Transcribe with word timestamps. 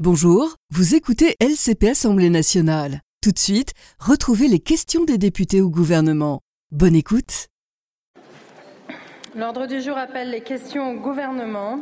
Bonjour, 0.00 0.56
vous 0.70 0.96
écoutez 0.96 1.36
LCP 1.38 1.90
Assemblée 1.90 2.28
nationale. 2.28 3.00
Tout 3.22 3.30
de 3.30 3.38
suite, 3.38 3.74
retrouvez 4.00 4.48
les 4.48 4.58
questions 4.58 5.04
des 5.04 5.18
députés 5.18 5.60
au 5.60 5.70
gouvernement. 5.70 6.40
Bonne 6.72 6.96
écoute. 6.96 7.46
L'ordre 9.36 9.68
du 9.68 9.80
jour 9.80 9.96
appelle 9.96 10.32
les 10.32 10.40
questions 10.40 10.90
au 10.90 11.00
gouvernement. 11.00 11.78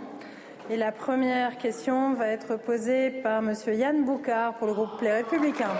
Et 0.68 0.76
la 0.76 0.92
première 0.92 1.56
question 1.56 2.12
va 2.12 2.28
être 2.28 2.58
posée 2.58 3.22
par 3.22 3.40
Monsieur 3.40 3.74
Yann 3.74 4.04
Boucard 4.04 4.58
pour 4.58 4.66
le 4.66 4.74
groupe 4.74 5.00
Les 5.00 5.12
Républicains. 5.12 5.72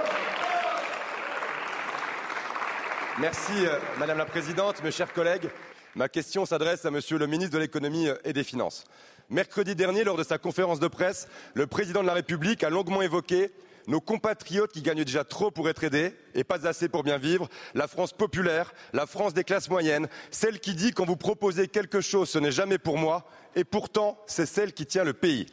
Merci 3.21 3.53
euh, 3.67 3.77
Madame 3.99 4.17
la 4.17 4.25
Présidente, 4.25 4.83
mes 4.83 4.91
chers 4.91 5.13
collègues. 5.13 5.51
Ma 5.95 6.09
question 6.09 6.47
s'adresse 6.47 6.87
à 6.87 6.91
Monsieur 6.91 7.19
le 7.19 7.27
ministre 7.27 7.53
de 7.53 7.59
l'économie 7.59 8.09
et 8.25 8.33
des 8.33 8.45
finances. 8.45 8.85
Mercredi 9.33 9.75
dernier, 9.75 10.05
lors 10.05 10.19
de 10.19 10.25
sa 10.25 10.37
conférence 10.37 10.79
de 10.79 10.89
presse, 10.89 11.27
le 11.55 11.67
président 11.67 12.03
de 12.03 12.07
la 12.07 12.13
République 12.13 12.63
a 12.65 12.69
longuement 12.69 13.01
évoqué 13.01 13.51
nos 13.87 13.99
compatriotes 13.99 14.73
qui 14.73 14.83
gagnent 14.83 15.05
déjà 15.05 15.25
trop 15.25 15.51
pour 15.51 15.71
être 15.71 15.85
aidés 15.85 16.15
et 16.35 16.45
pas 16.45 16.67
assez 16.67 16.87
pour 16.87 17.03
bien 17.03 17.17
vivre, 17.17 17.49
la 17.73 17.89
France 17.89 18.13
populaire, 18.13 18.75
la 18.93 19.07
France 19.07 19.33
des 19.33 19.43
classes 19.43 19.71
moyennes, 19.71 20.07
celle 20.31 20.61
qui 20.61 20.75
dit 20.75 20.91
quand 20.93 21.07
vous 21.07 21.17
proposez 21.17 21.67
quelque 21.67 22.03
chose, 22.03 22.29
ce 22.29 22.39
n'est 22.39 22.53
jamais 22.53 22.77
pour 22.77 22.99
moi, 22.99 23.25
et 23.57 23.65
pourtant 23.65 24.19
c'est 24.27 24.45
celle 24.45 24.75
qui 24.75 24.85
tient 24.85 25.03
le 25.03 25.15
pays. 25.15 25.47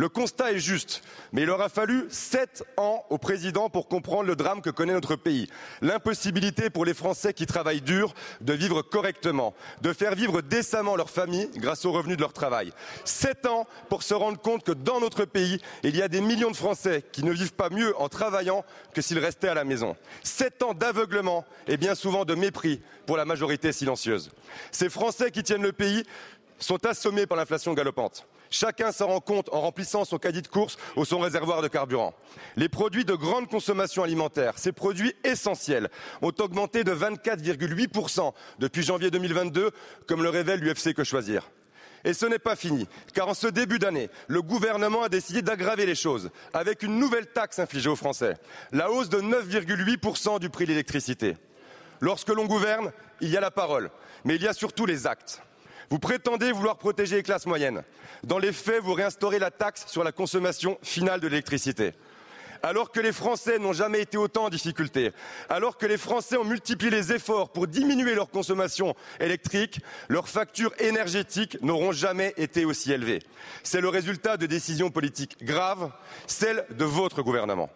Le 0.00 0.08
constat 0.08 0.52
est 0.52 0.60
juste, 0.60 1.02
mais 1.30 1.42
il 1.42 1.50
aura 1.50 1.68
fallu 1.68 2.06
sept 2.08 2.64
ans 2.78 3.04
au 3.10 3.18
président 3.18 3.68
pour 3.68 3.86
comprendre 3.86 4.22
le 4.22 4.34
drame 4.34 4.62
que 4.62 4.70
connaît 4.70 4.94
notre 4.94 5.14
pays. 5.14 5.46
L'impossibilité 5.82 6.70
pour 6.70 6.86
les 6.86 6.94
Français 6.94 7.34
qui 7.34 7.44
travaillent 7.44 7.82
dur 7.82 8.14
de 8.40 8.54
vivre 8.54 8.80
correctement, 8.80 9.52
de 9.82 9.92
faire 9.92 10.14
vivre 10.14 10.40
décemment 10.40 10.96
leur 10.96 11.10
famille 11.10 11.50
grâce 11.56 11.84
aux 11.84 11.92
revenus 11.92 12.16
de 12.16 12.22
leur 12.22 12.32
travail. 12.32 12.72
Sept 13.04 13.44
ans 13.44 13.66
pour 13.90 14.02
se 14.02 14.14
rendre 14.14 14.40
compte 14.40 14.64
que 14.64 14.72
dans 14.72 15.00
notre 15.00 15.26
pays, 15.26 15.60
il 15.82 15.94
y 15.94 16.00
a 16.00 16.08
des 16.08 16.22
millions 16.22 16.50
de 16.50 16.56
Français 16.56 17.04
qui 17.12 17.22
ne 17.22 17.32
vivent 17.32 17.52
pas 17.52 17.68
mieux 17.68 17.94
en 18.00 18.08
travaillant 18.08 18.64
que 18.94 19.02
s'ils 19.02 19.18
restaient 19.18 19.48
à 19.48 19.54
la 19.54 19.64
maison. 19.64 19.96
Sept 20.22 20.62
ans 20.62 20.72
d'aveuglement 20.72 21.44
et 21.68 21.76
bien 21.76 21.94
souvent 21.94 22.24
de 22.24 22.34
mépris 22.34 22.80
pour 23.04 23.18
la 23.18 23.26
majorité 23.26 23.70
silencieuse. 23.70 24.30
Ces 24.72 24.88
Français 24.88 25.30
qui 25.30 25.42
tiennent 25.42 25.60
le 25.60 25.72
pays 25.72 26.04
sont 26.58 26.86
assommés 26.86 27.26
par 27.26 27.36
l'inflation 27.36 27.74
galopante. 27.74 28.26
Chacun 28.50 28.90
s'en 28.90 29.06
rend 29.06 29.20
compte 29.20 29.48
en 29.52 29.60
remplissant 29.60 30.04
son 30.04 30.18
caddie 30.18 30.42
de 30.42 30.48
course 30.48 30.76
ou 30.96 31.04
son 31.04 31.20
réservoir 31.20 31.62
de 31.62 31.68
carburant. 31.68 32.14
Les 32.56 32.68
produits 32.68 33.04
de 33.04 33.14
grande 33.14 33.48
consommation 33.48 34.02
alimentaire, 34.02 34.54
ces 34.56 34.72
produits 34.72 35.14
essentiels, 35.22 35.88
ont 36.20 36.32
augmenté 36.40 36.82
de 36.82 36.92
24,8% 36.92 38.32
depuis 38.58 38.82
janvier 38.82 39.12
2022, 39.12 39.70
comme 40.08 40.24
le 40.24 40.28
révèle 40.28 40.60
l'UFC 40.60 40.94
Que 40.94 41.04
Choisir. 41.04 41.48
Et 42.02 42.12
ce 42.12 42.26
n'est 42.26 42.38
pas 42.38 42.56
fini, 42.56 42.88
car 43.14 43.28
en 43.28 43.34
ce 43.34 43.46
début 43.46 43.78
d'année, 43.78 44.10
le 44.26 44.42
gouvernement 44.42 45.02
a 45.02 45.08
décidé 45.08 45.42
d'aggraver 45.42 45.86
les 45.86 45.94
choses 45.94 46.30
avec 46.52 46.82
une 46.82 46.98
nouvelle 46.98 47.26
taxe 47.26 47.58
infligée 47.58 47.90
aux 47.90 47.96
Français, 47.96 48.34
la 48.72 48.90
hausse 48.90 49.10
de 49.10 49.20
9,8% 49.20 50.40
du 50.40 50.50
prix 50.50 50.64
de 50.64 50.70
l'électricité. 50.70 51.36
Lorsque 52.00 52.30
l'on 52.30 52.46
gouverne, 52.46 52.90
il 53.20 53.28
y 53.28 53.36
a 53.36 53.40
la 53.40 53.50
parole, 53.50 53.90
mais 54.24 54.36
il 54.36 54.42
y 54.42 54.48
a 54.48 54.54
surtout 54.54 54.86
les 54.86 55.06
actes. 55.06 55.42
Vous 55.90 55.98
prétendez 55.98 56.52
vouloir 56.52 56.78
protéger 56.78 57.16
les 57.16 57.22
classes 57.24 57.46
moyennes. 57.46 57.82
Dans 58.22 58.38
les 58.38 58.52
faits, 58.52 58.80
vous 58.80 58.94
réinstaurez 58.94 59.40
la 59.40 59.50
taxe 59.50 59.86
sur 59.88 60.04
la 60.04 60.12
consommation 60.12 60.78
finale 60.82 61.18
de 61.18 61.26
l'électricité. 61.26 61.92
Alors 62.62 62.92
que 62.92 63.00
les 63.00 63.12
Français 63.12 63.58
n'ont 63.58 63.72
jamais 63.72 64.02
été 64.02 64.16
autant 64.16 64.44
en 64.44 64.48
difficulté, 64.50 65.12
alors 65.48 65.78
que 65.78 65.86
les 65.86 65.96
Français 65.96 66.36
ont 66.36 66.44
multiplié 66.44 66.90
les 66.90 67.12
efforts 67.12 67.50
pour 67.50 67.66
diminuer 67.66 68.14
leur 68.14 68.30
consommation 68.30 68.94
électrique, 69.18 69.80
leurs 70.08 70.28
factures 70.28 70.74
énergétiques 70.78 71.56
n'auront 71.62 71.92
jamais 71.92 72.34
été 72.36 72.66
aussi 72.66 72.92
élevées. 72.92 73.20
C'est 73.62 73.80
le 73.80 73.88
résultat 73.88 74.36
de 74.36 74.46
décisions 74.46 74.90
politiques 74.90 75.42
graves, 75.42 75.90
celles 76.26 76.66
de 76.70 76.84
votre 76.84 77.22
gouvernement. 77.22 77.70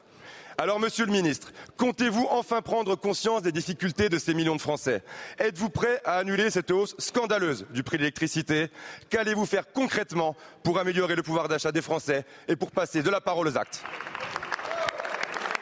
Alors, 0.57 0.79
Monsieur 0.79 1.05
le 1.05 1.11
Ministre, 1.11 1.53
comptez-vous 1.77 2.29
enfin 2.31 2.63
prendre 2.63 2.95
conscience 2.95 3.43
des 3.43 3.51
difficultés 3.51 4.09
de 4.09 4.19
ces 4.19 4.35
millions 4.35 4.55
de 4.55 4.61
Français? 4.61 5.03
Êtes-vous 5.39 5.69
prêt 5.69 6.01
à 6.05 6.19
annuler 6.19 6.49
cette 6.51 6.71
hausse 6.71 6.95
scandaleuse 6.99 7.67
du 7.71 7.83
prix 7.83 7.97
de 7.97 8.03
l'électricité? 8.03 8.71
Qu'allez-vous 9.11 9.47
faire 9.47 9.73
concrètement 9.73 10.37
pour 10.63 10.79
améliorer 10.79 11.17
le 11.17 11.25
pouvoir 11.25 11.49
d'achat 11.49 11.73
des 11.73 11.83
Français 11.83 12.25
et 12.47 12.55
pour 12.55 12.71
passer 12.71 13.03
de 13.03 13.11
la 13.11 13.21
parole 13.21 13.49
aux 13.49 13.59
actes? 13.59 13.83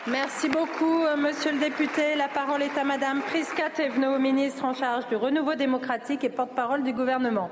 Merci 0.09 0.49
beaucoup, 0.49 1.05
euh, 1.05 1.17
Monsieur 1.17 1.53
le 1.53 1.61
député. 1.61 2.17
La 2.17 2.29
parole 2.29 2.61
est 2.61 2.77
à 2.77 2.85
Madame 2.85 3.23
Priska 3.23 3.71
Thévenot, 3.71 4.19
ministre 4.19 4.65
en 4.65 4.75
charge 4.75 5.07
du 5.09 5.17
renouveau 5.17 5.55
démocratique 5.55 6.25
et 6.25 6.29
porte-parole 6.29 6.83
du 6.83 6.93
gouvernement. 6.93 7.51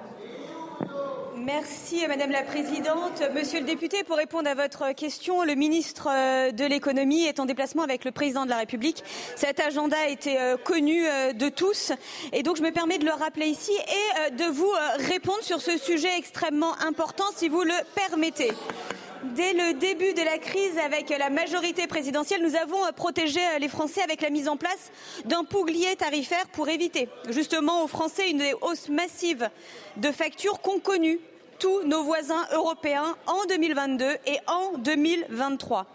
Merci 1.44 2.06
Madame 2.06 2.30
la 2.30 2.42
Présidente. 2.42 3.22
Monsieur 3.34 3.60
le 3.60 3.66
député, 3.66 4.04
pour 4.04 4.16
répondre 4.16 4.48
à 4.48 4.54
votre 4.54 4.92
question, 4.92 5.42
le 5.42 5.54
ministre 5.54 6.08
euh, 6.10 6.50
de 6.50 6.64
l'économie 6.64 7.24
est 7.24 7.40
en 7.40 7.46
déplacement 7.46 7.82
avec 7.82 8.04
le 8.04 8.10
président 8.10 8.44
de 8.44 8.50
la 8.50 8.58
République. 8.58 9.02
Cet 9.36 9.58
agenda 9.58 9.96
a 10.04 10.08
été 10.08 10.38
euh, 10.38 10.58
connu 10.58 11.06
euh, 11.06 11.32
de 11.32 11.48
tous 11.48 11.92
et 12.34 12.42
donc 12.42 12.58
je 12.58 12.62
me 12.62 12.72
permets 12.72 12.98
de 12.98 13.06
le 13.06 13.12
rappeler 13.12 13.46
ici 13.46 13.72
et 13.72 14.30
de 14.32 14.44
vous 14.44 14.70
répondre 15.08 15.42
sur 15.42 15.62
ce 15.62 15.78
sujet 15.78 16.10
extrêmement 16.18 16.78
important 16.80 17.24
si 17.34 17.48
vous 17.48 17.62
le 17.62 17.74
permettez. 17.94 18.50
Dès 19.34 19.52
le 19.52 19.74
début 19.78 20.12
de 20.14 20.22
la 20.22 20.38
crise 20.38 20.78
avec 20.84 21.10
la 21.10 21.30
majorité 21.30 21.86
présidentielle, 21.86 22.42
nous 22.42 22.56
avons 22.56 22.80
protégé 22.96 23.40
les 23.60 23.68
Français 23.68 24.02
avec 24.02 24.22
la 24.22 24.30
mise 24.30 24.48
en 24.48 24.56
place 24.56 24.90
d'un 25.26 25.42
bouclier 25.42 25.94
tarifaire 25.96 26.48
pour 26.52 26.68
éviter 26.68 27.08
justement 27.28 27.84
aux 27.84 27.88
Français 27.88 28.30
une 28.30 28.44
hausse 28.62 28.88
massive 28.88 29.50
de 29.98 30.10
factures 30.10 30.60
qu'ont 30.60 30.80
connues 30.80 31.20
tous 31.60 31.82
nos 31.84 32.03
voisins 32.03 32.47
européens 32.54 33.16
en 33.26 33.44
2022 33.47 34.04
et 34.26 34.38
en 34.47 34.78
2023. 34.78 35.87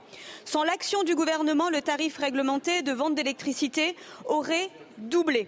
Sans 0.46 0.64
l'action 0.64 1.04
du 1.04 1.16
gouvernement, 1.16 1.70
le 1.70 1.82
tarif 1.82 2.18
réglementé 2.18 2.84
de 2.84 2.92
vente 2.92 3.16
d'électricité 3.16 3.96
aurait 4.26 4.70
doublé. 4.98 5.48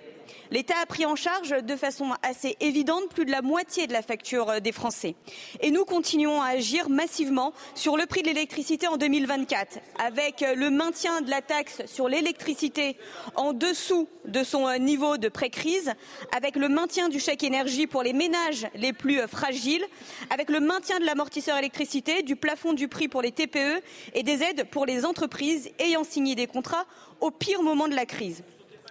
L'État 0.52 0.76
a 0.82 0.86
pris 0.86 1.06
en 1.06 1.16
charge 1.16 1.50
de 1.50 1.76
façon 1.76 2.12
assez 2.24 2.56
évidente 2.60 3.10
plus 3.10 3.26
de 3.26 3.32
la 3.32 3.42
moitié 3.42 3.88
de 3.88 3.94
la 3.94 4.02
facture 4.02 4.50
euh, 4.50 4.60
des 4.60 4.72
Français. 4.72 5.16
Et 5.62 5.72
nous 5.72 5.86
continuons 5.86 6.42
à 6.42 6.50
agir 6.50 6.90
massivement 6.90 7.54
sur 7.76 7.98
le 7.98 8.06
prix 8.06 8.22
de 8.22 8.28
l'électricité 8.28 8.88
en 8.88 8.98
2024, 8.98 9.80
avec 10.00 10.44
euh, 10.44 10.56
le 10.56 10.70
maintien 10.70 11.22
de 11.22 11.30
la 11.30 11.42
taxe 11.42 11.82
sur 11.86 12.08
l'électricité 12.08 12.98
en 13.36 13.54
dessous 13.54 14.08
de 14.26 14.44
son 14.44 14.68
euh, 14.68 14.78
niveau 14.78 15.18
de 15.18 15.28
pré-crise, 15.28 15.94
avec 16.36 16.56
le 16.56 16.70
maintien 16.70 17.10
du 17.10 17.20
chèque 17.20 17.44
énergie 17.44 17.88
pour 17.88 18.04
les 18.04 18.14
ménages 18.14 18.68
les 18.76 18.94
plus 18.94 19.20
fragiles, 19.28 19.86
avec 20.30 20.50
le 20.50 20.60
maintien 20.60 21.00
de 21.00 21.06
l'amortisseur 21.06 21.58
électricité, 21.58 22.24
du 22.24 22.36
plafond 22.36 22.74
du 22.74 22.88
prix 22.88 23.08
pour 23.08 23.22
les 23.22 23.32
TPE 23.32 23.82
et 24.14 24.24
des 24.24 24.44
aides 24.44 24.66
pour 24.70 24.86
les 24.86 25.06
entreprises 25.06 25.70
ayant 25.80 26.04
signé 26.04 26.36
des 26.36 26.48
contrats 26.48 26.86
au 27.20 27.32
pire 27.32 27.64
moment 27.64 27.88
de 27.88 27.96
la 27.96 28.06
crise. 28.06 28.44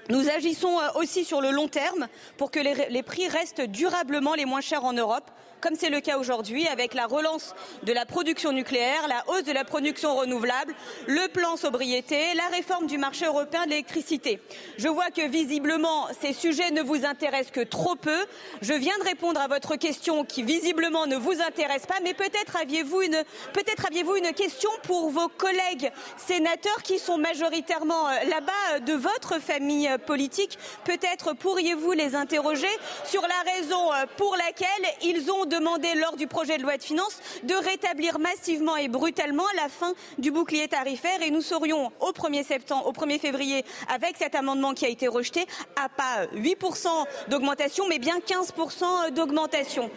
Nous 0.08 0.28
agissons 0.28 0.78
euh, 0.78 1.00
aussi 1.00 1.24
sur 1.24 1.40
le 1.40 1.50
long 1.50 1.68
terme 1.68 2.08
pour 2.36 2.50
que 2.50 2.60
les, 2.60 3.02
prix 3.02 3.28
restent 3.28 3.62
durablement 3.62 4.34
les 4.34 4.44
moins 4.44 4.60
chers 4.60 4.84
en 4.84 4.92
Europe 4.92 5.30
comme 5.66 5.74
c'est 5.74 5.90
le 5.90 6.00
cas 6.00 6.16
aujourd'hui 6.16 6.68
avec 6.68 6.94
la 6.94 7.06
relance 7.06 7.52
de 7.82 7.92
la 7.92 8.06
production 8.06 8.52
nucléaire, 8.52 9.08
la 9.08 9.24
hausse 9.26 9.42
de 9.42 9.50
la 9.50 9.64
production 9.64 10.14
renouvelable, 10.14 10.72
le 11.08 11.26
plan 11.26 11.56
sobriété, 11.56 12.34
la 12.36 12.46
réforme 12.56 12.86
du 12.86 12.98
marché 12.98 13.26
européen 13.26 13.64
de 13.64 13.70
l'électricité. 13.70 14.40
Je 14.78 14.86
vois 14.86 15.10
que 15.10 15.26
visiblement 15.26 16.06
ces 16.20 16.32
sujets 16.32 16.70
ne 16.70 16.82
vous 16.82 17.04
intéressent 17.04 17.50
que 17.50 17.62
trop 17.62 17.96
peu. 17.96 18.26
Je 18.62 18.74
viens 18.74 18.96
de 19.00 19.08
répondre 19.08 19.40
à 19.40 19.48
votre 19.48 19.74
question 19.74 20.24
qui 20.24 20.44
visiblement 20.44 21.08
ne 21.08 21.16
vous 21.16 21.40
intéresse 21.44 21.84
pas, 21.84 21.98
mais 22.04 22.14
peut-être 22.14 22.56
aviez-vous 22.62 23.02
une, 23.02 23.24
peut-être 23.52 23.86
aviez-vous 23.86 24.14
une 24.14 24.32
question 24.34 24.70
pour 24.84 25.10
vos 25.10 25.28
collègues 25.28 25.90
sénateurs 26.16 26.82
qui 26.84 27.00
sont 27.00 27.18
majoritairement 27.18 28.06
euh, 28.06 28.12
là-bas 28.30 28.52
euh, 28.74 28.78
de 28.78 28.92
votre 28.92 29.40
famille 29.40 29.88
euh, 29.88 29.98
politique. 29.98 30.60
Peut-être 30.84 31.34
pourriez-vous 31.34 31.90
les 31.90 32.14
interroger 32.14 32.68
sur 33.04 33.22
la 33.22 33.52
raison 33.52 33.90
pour 34.16 34.36
laquelle 34.36 34.68
ils 35.02 35.28
ont 35.30 35.46
demandé 35.58 35.88
lors 35.94 36.16
du 36.16 36.26
projet 36.26 36.58
de 36.58 36.62
loi 36.62 36.76
de 36.76 36.82
finances 36.82 37.20
de 37.44 37.54
rétablir 37.54 38.18
massivement 38.18 38.76
et 38.76 38.88
brutalement 38.88 39.44
la 39.56 39.68
fin 39.68 39.92
du 40.18 40.30
bouclier 40.30 40.68
tarifaire 40.68 41.22
et 41.22 41.30
nous 41.30 41.40
serions 41.40 41.92
au 42.00 42.10
1er 42.10 42.44
septembre, 42.44 42.86
au 42.86 42.92
1er 42.92 43.18
février, 43.18 43.64
avec 43.92 44.16
cet 44.16 44.34
amendement 44.34 44.74
qui 44.74 44.84
a 44.84 44.88
été 44.88 45.08
rejeté, 45.08 45.46
à 45.82 45.88
pas 45.88 46.26
8% 46.34 46.88
d'augmentation, 47.28 47.84
mais 47.88 47.98
bien 47.98 48.18
15% 48.18 49.12
d'augmentation. 49.12 49.90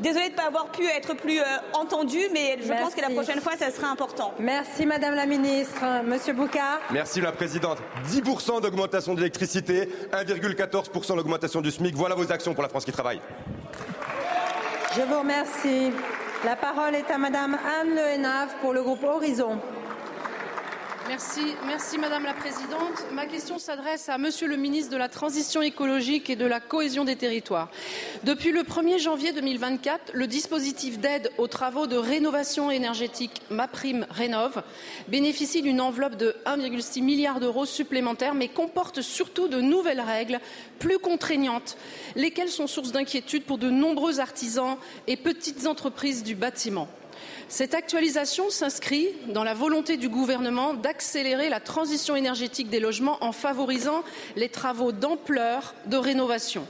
Désolée 0.00 0.26
de 0.26 0.32
ne 0.32 0.36
pas 0.36 0.46
avoir 0.46 0.70
pu 0.70 0.84
être 0.86 1.16
plus 1.16 1.40
euh, 1.40 1.44
entendue, 1.72 2.28
mais 2.32 2.58
je 2.62 2.68
pense 2.68 2.94
que 2.94 3.00
la 3.00 3.08
prochaine 3.08 3.40
fois, 3.40 3.52
ça 3.56 3.70
sera 3.70 3.88
important. 3.88 4.34
Merci 4.38 4.84
Madame 4.84 5.14
la 5.14 5.24
Ministre. 5.24 5.82
Monsieur 6.04 6.34
Boucard. 6.34 6.80
Merci 6.90 7.22
la 7.22 7.32
Présidente. 7.32 7.78
10% 8.10 8.60
d'augmentation 8.60 9.14
d'électricité, 9.14 9.88
1,14% 10.12 11.16
d'augmentation 11.16 11.62
du 11.62 11.70
SMIC. 11.70 11.94
Voilà 11.94 12.14
vos 12.14 12.30
actions 12.30 12.52
pour 12.52 12.62
la 12.62 12.68
France 12.68 12.84
qui 12.84 12.92
travaille. 12.92 13.20
Je 14.96 15.02
vous 15.02 15.18
remercie. 15.18 15.92
La 16.42 16.56
parole 16.56 16.94
est 16.94 17.10
à 17.10 17.18
Madame 17.18 17.54
Anne 17.54 17.90
Le 17.90 18.14
Henaf 18.14 18.56
pour 18.62 18.72
le 18.72 18.82
groupe 18.82 19.04
Horizon. 19.04 19.58
Merci, 21.08 21.98
Madame 21.98 22.24
la 22.24 22.34
Présidente. 22.34 23.06
Ma 23.12 23.26
question 23.26 23.58
s'adresse 23.58 24.08
à 24.08 24.18
Monsieur 24.18 24.48
le 24.48 24.56
ministre 24.56 24.90
de 24.90 24.96
la 24.96 25.08
Transition 25.08 25.62
écologique 25.62 26.30
et 26.30 26.36
de 26.36 26.44
la 26.44 26.58
cohésion 26.58 27.04
des 27.04 27.14
territoires. 27.14 27.70
Depuis 28.24 28.50
le 28.50 28.62
1er 28.62 28.98
janvier 28.98 29.32
2024, 29.32 30.12
le 30.14 30.26
dispositif 30.26 30.98
d'aide 30.98 31.30
aux 31.38 31.46
travaux 31.46 31.86
de 31.86 31.96
rénovation 31.96 32.72
énergétique 32.72 33.42
MaPrime 33.50 34.06
Rénov 34.10 34.64
bénéficie 35.06 35.62
d'une 35.62 35.80
enveloppe 35.80 36.16
de 36.16 36.34
1,6 36.44 37.02
milliard 37.02 37.38
d'euros 37.38 37.66
supplémentaires, 37.66 38.34
mais 38.34 38.48
comporte 38.48 39.00
surtout 39.00 39.46
de 39.46 39.60
nouvelles 39.60 40.00
règles 40.00 40.40
plus 40.80 40.98
contraignantes, 40.98 41.76
lesquelles 42.16 42.48
sont 42.48 42.66
source 42.66 42.90
d'inquiétude 42.90 43.44
pour 43.44 43.58
de 43.58 43.70
nombreux 43.70 44.18
artisans 44.18 44.76
et 45.06 45.16
petites 45.16 45.66
entreprises 45.66 46.24
du 46.24 46.34
bâtiment. 46.34 46.88
Cette 47.48 47.74
actualisation 47.74 48.50
s'inscrit 48.50 49.10
dans 49.28 49.44
la 49.44 49.54
volonté 49.54 49.96
du 49.96 50.08
gouvernement 50.08 50.74
d'accélérer 50.74 51.48
la 51.48 51.60
transition 51.60 52.16
énergétique 52.16 52.70
des 52.70 52.80
logements 52.80 53.18
en 53.20 53.30
favorisant 53.30 54.02
les 54.34 54.48
travaux 54.48 54.90
d'ampleur 54.90 55.74
de 55.86 55.96
rénovation. 55.96 56.66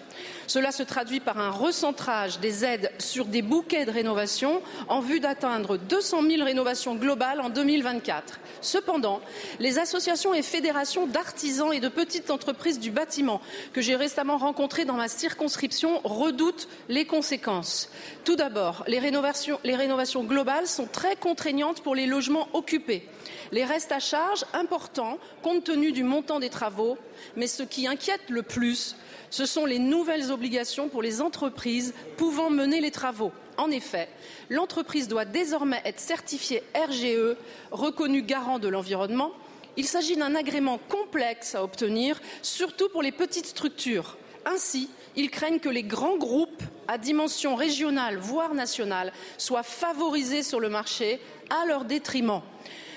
Cela 0.46 0.72
se 0.72 0.82
traduit 0.82 1.20
par 1.20 1.38
un 1.38 1.50
recentrage 1.50 2.40
des 2.40 2.64
aides 2.64 2.92
sur 2.98 3.24
des 3.24 3.42
bouquets 3.42 3.86
de 3.86 3.90
rénovation 3.90 4.60
en 4.88 5.00
vue 5.00 5.18
d'atteindre 5.18 5.78
200 5.78 6.22
000 6.22 6.44
rénovations 6.44 6.94
globales 6.94 7.40
en 7.40 7.48
2024. 7.48 8.38
Cependant, 8.60 9.20
les 9.58 9.78
associations 9.78 10.34
et 10.34 10.42
fédérations 10.42 11.06
d'artisans 11.06 11.72
et 11.72 11.80
de 11.80 11.88
petites 11.88 12.30
entreprises 12.30 12.80
du 12.80 12.90
bâtiment 12.90 13.40
que 13.72 13.80
j'ai 13.80 13.96
récemment 13.96 14.36
rencontrées 14.36 14.84
dans 14.84 14.94
ma 14.94 15.08
circonscription 15.08 16.00
redoutent 16.04 16.68
les 16.88 17.06
conséquences. 17.06 17.90
Tout 18.24 18.36
d'abord, 18.36 18.84
les 18.86 18.98
rénovations, 18.98 19.58
les 19.64 19.76
rénovations 19.76 20.22
globales 20.22 20.65
sont 20.66 20.86
très 20.86 21.16
contraignantes 21.16 21.82
pour 21.82 21.94
les 21.94 22.06
logements 22.06 22.48
occupés. 22.52 23.08
Les 23.52 23.64
restes 23.64 23.92
à 23.92 23.98
charge 23.98 24.44
importants 24.52 25.18
compte 25.42 25.64
tenu 25.64 25.92
du 25.92 26.02
montant 26.02 26.40
des 26.40 26.50
travaux, 26.50 26.98
mais 27.36 27.46
ce 27.46 27.62
qui 27.62 27.86
inquiète 27.86 28.28
le 28.28 28.42
plus, 28.42 28.96
ce 29.30 29.46
sont 29.46 29.66
les 29.66 29.78
nouvelles 29.78 30.30
obligations 30.30 30.88
pour 30.88 31.02
les 31.02 31.20
entreprises 31.20 31.94
pouvant 32.16 32.50
mener 32.50 32.80
les 32.80 32.90
travaux. 32.90 33.32
En 33.56 33.70
effet, 33.70 34.08
l'entreprise 34.50 35.08
doit 35.08 35.24
désormais 35.24 35.80
être 35.84 36.00
certifiée 36.00 36.62
RGE, 36.74 37.36
reconnue 37.70 38.22
garant 38.22 38.58
de 38.58 38.68
l'environnement. 38.68 39.32
Il 39.76 39.86
s'agit 39.86 40.16
d'un 40.16 40.34
agrément 40.34 40.78
complexe 40.88 41.54
à 41.54 41.64
obtenir, 41.64 42.20
surtout 42.42 42.88
pour 42.88 43.02
les 43.02 43.12
petites 43.12 43.46
structures. 43.46 44.16
Ainsi, 44.44 44.90
ils 45.16 45.30
craignent 45.30 45.58
que 45.58 45.68
les 45.68 45.82
grands 45.82 46.16
groupes 46.16 46.62
à 46.88 46.98
dimension 46.98 47.54
régionale, 47.54 48.16
voire 48.16 48.54
nationale, 48.54 49.12
soient 49.38 49.62
favorisés 49.62 50.42
sur 50.42 50.60
le 50.60 50.68
marché 50.68 51.20
à 51.50 51.66
leur 51.66 51.84
détriment. 51.84 52.42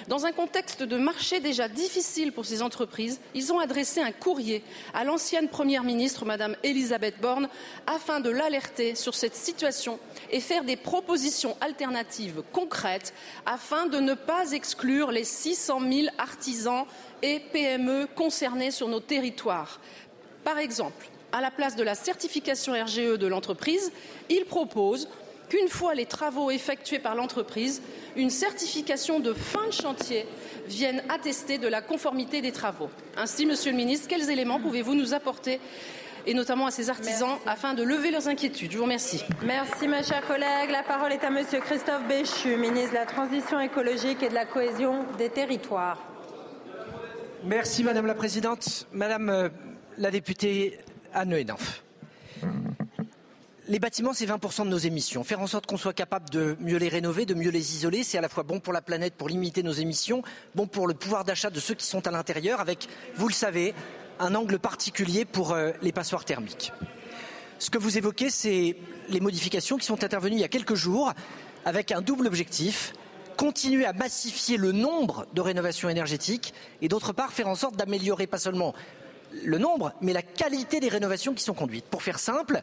Dans 0.09 0.25
un 0.25 0.31
contexte 0.31 0.81
de 0.81 0.97
marché 0.97 1.39
déjà 1.39 1.67
difficile 1.67 2.31
pour 2.31 2.43
ces 2.43 2.63
entreprises, 2.63 3.19
ils 3.35 3.53
ont 3.53 3.59
adressé 3.59 4.01
un 4.01 4.11
courrier 4.11 4.63
à 4.95 5.03
l'ancienne 5.03 5.49
Première 5.49 5.83
ministre, 5.83 6.25
Madame 6.25 6.55
Elisabeth 6.63 7.21
Borne, 7.21 7.47
afin 7.85 8.19
de 8.19 8.31
l'alerter 8.31 8.95
sur 8.95 9.13
cette 9.13 9.35
situation 9.35 9.99
et 10.31 10.39
faire 10.39 10.63
des 10.63 10.77
propositions 10.77 11.55
alternatives 11.61 12.41
concrètes 12.51 13.13
afin 13.45 13.85
de 13.85 13.99
ne 13.99 14.15
pas 14.15 14.53
exclure 14.53 15.11
les 15.11 15.25
600 15.25 15.81
000 15.81 16.07
artisans 16.17 16.85
et 17.21 17.39
PME 17.39 18.07
concernés 18.15 18.71
sur 18.71 18.87
nos 18.87 19.01
territoires. 19.01 19.79
Par 20.43 20.57
exemple, 20.57 21.07
à 21.31 21.41
la 21.41 21.51
place 21.51 21.75
de 21.75 21.83
la 21.83 21.95
certification 21.95 22.73
RGE 22.73 23.17
de 23.17 23.27
l'entreprise, 23.27 23.91
il 24.29 24.45
propose 24.45 25.07
qu'une 25.49 25.67
fois 25.67 25.95
les 25.95 26.05
travaux 26.05 26.51
effectués 26.51 26.99
par 26.99 27.15
l'entreprise, 27.15 27.81
une 28.15 28.29
certification 28.29 29.19
de 29.19 29.33
fin 29.33 29.65
de 29.67 29.73
chantier 29.73 30.25
vienne 30.67 31.03
attester 31.09 31.57
de 31.57 31.67
la 31.67 31.81
conformité 31.81 32.41
des 32.41 32.51
travaux. 32.51 32.89
Ainsi, 33.17 33.45
Monsieur 33.45 33.71
le 33.71 33.77
Ministre, 33.77 34.07
quels 34.07 34.29
éléments 34.29 34.59
pouvez-vous 34.59 34.95
nous 34.95 35.13
apporter 35.13 35.59
et 36.27 36.33
notamment 36.33 36.67
à 36.67 36.71
ces 36.71 36.89
artisans 36.89 37.29
Merci. 37.29 37.47
afin 37.47 37.73
de 37.73 37.81
lever 37.81 38.11
leurs 38.11 38.27
inquiétudes? 38.27 38.71
Je 38.71 38.77
vous 38.77 38.83
remercie. 38.83 39.23
Merci, 39.43 39.87
mes 39.87 40.03
chers 40.03 40.25
collègues. 40.27 40.69
La 40.69 40.83
parole 40.83 41.11
est 41.13 41.23
à 41.23 41.29
Monsieur 41.29 41.59
Christophe 41.59 42.07
Béchu, 42.07 42.55
ministre 42.57 42.91
de 42.91 42.95
la 42.95 43.05
Transition 43.05 43.59
écologique 43.59 44.21
et 44.21 44.29
de 44.29 44.35
la 44.35 44.45
cohésion 44.45 45.05
des 45.17 45.29
territoires. 45.29 45.97
Merci 47.43 47.83
Madame 47.83 48.05
la 48.05 48.15
Présidente. 48.15 48.85
Madame 48.91 49.29
euh, 49.29 49.49
la 49.97 50.11
députée 50.11 50.77
Henaf. 51.13 51.83
Les 53.67 53.77
bâtiments, 53.77 54.13
c'est 54.13 54.25
20% 54.25 54.65
de 54.65 54.69
nos 54.69 54.79
émissions. 54.79 55.23
Faire 55.23 55.41
en 55.41 55.47
sorte 55.47 55.67
qu'on 55.67 55.77
soit 55.77 55.93
capable 55.93 56.29
de 56.31 56.57
mieux 56.59 56.77
les 56.77 56.89
rénover, 56.89 57.27
de 57.27 57.35
mieux 57.35 57.51
les 57.51 57.75
isoler, 57.75 58.03
c'est 58.03 58.17
à 58.17 58.21
la 58.21 58.29
fois 58.29 58.41
bon 58.41 58.59
pour 58.59 58.73
la 58.73 58.81
planète, 58.81 59.13
pour 59.13 59.29
limiter 59.29 59.61
nos 59.61 59.71
émissions, 59.71 60.23
bon 60.55 60.65
pour 60.65 60.87
le 60.87 60.95
pouvoir 60.95 61.23
d'achat 61.23 61.51
de 61.51 61.59
ceux 61.59 61.75
qui 61.75 61.85
sont 61.85 62.07
à 62.07 62.11
l'intérieur, 62.11 62.61
avec, 62.61 62.87
vous 63.15 63.27
le 63.27 63.33
savez, 63.33 63.75
un 64.19 64.33
angle 64.33 64.57
particulier 64.57 65.23
pour 65.23 65.51
euh, 65.51 65.71
les 65.83 65.91
passoires 65.91 66.25
thermiques. 66.25 66.73
Ce 67.59 67.69
que 67.69 67.77
vous 67.77 67.97
évoquez, 67.97 68.31
c'est 68.31 68.75
les 69.09 69.19
modifications 69.19 69.77
qui 69.77 69.85
sont 69.85 70.03
intervenues 70.03 70.37
il 70.37 70.41
y 70.41 70.45
a 70.45 70.49
quelques 70.49 70.75
jours 70.75 71.13
avec 71.63 71.91
un 71.91 72.01
double 72.01 72.25
objectif 72.25 72.93
continuer 73.39 73.85
à 73.85 73.93
massifier 73.93 74.57
le 74.57 74.73
nombre 74.73 75.25
de 75.33 75.39
rénovations 75.39 75.87
énergétiques 75.87 76.53
et 76.81 76.89
d'autre 76.89 77.13
part 77.13 77.31
faire 77.31 77.47
en 77.47 77.55
sorte 77.55 77.77
d'améliorer 77.77 78.27
pas 78.27 78.37
seulement 78.37 78.73
le 79.43 79.57
nombre, 79.57 79.93
mais 80.01 80.13
la 80.13 80.21
qualité 80.21 80.79
des 80.79 80.89
rénovations 80.89 81.33
qui 81.33 81.43
sont 81.43 81.53
conduites. 81.53 81.85
Pour 81.85 82.03
faire 82.03 82.19
simple, 82.19 82.61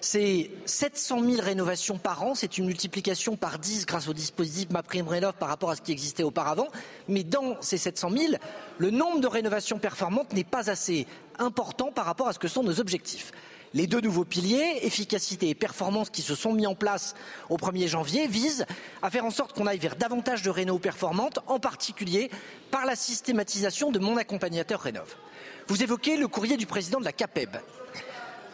c'est 0.00 0.50
700 0.66 1.22
000 1.22 1.42
rénovations 1.42 1.96
par 1.96 2.22
an, 2.24 2.34
c'est 2.34 2.58
une 2.58 2.66
multiplication 2.66 3.36
par 3.36 3.58
10 3.58 3.86
grâce 3.86 4.06
au 4.06 4.12
dispositif 4.12 4.68
MaPrimeRénov 4.70 5.32
par 5.34 5.48
rapport 5.48 5.70
à 5.70 5.76
ce 5.76 5.80
qui 5.80 5.92
existait 5.92 6.22
auparavant. 6.22 6.68
Mais 7.08 7.24
dans 7.24 7.56
ces 7.62 7.78
700 7.78 8.10
000, 8.10 8.32
le 8.78 8.90
nombre 8.90 9.20
de 9.20 9.26
rénovations 9.26 9.78
performantes 9.78 10.34
n'est 10.34 10.44
pas 10.44 10.68
assez 10.68 11.06
important 11.38 11.90
par 11.90 12.04
rapport 12.04 12.28
à 12.28 12.34
ce 12.34 12.38
que 12.38 12.48
sont 12.48 12.62
nos 12.62 12.80
objectifs. 12.80 13.32
Les 13.72 13.86
deux 13.86 14.00
nouveaux 14.00 14.26
piliers, 14.26 14.80
efficacité 14.82 15.48
et 15.48 15.54
performance, 15.54 16.10
qui 16.10 16.22
se 16.22 16.34
sont 16.34 16.52
mis 16.52 16.66
en 16.66 16.74
place 16.74 17.14
au 17.48 17.56
1er 17.56 17.88
janvier, 17.88 18.28
visent 18.28 18.66
à 19.02 19.10
faire 19.10 19.24
en 19.24 19.30
sorte 19.30 19.54
qu'on 19.54 19.66
aille 19.66 19.78
vers 19.78 19.96
davantage 19.96 20.42
de 20.42 20.50
réno 20.50 20.78
performantes, 20.78 21.40
en 21.46 21.58
particulier 21.58 22.30
par 22.70 22.84
la 22.84 22.94
systématisation 22.94 23.90
de 23.90 23.98
mon 23.98 24.16
accompagnateur 24.16 24.80
Rénov. 24.82 25.16
Vous 25.66 25.82
évoquez 25.82 26.18
le 26.18 26.28
courrier 26.28 26.58
du 26.58 26.66
président 26.66 27.00
de 27.00 27.04
la 27.04 27.12
CAPEB. 27.12 27.56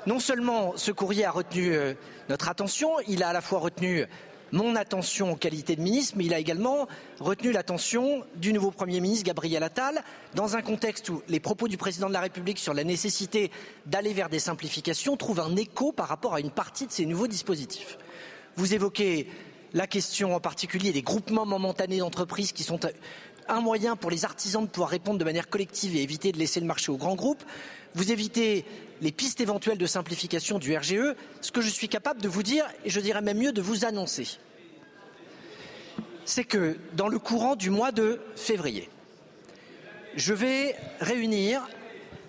Non 0.06 0.20
seulement 0.20 0.74
ce 0.76 0.92
courrier 0.92 1.24
a 1.24 1.32
retenu 1.32 1.72
euh, 1.72 1.94
notre 2.28 2.48
attention, 2.48 2.90
il 3.08 3.24
a 3.24 3.30
à 3.30 3.32
la 3.32 3.40
fois 3.40 3.58
retenu 3.58 4.06
mon 4.52 4.76
attention 4.76 5.32
en 5.32 5.36
qualité 5.36 5.74
de 5.74 5.82
ministre, 5.82 6.14
mais 6.16 6.24
il 6.24 6.34
a 6.34 6.38
également 6.38 6.86
retenu 7.18 7.50
l'attention 7.50 8.24
du 8.36 8.52
nouveau 8.52 8.70
Premier 8.70 9.00
ministre 9.00 9.26
Gabriel 9.26 9.62
Attal, 9.62 10.02
dans 10.34 10.56
un 10.56 10.62
contexte 10.62 11.08
où 11.08 11.22
les 11.28 11.40
propos 11.40 11.66
du 11.66 11.76
président 11.76 12.08
de 12.08 12.12
la 12.12 12.20
République 12.20 12.58
sur 12.58 12.74
la 12.74 12.84
nécessité 12.84 13.50
d'aller 13.86 14.12
vers 14.12 14.28
des 14.28 14.38
simplifications 14.38 15.16
trouvent 15.16 15.40
un 15.40 15.56
écho 15.56 15.92
par 15.92 16.08
rapport 16.08 16.34
à 16.34 16.40
une 16.40 16.50
partie 16.50 16.86
de 16.86 16.92
ces 16.92 17.06
nouveaux 17.06 17.28
dispositifs. 17.28 17.98
Vous 18.56 18.72
évoquez 18.72 19.28
la 19.72 19.86
question 19.86 20.34
en 20.34 20.40
particulier 20.40 20.92
des 20.92 21.02
groupements 21.02 21.46
momentanés 21.46 21.98
d'entreprises 21.98 22.52
qui 22.52 22.64
sont 22.64 22.80
un 23.50 23.60
moyen 23.60 23.96
pour 23.96 24.10
les 24.10 24.24
artisans 24.24 24.64
de 24.64 24.70
pouvoir 24.70 24.90
répondre 24.90 25.18
de 25.18 25.24
manière 25.24 25.48
collective 25.48 25.96
et 25.96 26.02
éviter 26.02 26.32
de 26.32 26.38
laisser 26.38 26.60
le 26.60 26.66
marché 26.66 26.90
aux 26.92 26.96
grands 26.96 27.16
groupes. 27.16 27.42
Vous 27.94 28.12
évitez 28.12 28.64
les 29.00 29.12
pistes 29.12 29.40
éventuelles 29.40 29.78
de 29.78 29.86
simplification 29.86 30.58
du 30.58 30.76
RGE, 30.76 31.14
ce 31.40 31.50
que 31.50 31.60
je 31.60 31.68
suis 31.68 31.88
capable 31.88 32.22
de 32.22 32.28
vous 32.28 32.42
dire, 32.42 32.64
et 32.84 32.90
je 32.90 33.00
dirais 33.00 33.22
même 33.22 33.38
mieux 33.38 33.52
de 33.52 33.60
vous 33.60 33.84
annoncer, 33.84 34.28
c'est 36.24 36.44
que 36.44 36.76
dans 36.94 37.08
le 37.08 37.18
courant 37.18 37.56
du 37.56 37.70
mois 37.70 37.92
de 37.92 38.20
février, 38.36 38.88
je 40.14 40.34
vais 40.34 40.76
réunir 41.00 41.68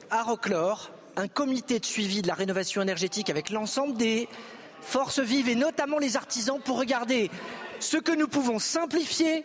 à 0.10 0.24
Roclore 0.24 0.92
un 1.18 1.28
comité 1.28 1.80
de 1.80 1.86
suivi 1.86 2.22
de 2.22 2.28
la 2.28 2.34
rénovation 2.34 2.82
énergétique 2.82 3.30
avec 3.30 3.50
l'ensemble 3.50 3.98
des 3.98 4.28
forces 4.82 5.20
vives 5.20 5.50
et 5.50 5.56
notamment 5.56 6.00
les 6.00 6.16
artisans 6.16 6.60
pour 6.60 6.80
regarder 6.80 7.30
ce 7.80 7.98
que 7.98 8.12
nous 8.12 8.28
pouvons 8.28 8.60
simplifier 8.60 9.44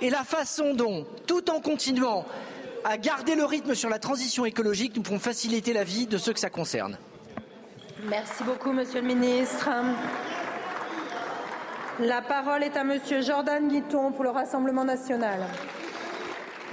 et 0.00 0.10
la 0.10 0.24
façon 0.24 0.74
dont, 0.74 1.06
tout 1.26 1.50
en 1.50 1.60
continuant 1.60 2.24
à 2.84 2.96
garder 2.96 3.34
le 3.34 3.44
rythme 3.44 3.74
sur 3.74 3.90
la 3.90 3.98
transition 3.98 4.44
écologique, 4.44 4.96
nous 4.96 5.02
pouvons 5.02 5.18
faciliter 5.18 5.72
la 5.72 5.84
vie 5.84 6.06
de 6.06 6.18
ceux 6.18 6.32
que 6.32 6.40
ça 6.40 6.50
concerne. 6.50 6.96
Merci 8.08 8.42
beaucoup, 8.44 8.72
Monsieur 8.72 9.02
le 9.02 9.06
ministre. 9.06 9.68
La 11.98 12.22
parole 12.22 12.62
est 12.62 12.76
à 12.76 12.84
Monsieur 12.84 13.20
Jordan 13.20 13.68
Guiton 13.68 14.12
pour 14.12 14.24
le 14.24 14.30
Rassemblement 14.30 14.84
national. 14.84 15.40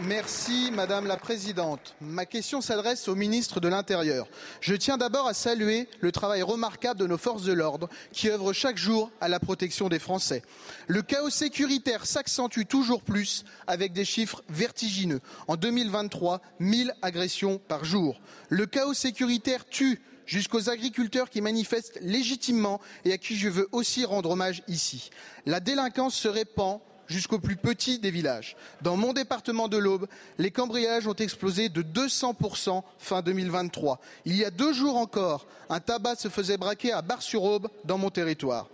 Merci 0.06 0.70
Madame 0.72 1.08
la 1.08 1.18
Présidente. 1.18 1.96
Ma 2.02 2.28
question 2.28 2.62
s'adresse 2.62 3.08
au 3.08 3.16
ministre 3.16 3.60
de 3.60 3.68
l'Intérieur. 3.68 4.28
Je 4.62 4.76
tiens 4.76 4.98
d'abord 4.98 5.26
à 5.26 5.34
saluer 5.34 5.90
le 6.02 6.12
travail 6.12 6.44
remarquable 6.44 7.00
de 7.00 7.08
nos 7.08 7.18
forces 7.18 7.42
de 7.42 7.52
l'ordre 7.52 7.90
qui 8.12 8.30
œuvrent 8.30 8.54
chaque 8.54 8.78
jour 8.78 9.10
à 9.22 9.28
la 9.28 9.40
protection 9.40 9.90
des 9.90 9.98
Français. 9.98 10.44
Le 10.86 11.02
chaos 11.02 11.32
sécuritaire 11.32 12.06
s'accentue 12.06 12.68
toujours 12.70 13.02
plus 13.02 13.44
avec 13.66 13.92
des 13.92 14.06
chiffres 14.06 14.44
vertigineux. 14.50 15.20
En 15.48 15.56
2023, 15.56 16.42
1000 16.60 16.94
agressions 17.02 17.60
par 17.68 17.84
jour. 17.84 18.22
Le 18.50 18.68
chaos 18.68 18.94
sécuritaire 18.94 19.66
tue 19.66 20.00
jusqu'aux 20.28 20.70
agriculteurs 20.70 21.32
qui 21.32 21.42
manifestent 21.42 21.98
légitimement 22.02 22.80
et 23.04 23.14
à 23.14 23.18
qui 23.18 23.36
je 23.36 23.50
veux 23.50 23.68
aussi 23.72 24.06
rendre 24.06 24.30
hommage 24.30 24.62
ici. 24.68 25.10
La 25.48 25.60
délinquance 25.60 26.14
se 26.14 26.28
répand 26.28 26.82
jusqu'au 27.08 27.40
plus 27.40 27.56
petit 27.56 28.00
des 28.00 28.12
villages. 28.12 28.56
Dans 28.82 28.98
mon 28.98 29.14
département 29.14 29.68
de 29.68 29.78
l'Aube, 29.78 30.08
les 30.38 30.52
cambriolages 30.52 31.08
ont 31.08 31.14
explosé 31.14 31.70
de 31.70 31.82
200% 31.82 32.84
fin 33.00 33.22
2023. 33.22 34.00
Il 34.26 34.36
y 34.36 34.46
a 34.46 34.52
deux 34.52 34.74
jours 34.74 34.98
encore, 34.98 35.48
un 35.70 35.80
tabac 35.80 36.16
se 36.16 36.30
faisait 36.30 36.58
braquer 36.58 36.92
à 36.92 37.02
Bar-sur-Aube 37.02 37.70
dans 37.86 37.98
mon 37.98 38.10
territoire. 38.10 38.68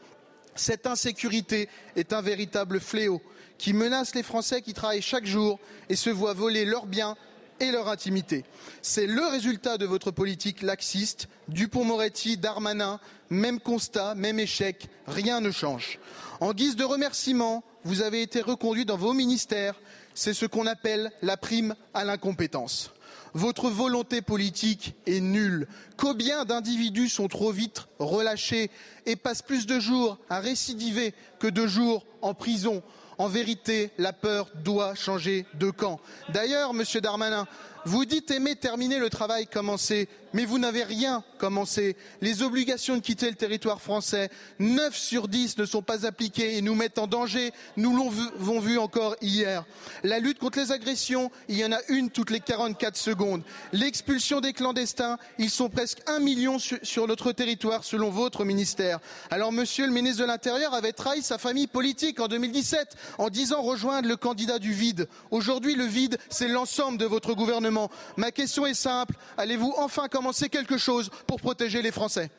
Cette 0.56 0.86
insécurité 0.86 1.70
est 1.96 2.14
un 2.14 2.22
véritable 2.22 2.80
fléau 2.80 3.22
qui 3.58 3.74
menace 3.74 4.14
les 4.14 4.24
Français 4.24 4.62
qui 4.62 4.74
travaillent 4.74 5.02
chaque 5.02 5.26
jour 5.26 5.60
et 5.90 5.96
se 5.96 6.10
voient 6.10 6.34
voler 6.34 6.66
leurs 6.66 6.86
biens 6.86 7.16
et 7.60 7.72
leur 7.72 7.88
intimité. 7.90 8.44
C'est 8.82 9.08
le 9.08 9.26
résultat 9.26 9.78
de 9.78 9.86
votre 9.86 10.12
politique 10.12 10.62
laxiste, 10.62 11.28
Dupont-Moretti, 11.48 12.38
Darmanin, 12.38 13.00
même 13.30 13.60
constat, 13.60 14.16
même 14.16 14.40
échec, 14.40 14.88
rien 15.08 15.42
ne 15.42 15.52
change. 15.52 16.00
En 16.40 16.54
guise 16.54 16.76
de 16.76 16.84
remerciement, 16.84 17.64
vous 17.84 18.02
avez 18.02 18.22
été 18.22 18.42
reconduit 18.42 18.86
dans 18.86 18.98
vos 18.98 19.14
ministères, 19.14 19.76
c'est 20.14 20.34
ce 20.34 20.46
qu'on 20.46 20.68
appelle 20.68 21.12
la 21.22 21.38
prime 21.38 21.76
à 21.94 22.06
l'incompétence. 22.06 22.92
Votre 23.34 23.70
volonté 23.70 24.22
politique 24.22 24.94
est 25.08 25.20
nulle. 25.20 25.68
Combien 25.98 26.46
d'individus 26.46 27.10
sont 27.10 27.28
trop 27.28 27.52
vite 27.52 27.88
relâchés 27.98 28.70
et 29.06 29.16
passent 29.16 29.42
plus 29.42 29.66
de 29.66 29.80
jours 29.80 30.20
à 30.30 30.40
récidiver 30.40 31.16
que 31.40 31.48
de 31.48 31.66
jours 31.66 32.06
en 32.22 32.36
prison 32.36 32.84
en 33.18 33.28
vérité, 33.28 33.92
la 33.98 34.14
peur 34.14 34.50
doit 34.64 34.96
changer 34.96 35.46
de 35.56 35.70
camp. 35.70 36.00
D'ailleurs, 36.30 36.74
Monsieur 36.74 37.02
Darmanin, 37.02 37.48
vous 37.86 38.06
dites 38.06 38.32
aimer 38.32 38.56
terminer 38.56 38.98
le 38.98 39.10
travail 39.10 39.46
commencé, 39.46 40.08
mais 40.32 40.46
vous 40.46 40.58
n'avez 40.58 40.84
rien 40.84 41.22
commencé. 41.38 41.98
Les 42.22 42.42
obligations 42.42 42.96
de 42.96 43.02
quitter 43.02 43.30
le 43.30 43.36
territoire 43.36 43.82
français, 43.82 44.30
9 44.60 44.96
sur 44.96 45.28
10 45.28 45.58
ne 45.58 45.66
sont 45.66 45.82
pas 45.82 46.06
appliquées 46.06 46.58
et 46.58 46.62
nous 46.62 46.76
mettent 46.76 46.98
en 46.98 47.08
danger. 47.08 47.52
Nous 47.76 47.92
l'avons 47.92 48.60
vu 48.62 48.78
encore 48.78 49.18
hier. 49.22 49.66
La 50.04 50.20
lutte 50.20 50.40
contre 50.40 50.60
les 50.60 50.72
agressions, 50.72 51.30
il 51.50 51.58
y 51.58 51.66
en 51.66 51.74
a 51.74 51.80
une 51.90 52.10
toutes 52.10 52.30
les 52.30 52.40
44 52.40 52.96
secondes. 52.96 53.44
L'expulsion 53.74 54.40
des 54.40 54.54
clandestins, 54.54 55.18
ils 55.38 55.50
sont 55.50 55.70
presque 55.70 56.00
un 56.08 56.20
million 56.20 56.60
sur 56.60 57.06
notre 57.06 57.34
territoire 57.34 57.84
selon 57.84 58.10
votre 58.10 58.46
ministère. 58.46 59.00
Alors 59.30 59.52
Monsieur 59.52 59.86
le 59.86 59.92
ministre 59.92 60.22
de 60.22 60.28
l'Intérieur 60.28 60.74
avait 60.74 60.94
trahi 60.94 61.22
sa 61.22 61.38
famille 61.38 61.68
politique 61.68 62.22
en 62.22 62.30
2017 62.30 62.96
en 63.18 63.30
disant 63.30 63.62
rejoindre 63.62 64.08
le 64.08 64.16
candidat 64.16 64.60
du 64.60 64.74
vide. 64.74 65.08
Aujourd'hui, 65.32 65.76
le 65.76 65.86
vide, 65.86 66.18
c'est 66.30 66.48
l'ensemble 66.48 66.98
de 66.98 67.06
votre 67.06 67.34
gouvernement. 67.34 67.90
Ma 68.18 68.32
question 68.32 68.66
est 68.66 68.74
simple. 68.74 69.16
Allez-vous 69.38 69.74
enfin 69.78 70.08
commencer 70.08 70.50
quelque 70.50 70.78
chose 70.78 71.10
pour 71.28 71.40
protéger 71.40 71.82
les 71.82 71.92
Français? 71.92 72.30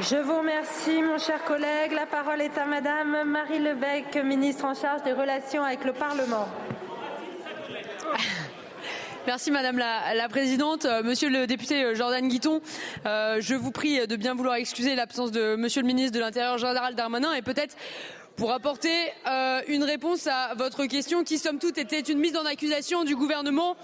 Je 0.00 0.16
vous 0.16 0.38
remercie, 0.38 1.02
mon 1.02 1.18
cher 1.18 1.44
collègue. 1.44 1.92
La 1.92 2.06
parole 2.06 2.40
est 2.40 2.56
à 2.56 2.66
Madame 2.66 3.24
Marie 3.24 3.58
Lebec, 3.58 4.16
ministre 4.24 4.64
en 4.64 4.74
charge 4.74 5.02
des 5.02 5.12
relations 5.12 5.64
avec 5.64 5.84
le 5.84 5.92
Parlement. 5.92 6.46
Merci 9.26 9.50
Madame 9.50 9.76
la, 9.76 10.28
Présidente. 10.30 10.86
Euh, 10.86 11.02
monsieur 11.02 11.28
le 11.28 11.46
député 11.46 11.84
euh, 11.84 11.94
Jordan 11.94 12.26
Guiton, 12.28 12.62
euh, 13.04 13.38
je 13.40 13.54
vous 13.54 13.72
prie 13.72 14.06
de 14.06 14.16
bien 14.16 14.34
vouloir 14.34 14.54
excuser 14.54 14.94
l'absence 14.94 15.32
de 15.32 15.54
Monsieur 15.56 15.82
le 15.82 15.86
ministre 15.86 16.12
de 16.12 16.20
l'Intérieur, 16.20 16.56
Gérald 16.56 16.96
Darmanin, 16.96 17.34
et 17.34 17.42
peut-être 17.42 17.76
pour 18.38 18.52
apporter 18.52 18.94
euh, 19.26 19.62
une 19.66 19.82
réponse 19.82 20.28
à 20.28 20.54
votre 20.56 20.86
question 20.86 21.24
qui, 21.24 21.38
somme 21.38 21.58
toute, 21.58 21.76
était 21.76 22.00
une 22.00 22.20
mise 22.20 22.36
en 22.36 22.46
accusation 22.46 23.02
du 23.02 23.16
gouvernement. 23.16 23.76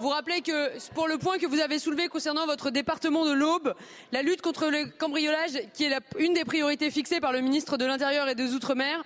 Vous 0.00 0.08
rappelez 0.08 0.40
que 0.40 0.70
pour 0.94 1.08
le 1.08 1.18
point 1.18 1.36
que 1.36 1.46
vous 1.46 1.60
avez 1.60 1.78
soulevé 1.78 2.08
concernant 2.08 2.46
votre 2.46 2.70
département 2.70 3.26
de 3.26 3.32
l'Aube, 3.32 3.74
la 4.12 4.22
lutte 4.22 4.40
contre 4.40 4.68
le 4.68 4.86
cambriolage, 4.98 5.60
qui 5.74 5.84
est 5.84 5.94
une 6.18 6.32
des 6.32 6.46
priorités 6.46 6.90
fixées 6.90 7.20
par 7.20 7.32
le 7.32 7.42
ministre 7.42 7.76
de 7.76 7.84
l'Intérieur 7.84 8.28
et 8.28 8.34
des 8.34 8.54
Outre-mer, 8.54 9.02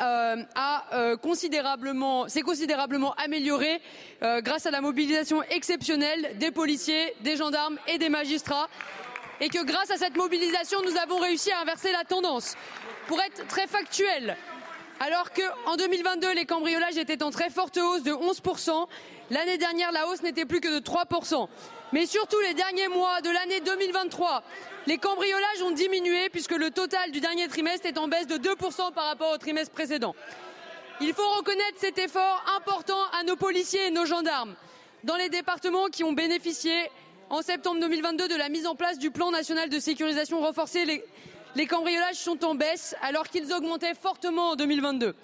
euh, 0.00 0.36
a 0.56 0.84
euh, 0.94 1.16
considérablement, 1.16 2.26
s'est 2.26 2.40
considérablement 2.42 3.14
améliorée 3.14 3.80
grâce 4.20 4.66
à 4.66 4.70
la 4.70 4.80
mobilisation 4.80 5.42
exceptionnelle 5.44 6.36
des 6.38 6.50
policiers, 6.50 7.14
des 7.20 7.36
gendarmes 7.36 7.78
et 7.86 7.98
des 7.98 8.08
magistrats 8.08 8.68
et 9.40 9.48
que 9.48 9.64
grâce 9.64 9.90
à 9.90 9.96
cette 9.96 10.16
mobilisation, 10.16 10.80
nous 10.82 10.96
avons 10.96 11.18
réussi 11.18 11.50
à 11.50 11.60
inverser 11.60 11.92
la 11.92 12.04
tendance. 12.04 12.56
Pour 13.08 13.20
être 13.20 13.46
très 13.48 13.66
factuel, 13.66 14.36
alors 15.00 15.30
qu'en 15.32 15.76
2022, 15.76 16.34
les 16.34 16.44
cambriolages 16.44 16.98
étaient 16.98 17.22
en 17.22 17.30
très 17.30 17.48
forte 17.48 17.78
hausse 17.78 18.02
de 18.02 18.12
11%, 18.12 18.86
l'année 19.30 19.56
dernière, 19.56 19.92
la 19.92 20.06
hausse 20.06 20.22
n'était 20.22 20.44
plus 20.44 20.60
que 20.60 20.68
de 20.68 20.78
3%. 20.78 21.48
Mais 21.92 22.06
surtout, 22.06 22.38
les 22.40 22.54
derniers 22.54 22.88
mois 22.88 23.20
de 23.22 23.30
l'année 23.30 23.60
2023, 23.60 24.42
les 24.86 24.98
cambriolages 24.98 25.62
ont 25.64 25.70
diminué 25.70 26.28
puisque 26.28 26.52
le 26.52 26.70
total 26.70 27.10
du 27.10 27.20
dernier 27.20 27.48
trimestre 27.48 27.86
est 27.86 27.98
en 27.98 28.08
baisse 28.08 28.26
de 28.26 28.36
2% 28.36 28.92
par 28.92 29.06
rapport 29.06 29.32
au 29.32 29.38
trimestre 29.38 29.72
précédent. 29.72 30.14
Il 31.00 31.14
faut 31.14 31.28
reconnaître 31.38 31.78
cet 31.78 31.98
effort 31.98 32.44
important 32.56 33.00
à 33.18 33.24
nos 33.24 33.36
policiers 33.36 33.86
et 33.86 33.90
nos 33.90 34.04
gendarmes 34.04 34.54
dans 35.02 35.16
les 35.16 35.30
départements 35.30 35.86
qui 35.86 36.04
ont 36.04 36.12
bénéficié 36.12 36.90
en 37.30 37.42
septembre 37.42 37.80
2022 37.80 38.26
de 38.26 38.34
la 38.34 38.48
mise 38.48 38.66
en 38.66 38.74
place 38.74 38.98
du 38.98 39.12
plan 39.12 39.30
national 39.30 39.68
de 39.68 39.78
sécurisation 39.78 40.40
renforcée. 40.40 40.84
Les, 41.54 41.66
cambriolages 41.66 42.16
sont 42.16 42.44
en 42.44 42.56
baisse 42.56 42.96
alors 43.02 43.28
qu'ils 43.28 43.52
augmentaient 43.52 43.94
fortement 43.94 44.50
en 44.50 44.56
2022. 44.56 45.14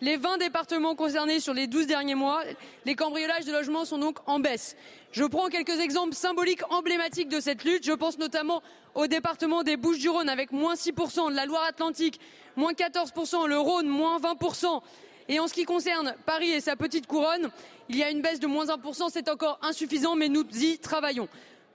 Les 0.00 0.16
20 0.16 0.38
départements 0.38 0.96
concernés 0.96 1.38
sur 1.38 1.54
les 1.54 1.68
12 1.68 1.86
derniers 1.86 2.16
mois, 2.16 2.42
les 2.84 2.96
cambriolages 2.96 3.44
de 3.44 3.52
logements 3.52 3.84
sont 3.84 3.98
donc 3.98 4.18
en 4.26 4.40
baisse. 4.40 4.76
Je 5.12 5.22
prends 5.22 5.48
quelques 5.48 5.78
exemples 5.78 6.14
symboliques 6.14 6.62
emblématiques 6.70 7.28
de 7.28 7.38
cette 7.38 7.62
lutte. 7.62 7.86
Je 7.86 7.92
pense 7.92 8.18
notamment 8.18 8.60
au 8.96 9.06
département 9.06 9.62
des 9.62 9.76
Bouches-du-Rhône 9.76 10.28
avec 10.28 10.50
moins 10.50 10.74
6%, 10.74 11.30
de 11.30 11.36
la 11.36 11.46
Loire-Atlantique 11.46 12.18
moins 12.56 12.72
14%, 12.72 13.46
le 13.46 13.58
Rhône 13.58 13.86
moins 13.86 14.18
20%. 14.18 14.82
Et 15.28 15.38
en 15.38 15.46
ce 15.46 15.54
qui 15.54 15.64
concerne 15.64 16.16
Paris 16.26 16.50
et 16.50 16.60
sa 16.60 16.74
petite 16.74 17.06
couronne, 17.06 17.50
il 17.88 17.96
y 17.96 18.02
a 18.02 18.10
une 18.10 18.22
baisse 18.22 18.40
de 18.40 18.48
moins 18.48 18.66
1%, 18.66 19.08
c'est 19.12 19.28
encore 19.28 19.60
insuffisant, 19.62 20.16
mais 20.16 20.28
nous 20.28 20.44
y 20.60 20.78
travaillons. 20.78 21.28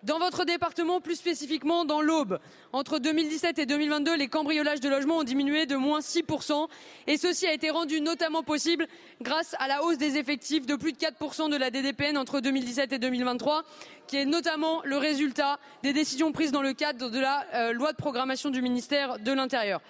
Dans 0.03 0.19
votre 0.19 0.45
département, 0.45 1.01
plus 1.01 1.15
spécifiquement 1.15 1.83
dans 1.83 2.01
l'Aube, 2.01 2.39
entre 2.71 2.99
2017 2.99 3.57
et 3.57 3.65
2022, 3.65 4.15
les 4.15 4.27
cambriolages 4.27 4.79
de 4.79 4.89
logements 4.89 5.17
ont 5.17 5.23
diminué 5.23 5.65
de 5.65 5.75
moins 5.75 6.01
6%. 6.01 6.67
Et 7.07 7.17
ceci 7.17 7.47
a 7.47 7.53
été 7.53 7.71
rendu 7.71 7.99
notamment 7.99 8.43
possible 8.43 8.87
grâce 9.21 9.55
à 9.57 9.67
la 9.67 9.83
hausse 9.83 9.97
des 9.97 10.17
effectifs 10.17 10.67
de 10.67 10.75
plus 10.75 10.93
de 10.93 10.97
4% 10.97 11.49
de 11.49 11.57
la 11.57 11.71
DDPN 11.71 12.15
entre 12.17 12.41
2017 12.41 12.93
et 12.93 12.99
2023, 12.99 13.63
qui 14.07 14.17
est 14.17 14.25
notamment 14.25 14.81
le 14.83 14.97
résultat 14.97 15.57
des 15.81 15.93
décisions 15.93 16.31
prises 16.31 16.51
dans 16.51 16.61
le 16.61 16.73
cadre 16.73 17.09
de 17.09 17.19
la 17.19 17.45
euh, 17.55 17.73
loi 17.73 17.91
de 17.91 17.97
programmation 17.97 18.51
du 18.51 18.61
ministère 18.61 19.17
de 19.17 19.31
l'Intérieur. 19.31 19.81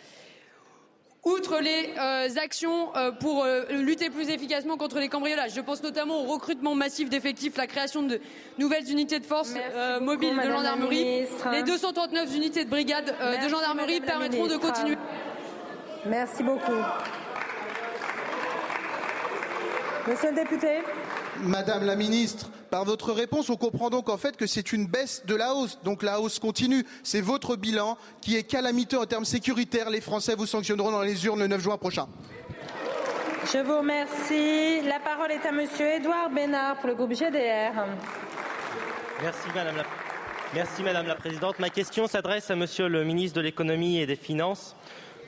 Outre 1.27 1.59
les 1.59 1.93
euh, 1.99 2.41
actions 2.41 2.95
euh, 2.95 3.11
pour 3.11 3.43
euh, 3.43 3.65
lutter 3.69 4.09
plus 4.09 4.29
efficacement 4.29 4.77
contre 4.77 4.97
les 4.99 5.09
cambriolages, 5.09 5.51
je 5.53 5.59
pense 5.59 5.83
notamment 5.83 6.21
au 6.21 6.23
recrutement 6.23 6.73
massif 6.73 7.09
d'effectifs, 7.09 7.57
la 7.57 7.67
création 7.67 8.01
de 8.01 8.21
nouvelles 8.57 8.89
unités 8.89 9.19
de 9.19 9.25
force 9.25 9.53
mobiles 9.99 10.37
de 10.37 10.49
gendarmerie. 10.49 11.25
Les 11.51 11.63
239 11.63 12.33
unités 12.33 12.63
de 12.63 12.69
brigade 12.69 13.13
de 13.43 13.49
gendarmerie 13.49 13.99
permettront 13.99 14.47
de 14.47 14.55
continuer. 14.55 14.97
Merci 16.05 16.43
beaucoup. 16.43 16.71
Monsieur 20.07 20.29
le 20.29 20.35
député. 20.35 20.79
Madame 21.41 21.83
la 21.83 21.97
ministre, 21.97 22.49
par 22.69 22.85
votre 22.85 23.11
réponse, 23.11 23.49
on 23.49 23.55
comprend 23.55 23.89
donc 23.89 24.09
en 24.09 24.17
fait 24.17 24.37
que 24.37 24.47
c'est 24.47 24.71
une 24.71 24.87
baisse 24.87 25.23
de 25.25 25.35
la 25.35 25.53
hausse. 25.53 25.79
Donc 25.83 26.03
la 26.03 26.19
hausse 26.19 26.39
continue. 26.39 26.85
C'est 27.03 27.21
votre 27.21 27.55
bilan 27.55 27.97
qui 28.21 28.35
est 28.35 28.43
calamiteux 28.43 28.99
en 28.99 29.05
termes 29.05 29.25
sécuritaires. 29.25 29.89
Les 29.89 30.01
Français 30.01 30.35
vous 30.35 30.45
sanctionneront 30.45 30.91
dans 30.91 31.01
les 31.01 31.25
urnes 31.25 31.39
le 31.39 31.47
9 31.47 31.61
juin 31.61 31.77
prochain. 31.77 32.07
Je 33.51 33.59
vous 33.59 33.77
remercie. 33.77 34.81
La 34.87 34.99
parole 34.99 35.31
est 35.31 35.45
à 35.45 35.51
Monsieur 35.51 35.87
Édouard 35.87 36.29
Bénard 36.29 36.77
pour 36.77 36.89
le 36.89 36.95
groupe 36.95 37.13
GDR. 37.13 37.85
Merci 39.21 39.47
Madame 39.55 39.77
la, 39.77 39.83
Merci, 40.53 40.81
Madame 40.81 41.07
la 41.07 41.15
Présidente. 41.15 41.59
Ma 41.59 41.69
question 41.69 42.07
s'adresse 42.07 42.49
à 42.49 42.55
Monsieur 42.55 42.87
le 42.87 43.03
ministre 43.03 43.35
de 43.35 43.41
l'Économie 43.41 43.99
et 43.99 44.05
des 44.05 44.15
Finances. 44.15 44.75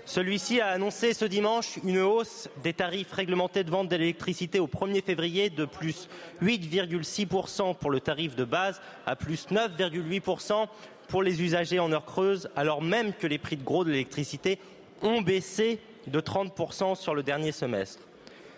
Celui-ci 0.09 0.59
a 0.59 0.69
annoncé 0.69 1.13
ce 1.13 1.23
dimanche 1.23 1.77
une 1.83 1.99
hausse 1.99 2.49
des 2.63 2.73
tarifs 2.73 3.11
réglementés 3.11 3.63
de 3.63 3.69
vente 3.69 3.89
d'électricité 3.89 4.59
au 4.59 4.65
1er 4.65 5.03
février 5.03 5.51
de 5.51 5.65
plus 5.65 6.09
8,6% 6.41 7.75
pour 7.75 7.91
le 7.91 7.99
tarif 7.99 8.35
de 8.35 8.43
base 8.43 8.81
à 9.05 9.15
plus 9.15 9.45
9,8% 9.49 10.65
pour 11.09 11.21
les 11.21 11.43
usagers 11.43 11.77
en 11.77 11.91
heure 11.91 12.05
creuse, 12.05 12.49
alors 12.55 12.81
même 12.81 13.13
que 13.13 13.27
les 13.27 13.37
prix 13.37 13.55
de 13.55 13.63
gros 13.63 13.83
de 13.83 13.91
l'électricité 13.91 14.57
ont 15.03 15.21
baissé 15.21 15.79
de 16.07 16.19
30% 16.19 16.95
sur 16.95 17.13
le 17.13 17.21
dernier 17.21 17.51
semestre. 17.51 18.01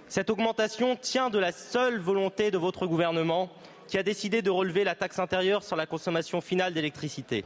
Cette 0.08 0.29
augmentation 0.29 0.96
tient 0.96 1.29
de 1.29 1.38
la 1.38 1.51
seule 1.51 2.00
volonté 2.00 2.51
de 2.51 2.58
votre 2.58 2.88
gouvernement 2.88 3.50
qui 3.91 3.98
a 3.98 4.03
décidé 4.03 4.41
de 4.41 4.50
relever 4.50 4.86
la 4.86 4.95
taxe 4.95 5.19
intérieure 5.19 5.63
sur 5.63 5.75
la 5.75 5.86
consommation 5.86 6.39
finale 6.39 6.74
d'électricité. 6.74 7.43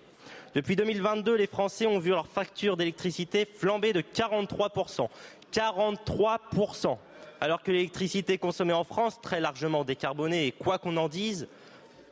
Depuis 0.53 0.75
2022, 0.75 1.33
les 1.33 1.47
Français 1.47 1.87
ont 1.87 1.97
vu 1.97 2.11
leur 2.11 2.27
facture 2.27 2.77
d'électricité 2.77 3.47
flamber 3.51 3.93
de 3.93 4.01
43%. 4.01 5.07
43% 5.51 6.97
alors 7.41 7.63
que 7.63 7.71
l'électricité 7.71 8.37
consommée 8.37 8.73
en 8.73 8.83
France, 8.83 9.19
très 9.21 9.41
largement 9.41 9.83
décarbonée 9.83 10.45
et 10.45 10.51
quoi 10.51 10.77
qu'on 10.77 10.97
en 10.97 11.09
dise, 11.09 11.47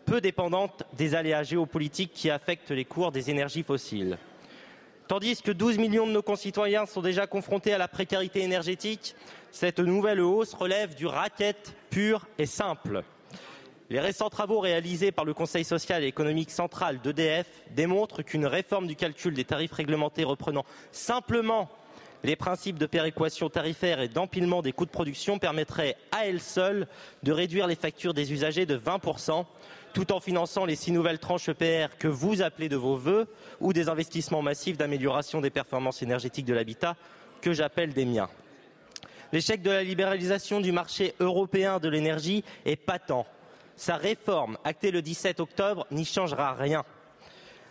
peu 0.06 0.20
dépendante 0.20 0.84
des 0.94 1.14
aléas 1.14 1.44
géopolitiques 1.44 2.12
qui 2.14 2.32
affectent 2.32 2.72
les 2.72 2.86
cours 2.86 3.12
des 3.12 3.30
énergies 3.30 3.64
fossiles. 3.64 4.18
Tandis 5.08 5.44
que 5.44 5.52
12 5.52 5.78
millions 5.78 6.08
de 6.08 6.12
nos 6.12 6.24
concitoyens 6.24 6.88
sont 6.88 7.02
déjà 7.02 7.28
confrontés 7.28 7.74
à 7.74 7.78
la 7.78 7.88
précarité 7.88 8.42
énergétique, 8.42 9.16
cette 9.52 9.80
nouvelle 9.80 10.22
hausse 10.22 10.56
relève 10.56 10.96
du 10.96 11.06
racket 11.06 11.76
pur 11.92 12.26
et 12.40 12.48
simple. 12.48 13.04
Les 13.94 14.00
récents 14.00 14.32
travaux 14.32 14.60
réalisés 14.60 15.12
par 15.12 15.24
le 15.24 15.36
Conseil 15.36 15.64
social 15.64 16.04
et 16.04 16.08
économique 16.08 16.50
central 16.50 17.00
d'EDF 17.00 17.46
démontrent 17.76 18.24
qu'une 18.24 18.48
réforme 18.48 18.88
du 18.88 18.96
calcul 18.96 19.36
des 19.36 19.44
tarifs 19.44 19.72
réglementés 19.72 20.24
reprenant 20.24 20.66
simplement 20.92 21.70
les 22.24 22.36
principes 22.36 22.80
de 22.80 22.88
péréquation 22.88 23.52
tarifaire 23.52 24.02
et 24.02 24.08
d'empilement 24.08 24.64
des 24.64 24.72
coûts 24.72 24.88
de 24.88 24.90
production 24.90 25.38
permettrait 25.38 25.96
à 26.12 26.26
elle 26.26 26.42
seule 26.42 26.88
de 27.22 27.32
réduire 27.32 27.68
les 27.68 27.76
factures 27.76 28.16
des 28.16 28.34
usagers 28.34 28.66
de 28.66 28.76
20%, 28.76 29.46
tout 29.94 30.12
en 30.12 30.20
finançant 30.20 30.66
les 30.66 30.76
six 30.76 30.92
nouvelles 30.92 31.20
tranches 31.20 31.50
EPR 31.50 31.96
que 32.00 32.08
vous 32.08 32.42
appelez 32.42 32.70
de 32.70 32.78
vos 32.78 32.96
voeux 32.96 33.28
ou 33.60 33.74
des 33.74 33.90
investissements 33.90 34.42
massifs 34.42 34.76
d'amélioration 34.76 35.40
des 35.40 35.52
performances 35.52 36.02
énergétiques 36.02 36.48
de 36.48 36.56
l'habitat 36.56 36.96
que 37.42 37.54
j'appelle 37.54 37.94
des 37.94 38.06
miens. 38.06 38.30
L'échec 39.32 39.62
de 39.62 39.70
la 39.70 39.84
libéralisation 39.84 40.62
du 40.62 40.72
marché 40.72 41.14
européen 41.20 41.78
de 41.78 41.90
l'énergie 41.90 42.44
est 42.66 42.76
patent. 42.76 43.28
Sa 43.76 43.96
réforme, 43.96 44.58
actée 44.64 44.92
le 44.92 45.02
17 45.02 45.40
octobre, 45.40 45.88
n'y 45.92 46.06
changera 46.06 46.54
rien. 46.54 46.84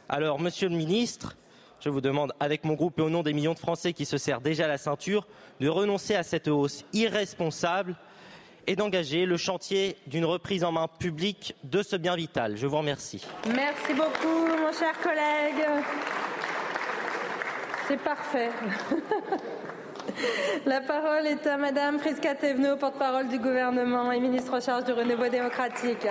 Alors, 0.08 0.40
Monsieur 0.40 0.68
le 0.68 0.76
Ministre, 0.76 1.36
je 1.80 1.88
vous 1.88 2.00
demande, 2.00 2.32
avec 2.38 2.64
mon 2.64 2.74
groupe 2.74 2.98
et 2.98 3.02
au 3.02 3.10
nom 3.10 3.22
des 3.22 3.32
millions 3.32 3.54
de 3.54 3.58
Français 3.58 3.92
qui 3.92 4.04
se 4.04 4.16
serrent 4.16 4.40
déjà 4.40 4.68
la 4.68 4.78
ceinture, 4.78 5.26
de 5.60 5.68
renoncer 5.68 6.14
à 6.14 6.22
cette 6.22 6.48
hausse 6.48 6.84
irresponsable 6.92 7.96
et 8.66 8.76
d'engager 8.76 9.26
le 9.26 9.36
chantier 9.36 9.96
d'une 10.06 10.24
reprise 10.24 10.62
en 10.62 10.72
main 10.72 10.86
publique 10.86 11.56
de 11.64 11.82
ce 11.82 11.96
bien 11.96 12.14
vital. 12.14 12.56
Je 12.56 12.66
vous 12.66 12.78
remercie. 12.78 13.26
Merci 13.54 13.94
beaucoup, 13.94 14.46
mon 14.46 14.72
cher 14.72 14.92
collègue. 15.02 15.66
C'est 17.88 18.00
parfait. 18.00 18.50
La 20.66 20.80
parole 20.80 21.26
est 21.26 21.46
à 21.46 21.56
Madame 21.56 21.98
Friska 21.98 22.34
Thévenot, 22.34 22.76
porte-parole 22.76 23.28
du 23.28 23.38
gouvernement 23.38 24.10
et 24.12 24.20
ministre 24.20 24.54
en 24.54 24.60
charge 24.60 24.84
du 24.84 24.92
renouveau 24.92 25.28
démocratique. 25.28 26.06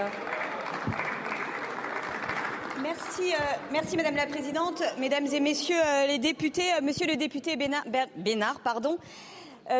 Merci, 2.81 3.33
euh, 3.33 3.97
Madame 3.97 4.15
la 4.15 4.25
Présidente, 4.25 4.81
Mesdames 4.97 5.27
et 5.27 5.39
Messieurs 5.39 5.75
euh, 5.77 6.07
les 6.07 6.17
députés, 6.17 6.73
euh, 6.73 6.81
Monsieur 6.81 7.07
le 7.07 7.15
député 7.15 7.55
Bénard, 7.55 7.83
Bénard 8.15 8.59
pardon. 8.61 8.97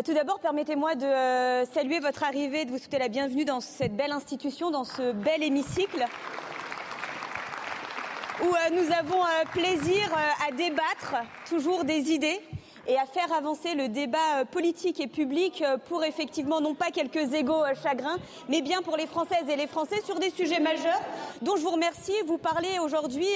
Tout 0.05 0.13
d'abord, 0.13 0.39
permettez-moi 0.39 0.95
de 0.95 1.65
saluer 1.73 1.99
votre 1.99 2.23
arrivée, 2.23 2.63
de 2.63 2.71
vous 2.71 2.77
souhaiter 2.77 2.99
la 2.99 3.09
bienvenue 3.09 3.43
dans 3.43 3.59
cette 3.59 3.93
belle 3.93 4.13
institution, 4.13 4.71
dans 4.71 4.85
ce 4.85 5.11
bel 5.11 5.43
hémicycle 5.43 6.05
où 8.41 8.53
nous 8.73 8.93
avons 8.97 9.21
plaisir 9.51 10.09
à 10.47 10.51
débattre 10.53 11.15
toujours 11.49 11.83
des 11.83 12.11
idées 12.11 12.39
et 12.87 12.97
à 12.97 13.05
faire 13.05 13.31
avancer 13.33 13.75
le 13.75 13.87
débat 13.87 14.17
euh, 14.37 14.45
politique 14.45 14.99
et 14.99 15.07
public 15.07 15.61
euh, 15.61 15.77
pour 15.77 16.03
effectivement 16.03 16.61
non 16.61 16.73
pas 16.73 16.91
quelques 16.91 17.33
égaux 17.33 17.63
euh, 17.63 17.73
chagrins, 17.81 18.17
mais 18.49 18.61
bien 18.61 18.81
pour 18.81 18.97
les 18.97 19.07
Françaises 19.07 19.47
et 19.49 19.55
les 19.55 19.67
Français 19.67 20.01
sur 20.05 20.19
des 20.19 20.29
sujets 20.31 20.59
majeurs 20.59 20.99
dont 21.41 21.55
je 21.55 21.61
vous 21.61 21.71
remercie. 21.71 22.13
Vous 22.25 22.37
parlez 22.37 22.79
aujourd'hui 22.79 23.27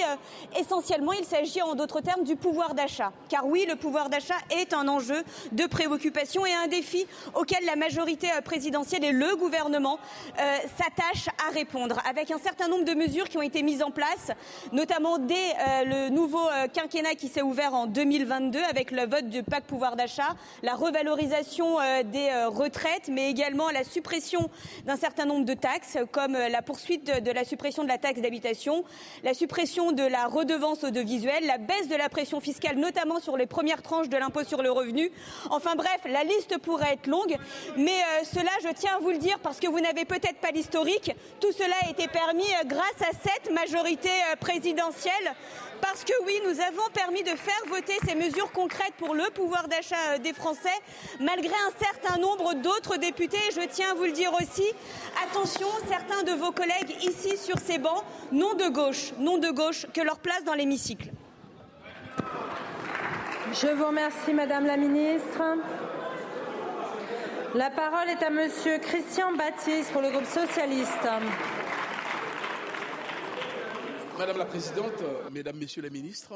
essentiellement, 0.58 1.12
il 1.12 1.24
s'agit 1.24 1.62
en 1.62 1.74
d'autres 1.74 2.00
termes 2.00 2.24
du 2.24 2.36
pouvoir 2.36 2.74
d'achat. 2.74 3.12
Car 3.28 3.46
oui, 3.46 3.66
le 3.68 3.76
pouvoir 3.76 4.08
d'achat 4.08 4.36
est 4.50 4.72
un 4.72 4.88
enjeu 4.88 5.22
de 5.52 5.66
préoccupation 5.66 6.46
et 6.46 6.52
un 6.52 6.68
défi 6.68 7.06
auquel 7.34 7.64
la 7.64 7.76
majorité 7.76 8.28
présidentielle 8.44 9.04
et 9.04 9.12
le 9.12 9.36
gouvernement 9.36 9.98
s'attachent 10.36 11.28
à 11.46 11.52
répondre 11.52 12.00
avec 12.08 12.30
un 12.30 12.38
certain 12.38 12.68
nombre 12.68 12.84
de 12.84 12.94
mesures 12.94 13.28
qui 13.28 13.38
ont 13.38 13.42
été 13.42 13.62
mises 13.62 13.82
en 13.82 13.90
place, 13.90 14.30
notamment 14.72 15.18
dès 15.18 15.54
le 15.84 16.08
nouveau 16.10 16.46
quinquennat 16.72 17.14
qui 17.14 17.28
s'est 17.28 17.42
ouvert 17.42 17.74
en 17.74 17.86
2022 17.86 18.60
avec 18.70 18.90
le 18.90 19.06
vote 19.06 19.28
du 19.28 19.35
pacte 19.42 19.66
pouvoir 19.66 19.96
d'achat, 19.96 20.36
la 20.62 20.74
revalorisation 20.74 21.80
euh, 21.80 22.02
des 22.02 22.28
euh, 22.28 22.48
retraites, 22.48 23.08
mais 23.08 23.30
également 23.30 23.70
la 23.70 23.84
suppression 23.84 24.50
d'un 24.84 24.96
certain 24.96 25.24
nombre 25.24 25.44
de 25.44 25.54
taxes, 25.54 25.98
comme 26.12 26.34
euh, 26.34 26.48
la 26.48 26.62
poursuite 26.62 27.04
de 27.04 27.30
la 27.30 27.44
suppression 27.44 27.82
de 27.82 27.88
la 27.88 27.98
taxe 27.98 28.20
d'habitation, 28.20 28.84
la 29.22 29.34
suppression 29.34 29.92
de 29.92 30.02
la 30.02 30.26
redevance 30.26 30.84
audiovisuelle, 30.84 31.46
la 31.46 31.58
baisse 31.58 31.88
de 31.88 31.96
la 31.96 32.08
pression 32.08 32.40
fiscale, 32.40 32.76
notamment 32.76 33.20
sur 33.20 33.36
les 33.36 33.46
premières 33.46 33.82
tranches 33.82 34.08
de 34.08 34.16
l'impôt 34.16 34.44
sur 34.44 34.62
le 34.62 34.70
revenu. 34.70 35.10
Enfin 35.50 35.74
bref, 35.74 36.00
la 36.06 36.24
liste 36.24 36.58
pourrait 36.58 36.94
être 36.94 37.06
longue, 37.06 37.36
mais 37.76 37.98
cela, 38.24 38.50
je 38.62 38.68
tiens 38.74 38.96
à 38.96 39.00
vous 39.00 39.10
le 39.10 39.18
dire 39.18 39.38
parce 39.40 39.60
que 39.60 39.66
vous 39.66 39.80
n'avez 39.80 40.04
peut-être 40.04 40.38
pas 40.40 40.50
l'historique, 40.50 41.12
tout 41.40 41.52
cela 41.52 41.74
a 41.86 41.90
été 41.90 42.08
permis 42.08 42.46
grâce 42.66 43.02
à 43.02 43.12
cette 43.12 43.52
majorité 43.52 44.10
présidentielle 44.40 45.34
parce 45.80 46.04
que 46.04 46.12
oui, 46.24 46.40
nous 46.44 46.60
avons 46.60 46.88
permis 46.92 47.22
de 47.22 47.30
faire 47.30 47.62
voter 47.68 47.94
ces 48.06 48.14
mesures 48.14 48.50
concrètes 48.52 48.94
pour 48.98 49.14
le 49.14 49.24
pouvoir 49.30 49.68
d'achat 49.68 50.14
euh, 50.14 50.18
des 50.18 50.32
Français, 50.32 50.68
malgré 51.20 51.52
un 51.54 51.84
certain 51.84 52.18
nombre 52.18 52.54
d'autres 52.54 52.96
députés. 52.96 53.38
Et 53.48 53.52
je 53.52 53.66
tiens 53.68 53.92
à 53.92 53.94
vous 53.94 54.04
le 54.04 54.12
dire 54.12 54.32
aussi, 54.34 54.66
attention, 55.24 55.68
certains 55.88 56.22
de 56.22 56.32
vos 56.32 56.52
collègues 56.52 56.96
ici 57.02 57.36
sur 57.36 57.58
ces 57.58 57.78
bancs, 57.78 58.02
non 58.32 58.54
de 58.54 58.68
gauche, 58.68 59.12
non 59.18 59.38
de 59.38 59.50
gauche, 59.50 59.86
que 59.92 60.00
leur 60.00 60.18
place 60.18 60.44
dans 60.44 60.54
l'hémicycle. 60.54 61.10
Je 63.52 63.68
vous 63.68 63.86
remercie, 63.86 64.34
Madame 64.34 64.66
la 64.66 64.76
Ministre. 64.76 65.42
La 67.54 67.70
parole 67.70 68.08
est 68.10 68.22
à 68.22 68.28
Monsieur 68.28 68.78
Christian 68.78 69.32
Baptiste 69.34 69.90
pour 69.92 70.02
le 70.02 70.10
groupe 70.10 70.26
socialiste. 70.26 71.08
Madame 74.18 74.38
la 74.38 74.44
Présidente, 74.44 75.02
Mesdames, 75.30 75.56
Messieurs 75.56 75.82
les 75.82 75.90
ministres, 75.90 76.32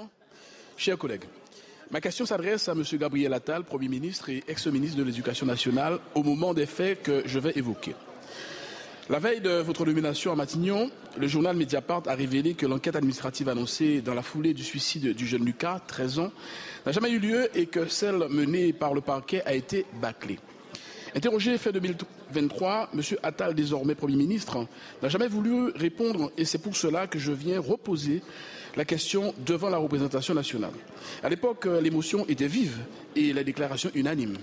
chers 0.77 0.97
collègues, 0.97 1.25
ma 1.91 2.01
question 2.01 2.25
s'adresse 2.25 2.69
à 2.69 2.73
M. 2.73 2.83
Gabriel 2.93 3.33
Attal, 3.33 3.65
Premier 3.65 3.89
ministre 3.89 4.29
et 4.29 4.45
ex-ministre 4.47 4.97
de 4.97 5.03
l'Éducation 5.03 5.47
nationale, 5.47 5.99
au 6.15 6.23
moment 6.23 6.55
des 6.55 6.67
faits 6.67 7.03
que 7.03 7.23
je 7.27 7.39
vais 7.39 7.53
évoquer. 7.57 7.95
La 9.09 9.19
veille 9.19 9.41
de 9.41 9.61
votre 9.61 9.85
nomination 9.85 10.31
à 10.31 10.37
Matignon, 10.37 10.89
le 11.19 11.27
journal 11.27 11.57
Mediapart 11.57 12.03
a 12.07 12.15
révélé 12.15 12.55
que 12.55 12.65
l'enquête 12.65 12.95
administrative 12.95 13.49
annoncée 13.49 14.03
dans 14.03 14.15
la 14.15 14.23
foulée 14.23 14.55
du 14.55 14.63
suicide 14.63 15.15
du 15.15 15.27
jeune 15.27 15.45
Lucas, 15.45 15.81
13 15.85 16.21
ans, 16.21 16.33
n'a 16.87 16.93
jamais 16.93 17.11
eu 17.11 17.19
lieu 17.19 17.49
et 17.59 17.67
que 17.67 17.89
celle 17.89 18.29
menée 18.29 18.73
par 18.73 18.95
le 18.95 19.01
parquet 19.01 19.43
a 19.45 19.55
été 19.55 19.85
bâclée. 20.01 20.39
Interrogé 21.15 21.59
fin 21.59 21.73
2023, 21.73 22.91
M. 22.95 23.01
Attal, 23.23 23.55
désormais 23.55 23.97
Premier 23.97 24.17
ministre, 24.17 24.67
n'a 25.03 25.09
jamais 25.09 25.27
voulu 25.27 25.71
répondre 25.75 26.31
et 26.37 26.45
c'est 26.45 26.59
pour 26.59 26.77
cela 26.77 27.09
que 27.09 27.19
je 27.19 27.33
viens 27.33 27.61
reposer 27.61 28.23
la 28.77 28.85
question 28.85 29.35
devant 29.45 29.71
la 29.71 29.79
représentation 29.79 30.35
nationale. 30.35 30.71
À 31.23 31.29
l'époque, 31.29 31.67
l'émotion 31.67 32.25
était 32.29 32.47
vive 32.47 32.79
et 33.17 33.33
les 33.33 33.43
déclarations 33.43 33.91
unanimes. 33.95 34.39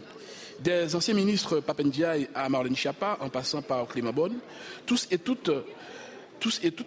Des 0.60 0.94
anciens 0.94 1.14
ministres 1.14 1.62
Papendiaï 1.62 2.28
à 2.36 2.50
Marlène 2.50 2.76
Schiappa, 2.76 3.18
en 3.22 3.30
passant 3.30 3.62
par 3.62 3.88
Clément 3.88 4.12
Bonne, 4.12 4.40
tous 4.86 5.08
et 5.10 5.20
toutes 5.20 5.52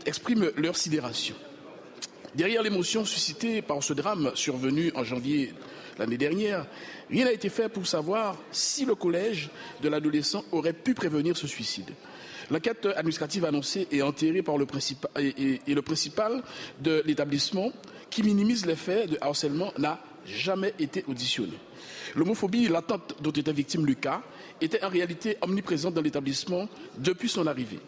expriment 0.07 0.51
leur 0.57 0.77
sidération. 0.77 1.37
Derrière 2.35 2.63
l'émotion 2.63 3.05
suscitée 3.05 3.61
par 3.61 3.83
ce 3.83 3.93
drame 3.93 4.31
survenu 4.35 4.93
en 4.95 5.03
janvier 5.03 5.53
l'année 5.99 6.17
dernière, 6.17 6.67
rien 7.11 7.25
n'a 7.25 7.33
été 7.33 7.49
fait 7.49 7.69
pour 7.69 7.87
savoir 7.87 8.37
si 8.53 8.85
le 8.85 8.95
collège 8.95 9.51
de 9.83 9.89
l'adolescent 9.89 10.45
aurait 10.53 10.73
pu 10.73 10.95
prévenir 10.95 11.37
ce 11.37 11.49
suicide. 11.49 11.91
L'enquête 12.51 12.87
administrative 12.97 13.45
annoncée 13.45 13.89
et 13.91 14.03
enterrée 14.03 14.43
par 14.43 14.59
le 14.59 14.67
principal, 14.67 15.11
et, 15.17 15.61
le 15.67 15.83
principal 15.83 16.43
de 16.81 17.03
l'établissement, 17.05 17.73
qui 18.11 18.23
minimise 18.23 18.65
les 18.65 18.77
faits 18.77 19.11
de 19.11 19.19
harcèlement, 19.21 19.73
n'a 19.79 20.01
jamais 20.25 20.75
été 20.79 21.05
auditionné. 21.09 21.53
L'homophobie 22.15 22.69
latente 22.69 23.17
dont 23.21 23.31
était 23.31 23.53
victime 23.53 23.87
Lucas 23.87 24.23
était 24.61 24.85
en 24.85 24.89
réalité 24.89 25.37
omniprésente 25.43 25.95
dans 25.95 26.03
l'établissement 26.03 26.69
depuis 26.97 27.29
son 27.29 27.47
arrivée. 27.47 27.79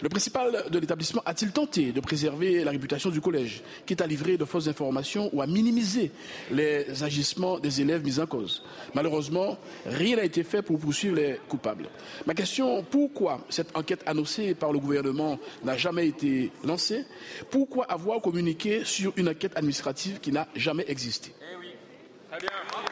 Le 0.00 0.08
principal 0.08 0.64
de 0.70 0.78
l'établissement 0.78 1.22
a-t-il 1.24 1.52
tenté 1.52 1.92
de 1.92 2.00
préserver 2.00 2.64
la 2.64 2.70
réputation 2.70 3.10
du 3.10 3.20
collège, 3.20 3.62
quitte 3.86 4.00
à 4.00 4.06
livrer 4.06 4.36
de 4.36 4.44
fausses 4.44 4.68
informations 4.68 5.30
ou 5.32 5.42
à 5.42 5.46
minimiser 5.46 6.10
les 6.50 7.02
agissements 7.02 7.58
des 7.58 7.80
élèves 7.80 8.04
mis 8.04 8.18
en 8.18 8.26
cause? 8.26 8.62
Malheureusement, 8.94 9.58
rien 9.86 10.16
n'a 10.16 10.24
été 10.24 10.42
fait 10.42 10.62
pour 10.62 10.78
poursuivre 10.78 11.16
les 11.16 11.40
coupables. 11.48 11.88
Ma 12.26 12.34
question, 12.34 12.82
pourquoi 12.82 13.40
cette 13.48 13.76
enquête 13.76 14.02
annoncée 14.06 14.54
par 14.54 14.72
le 14.72 14.78
gouvernement 14.78 15.38
n'a 15.64 15.76
jamais 15.76 16.08
été 16.08 16.50
lancée? 16.64 17.04
Pourquoi 17.50 17.84
avoir 17.84 18.20
communiqué 18.20 18.84
sur 18.84 19.12
une 19.16 19.28
enquête 19.28 19.56
administrative 19.56 20.18
qui 20.20 20.32
n'a 20.32 20.48
jamais 20.56 20.84
existé? 20.88 21.32
Eh. 21.40 22.91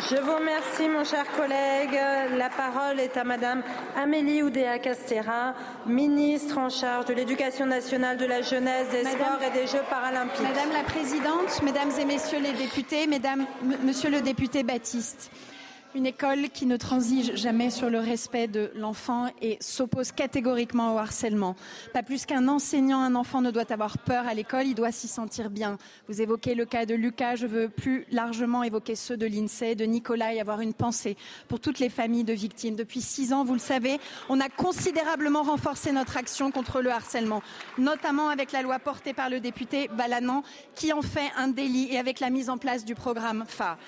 Je 0.00 0.14
vous 0.14 0.34
remercie, 0.34 0.88
mon 0.88 1.02
cher 1.02 1.26
collègue. 1.36 1.98
La 2.36 2.50
parole 2.50 3.00
est 3.00 3.16
à 3.16 3.24
Madame 3.24 3.62
Amélie 3.96 4.44
Oudéa 4.44 4.78
Castera, 4.78 5.54
ministre 5.86 6.58
en 6.58 6.68
charge 6.68 7.06
de 7.06 7.14
l'Éducation 7.14 7.66
nationale, 7.66 8.16
de 8.16 8.24
la 8.24 8.42
jeunesse, 8.42 8.88
des 8.90 9.02
Madame, 9.02 9.18
sports 9.18 9.42
et 9.42 9.58
des 9.58 9.66
Jeux 9.66 9.82
paralympiques. 9.90 10.40
Madame 10.40 10.70
la 10.72 10.84
Présidente, 10.84 11.62
Mesdames 11.64 11.90
et 11.98 12.04
Messieurs 12.04 12.38
les 12.40 12.52
députés, 12.52 13.08
Mesdames, 13.08 13.44
Monsieur 13.82 14.10
le 14.10 14.20
député 14.20 14.62
Baptiste. 14.62 15.32
Une 15.98 16.06
école 16.06 16.48
qui 16.50 16.64
ne 16.64 16.76
transige 16.76 17.34
jamais 17.34 17.70
sur 17.70 17.90
le 17.90 17.98
respect 17.98 18.46
de 18.46 18.70
l'enfant 18.76 19.26
et 19.42 19.56
s'oppose 19.60 20.12
catégoriquement 20.12 20.94
au 20.94 20.98
harcèlement. 20.98 21.56
Pas 21.92 22.04
plus 22.04 22.24
qu'un 22.24 22.46
enseignant, 22.46 23.00
un 23.00 23.16
enfant 23.16 23.40
ne 23.40 23.50
doit 23.50 23.72
avoir 23.72 23.98
peur 23.98 24.28
à 24.28 24.32
l'école, 24.32 24.68
il 24.68 24.76
doit 24.76 24.92
s'y 24.92 25.08
sentir 25.08 25.50
bien. 25.50 25.76
Vous 26.06 26.22
évoquez 26.22 26.54
le 26.54 26.66
cas 26.66 26.86
de 26.86 26.94
Lucas, 26.94 27.34
je 27.34 27.48
veux 27.48 27.68
plus 27.68 28.06
largement 28.12 28.62
évoquer 28.62 28.94
ceux 28.94 29.16
de 29.16 29.26
l'INSEE, 29.26 29.74
de 29.74 29.86
Nicolas 29.86 30.32
et 30.32 30.40
avoir 30.40 30.60
une 30.60 30.72
pensée 30.72 31.16
pour 31.48 31.58
toutes 31.58 31.80
les 31.80 31.88
familles 31.88 32.22
de 32.22 32.32
victimes. 32.32 32.76
Depuis 32.76 33.00
six 33.00 33.32
ans, 33.32 33.44
vous 33.44 33.54
le 33.54 33.58
savez, 33.58 33.98
on 34.28 34.38
a 34.38 34.48
considérablement 34.48 35.42
renforcé 35.42 35.90
notre 35.90 36.16
action 36.16 36.52
contre 36.52 36.80
le 36.80 36.92
harcèlement, 36.92 37.42
notamment 37.76 38.28
avec 38.28 38.52
la 38.52 38.62
loi 38.62 38.78
portée 38.78 39.14
par 39.14 39.30
le 39.30 39.40
député 39.40 39.90
Balanan 39.98 40.44
qui 40.76 40.92
en 40.92 41.02
fait 41.02 41.32
un 41.36 41.48
délit 41.48 41.88
et 41.90 41.98
avec 41.98 42.20
la 42.20 42.30
mise 42.30 42.50
en 42.50 42.56
place 42.56 42.84
du 42.84 42.94
programme 42.94 43.44
phare. 43.48 43.78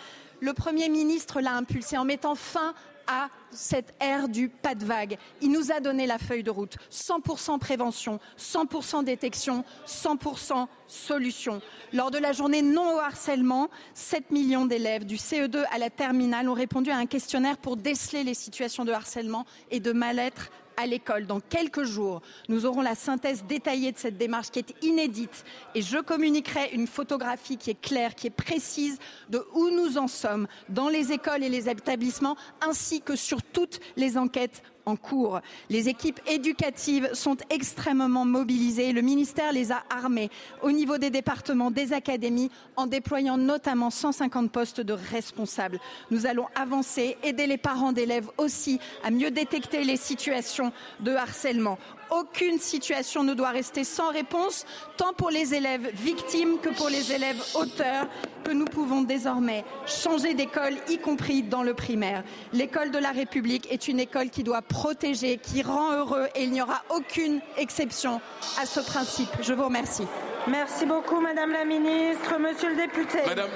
Le 0.40 0.55
Premier 0.55 0.88
ministre 0.88 1.40
l'a 1.40 1.55
impulsé 1.55 1.98
en 1.98 2.05
mettant 2.05 2.35
fin 2.35 2.74
à 3.07 3.29
cette 3.50 3.92
ère 4.00 4.29
du 4.29 4.48
pas 4.48 4.74
de 4.74 4.85
vague. 4.85 5.18
Il 5.42 5.50
nous 5.50 5.72
a 5.72 5.81
donné 5.81 6.07
la 6.07 6.18
feuille 6.18 6.42
de 6.42 6.50
route. 6.50 6.76
100% 6.90 7.59
prévention, 7.59 8.20
100% 8.38 9.05
détection, 9.05 9.64
100% 9.87 10.66
solution. 10.87 11.61
Lors 11.92 12.11
de 12.11 12.18
la 12.18 12.33
journée 12.33 12.62
non 12.62 12.96
au 12.96 12.98
harcèlement, 12.98 13.68
7 13.94 14.31
millions 14.31 14.64
d'élèves 14.64 15.05
du 15.05 15.16
CE2 15.16 15.64
à 15.72 15.79
la 15.79 15.90
terminale 15.90 16.48
ont 16.48 16.55
répondu 16.55 16.90
à 16.90 16.96
un 16.96 17.07
questionnaire 17.07 17.59
pour 17.59 17.76
déceler 17.76 18.22
les 18.22 18.35
situations 18.35 18.85
de 18.85 18.92
harcèlement 18.92 19.44
et 19.70 19.81
de 19.81 19.92
mal-être 19.92 20.50
à 20.80 20.86
l'école. 20.86 21.26
Dans 21.26 21.40
quelques 21.40 21.84
jours, 21.84 22.22
nous 22.48 22.66
aurons 22.66 22.80
la 22.80 22.94
synthèse 22.94 23.44
détaillée 23.44 23.92
de 23.92 23.98
cette 23.98 24.16
démarche 24.16 24.50
qui 24.50 24.60
est 24.60 24.74
inédite 24.82 25.44
et 25.74 25.82
je 25.82 25.98
communiquerai 25.98 26.70
une 26.72 26.86
photographie 26.86 27.56
qui 27.56 27.70
est 27.70 27.80
claire, 27.80 28.14
qui 28.14 28.26
est 28.28 28.30
précise 28.30 28.98
de 29.28 29.44
où 29.54 29.70
nous 29.70 29.98
en 29.98 30.08
sommes 30.08 30.46
dans 30.68 30.88
les 30.88 31.12
écoles 31.12 31.44
et 31.44 31.48
les 31.48 31.68
établissements 31.68 32.36
ainsi 32.66 33.00
que 33.00 33.16
sur 33.16 33.42
toutes 33.42 33.80
les 33.96 34.16
enquêtes 34.16 34.62
en 34.86 34.96
cours. 34.96 35.40
Les 35.68 35.88
équipes 35.88 36.20
éducatives 36.26 37.10
sont 37.14 37.36
extrêmement 37.50 38.24
mobilisées. 38.24 38.92
Le 38.92 39.02
ministère 39.02 39.52
les 39.52 39.72
a 39.72 39.82
armées 39.90 40.30
au 40.62 40.72
niveau 40.72 40.98
des 40.98 41.10
départements, 41.10 41.70
des 41.70 41.92
académies, 41.92 42.50
en 42.76 42.86
déployant 42.86 43.36
notamment 43.36 43.90
150 43.90 44.50
postes 44.50 44.80
de 44.80 44.92
responsables. 44.92 45.80
Nous 46.10 46.26
allons 46.26 46.46
avancer, 46.54 47.16
aider 47.22 47.46
les 47.46 47.58
parents 47.58 47.92
d'élèves 47.92 48.30
aussi 48.38 48.80
à 49.04 49.10
mieux 49.10 49.30
détecter 49.30 49.84
les 49.84 49.96
situations 49.96 50.72
de 51.00 51.12
harcèlement. 51.12 51.78
Aucune 52.10 52.58
situation 52.58 53.22
ne 53.22 53.34
doit 53.34 53.50
rester 53.50 53.84
sans 53.84 54.10
réponse, 54.10 54.66
tant 54.96 55.12
pour 55.12 55.30
les 55.30 55.54
élèves 55.54 55.90
victimes 55.94 56.58
que 56.60 56.68
pour 56.70 56.88
les 56.88 57.12
élèves 57.12 57.40
auteurs, 57.54 58.08
que 58.44 58.50
nous 58.50 58.64
pouvons 58.64 59.02
désormais 59.02 59.64
changer 59.86 60.34
d'école, 60.34 60.74
y 60.88 60.98
compris 60.98 61.42
dans 61.42 61.62
le 61.62 61.74
primaire. 61.74 62.24
L'école 62.52 62.90
de 62.90 62.98
la 62.98 63.12
République 63.12 63.70
est 63.70 63.88
une 63.88 64.00
école 64.00 64.30
qui 64.30 64.42
doit 64.42 64.62
protéger, 64.62 65.38
qui 65.38 65.62
rend 65.62 65.92
heureux, 65.92 66.26
et 66.34 66.44
il 66.44 66.50
n'y 66.50 66.62
aura 66.62 66.82
aucune 66.90 67.40
exception 67.56 68.20
à 68.60 68.66
ce 68.66 68.80
principe. 68.80 69.30
Je 69.42 69.52
vous 69.52 69.64
remercie. 69.64 70.06
Merci 70.48 70.86
beaucoup, 70.86 71.20
Madame 71.20 71.52
la 71.52 71.64
Ministre. 71.64 72.38
Monsieur 72.38 72.70
le 72.70 72.76
député. 72.76 73.18
Madame, 73.26 73.50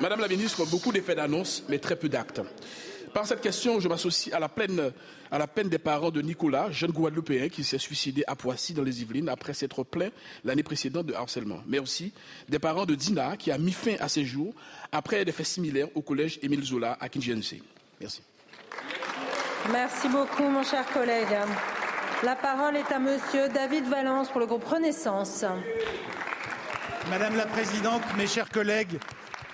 Madame 0.00 0.20
la 0.20 0.28
Ministre, 0.28 0.64
beaucoup 0.66 0.92
d'effets 0.92 1.14
d'annonce, 1.14 1.64
mais 1.68 1.78
très 1.78 1.96
peu 1.96 2.08
d'actes. 2.08 2.40
Par 3.14 3.28
cette 3.28 3.40
question, 3.40 3.78
je 3.78 3.86
m'associe 3.86 4.34
à 4.34 4.40
la 4.40 4.48
peine, 4.48 4.92
à 5.30 5.38
la 5.38 5.46
peine 5.46 5.68
des 5.68 5.78
parents 5.78 6.10
de 6.10 6.20
Nicolas, 6.20 6.72
jeune 6.72 6.90
Guadeloupéen 6.90 7.48
qui 7.48 7.62
s'est 7.62 7.78
suicidé 7.78 8.24
à 8.26 8.34
Poissy 8.34 8.74
dans 8.74 8.82
les 8.82 9.02
Yvelines 9.02 9.28
après 9.28 9.54
s'être 9.54 9.84
plaint 9.84 10.12
l'année 10.44 10.64
précédente 10.64 11.06
de 11.06 11.14
harcèlement. 11.14 11.62
Mais 11.68 11.78
aussi 11.78 12.12
des 12.48 12.58
parents 12.58 12.86
de 12.86 12.96
Dina 12.96 13.36
qui 13.36 13.52
a 13.52 13.58
mis 13.58 13.70
fin 13.70 13.94
à 14.00 14.08
ses 14.08 14.24
jours 14.24 14.52
après 14.90 15.24
des 15.24 15.30
faits 15.30 15.46
similaires 15.46 15.86
au 15.94 16.02
collège 16.02 16.40
Émile 16.42 16.64
Zola 16.64 16.98
à 17.00 17.08
Kinshasa. 17.08 17.56
Merci. 18.00 18.22
Merci 19.70 20.08
beaucoup, 20.08 20.48
mon 20.48 20.64
cher 20.64 20.84
collègue. 20.92 21.38
La 22.24 22.34
parole 22.34 22.76
est 22.76 22.90
à 22.90 22.98
Monsieur 22.98 23.48
David 23.48 23.84
Valence 23.84 24.28
pour 24.28 24.40
le 24.40 24.46
groupe 24.46 24.64
Renaissance. 24.64 25.44
Madame 27.10 27.36
la 27.36 27.46
Présidente, 27.46 28.02
mes 28.18 28.26
chers 28.26 28.48
collègues, 28.48 28.98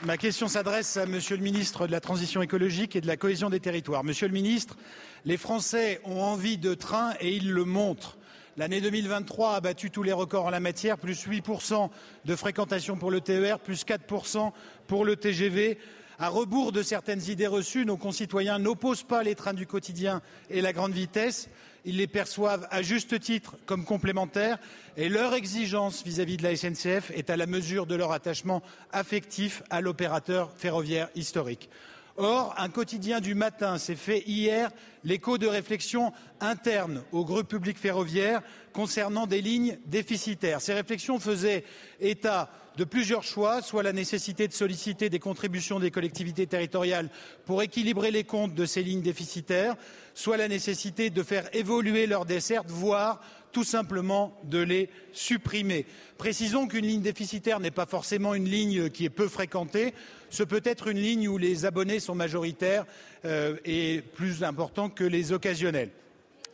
Ma 0.03 0.17
question 0.17 0.49
s'adresse 0.49 0.97
à 0.97 1.05
Monsieur 1.05 1.37
le 1.37 1.43
ministre 1.43 1.87
de 1.87 1.93
la 1.93 2.01
Transition 2.01 2.41
écologique 2.41 2.97
et 2.97 3.03
de 3.03 3.07
la 3.07 3.19
cohésion 3.19 3.51
des 3.51 3.61
territoires. 3.61 4.03
Monsieur 4.03 4.29
le 4.29 4.33
ministre, 4.33 4.79
les 5.27 5.37
Français 5.37 6.01
ont 6.07 6.23
envie 6.23 6.57
de 6.57 6.73
train 6.73 7.13
et 7.21 7.37
ils 7.37 7.51
le 7.51 7.67
montrent. 7.67 8.17
L'année 8.57 8.81
2023 8.81 9.57
a 9.57 9.61
battu 9.61 9.91
tous 9.91 10.03
les 10.03 10.15
records 10.15 10.47
en 10.47 10.51
la 10.51 10.59
matière, 10.59 10.97
plus 10.97 11.27
8% 11.27 11.91
de 12.25 12.35
fréquentation 12.35 12.97
pour 12.97 13.11
le 13.11 13.21
TER, 13.21 13.59
plus 13.59 13.85
4% 13.85 14.53
pour 14.87 15.05
le 15.05 15.17
TGV. 15.17 15.77
À 16.19 16.31
rebours 16.31 16.73
de 16.73 16.83
certaines 16.83 17.29
idées 17.29 17.47
reçues, 17.47 17.85
nos 17.85 17.99
concitoyens 17.99 18.59
n'opposent 18.59 19.03
pas 19.03 19.23
les 19.23 19.35
trains 19.35 19.53
du 19.53 19.67
quotidien 19.67 20.23
et 20.49 20.63
la 20.63 20.73
grande 20.73 20.93
vitesse 20.93 21.51
ils 21.85 21.97
les 21.97 22.07
perçoivent 22.07 22.67
à 22.71 22.83
juste 22.83 23.19
titre 23.21 23.57
comme 23.67 23.85
complémentaires 23.85 24.59
et 24.97 25.09
leur 25.09 25.35
exigence 25.35 26.05
vis-à-vis 26.05 26.37
de 26.37 26.43
la 26.43 26.57
SNCF 26.57 27.11
est 27.11 27.31
à 27.31 27.37
la 27.37 27.47
mesure 27.47 27.87
de 27.87 27.95
leur 27.95 28.13
attachement 28.13 28.63
affectif 28.93 29.63
à 29.71 29.81
l'opérateur 29.81 30.53
ferroviaire 30.57 31.09
historique. 31.15 31.69
Or, 32.17 32.55
un 32.59 32.69
quotidien 32.69 33.21
du 33.21 33.35
matin 33.35 33.79
s'est 33.79 33.95
fait 33.95 34.23
hier 34.27 34.71
l'écho 35.05 35.39
de 35.39 35.47
réflexions 35.47 36.13
internes 36.41 37.03
au 37.13 37.25
groupe 37.25 37.49
public 37.49 37.79
ferroviaire 37.79 38.43
concernant 38.73 39.27
des 39.27 39.41
lignes 39.41 39.79
déficitaires. 39.87 40.61
Ces 40.61 40.75
réflexions 40.75 41.19
faisaient 41.19 41.65
état 42.01 42.51
de 42.77 42.85
plusieurs 42.85 43.23
choix, 43.23 43.63
soit 43.63 43.83
la 43.83 43.93
nécessité 43.93 44.49
de 44.49 44.53
solliciter 44.53 45.11
des 45.11 45.19
contributions 45.19 45.81
des 45.81 45.91
collectivités 45.91 46.47
territoriales 46.47 47.11
pour 47.45 47.63
équilibrer 47.63 48.11
les 48.11 48.25
comptes 48.25 48.55
de 48.55 48.65
ces 48.65 48.83
lignes 48.83 49.03
déficitaires, 49.03 49.77
soit 50.15 50.37
la 50.37 50.49
nécessité 50.49 51.11
de 51.11 51.23
faire 51.23 51.49
évoluer 51.55 52.07
leurs 52.07 52.27
dessertes, 52.27 52.71
voire 52.71 53.21
tout 53.53 53.65
simplement 53.65 54.39
de 54.45 54.59
les 54.59 54.89
supprimer. 55.13 55.87
Précisons 56.19 56.67
qu'une 56.67 56.87
ligne 56.87 57.03
déficitaire 57.03 57.61
n'est 57.61 57.71
pas 57.71 57.87
forcément 57.87 58.35
une 58.35 58.49
ligne 58.49 58.91
qui 58.91 59.05
est 59.05 59.11
peu 59.11 59.29
fréquentée. 59.29 59.95
Ce 60.31 60.43
peut 60.43 60.63
être 60.65 60.89
une 60.89 61.01
ligne 61.01 61.29
où 61.29 61.39
les 61.39 61.65
abonnés 61.65 62.01
sont 62.01 62.15
majoritaires 62.15 62.87
euh, 63.25 63.57
et 63.65 64.03
plus 64.15 64.45
importants 64.45 64.91
que 64.91 65.05
les 65.05 65.33
occasionnels. 65.33 65.91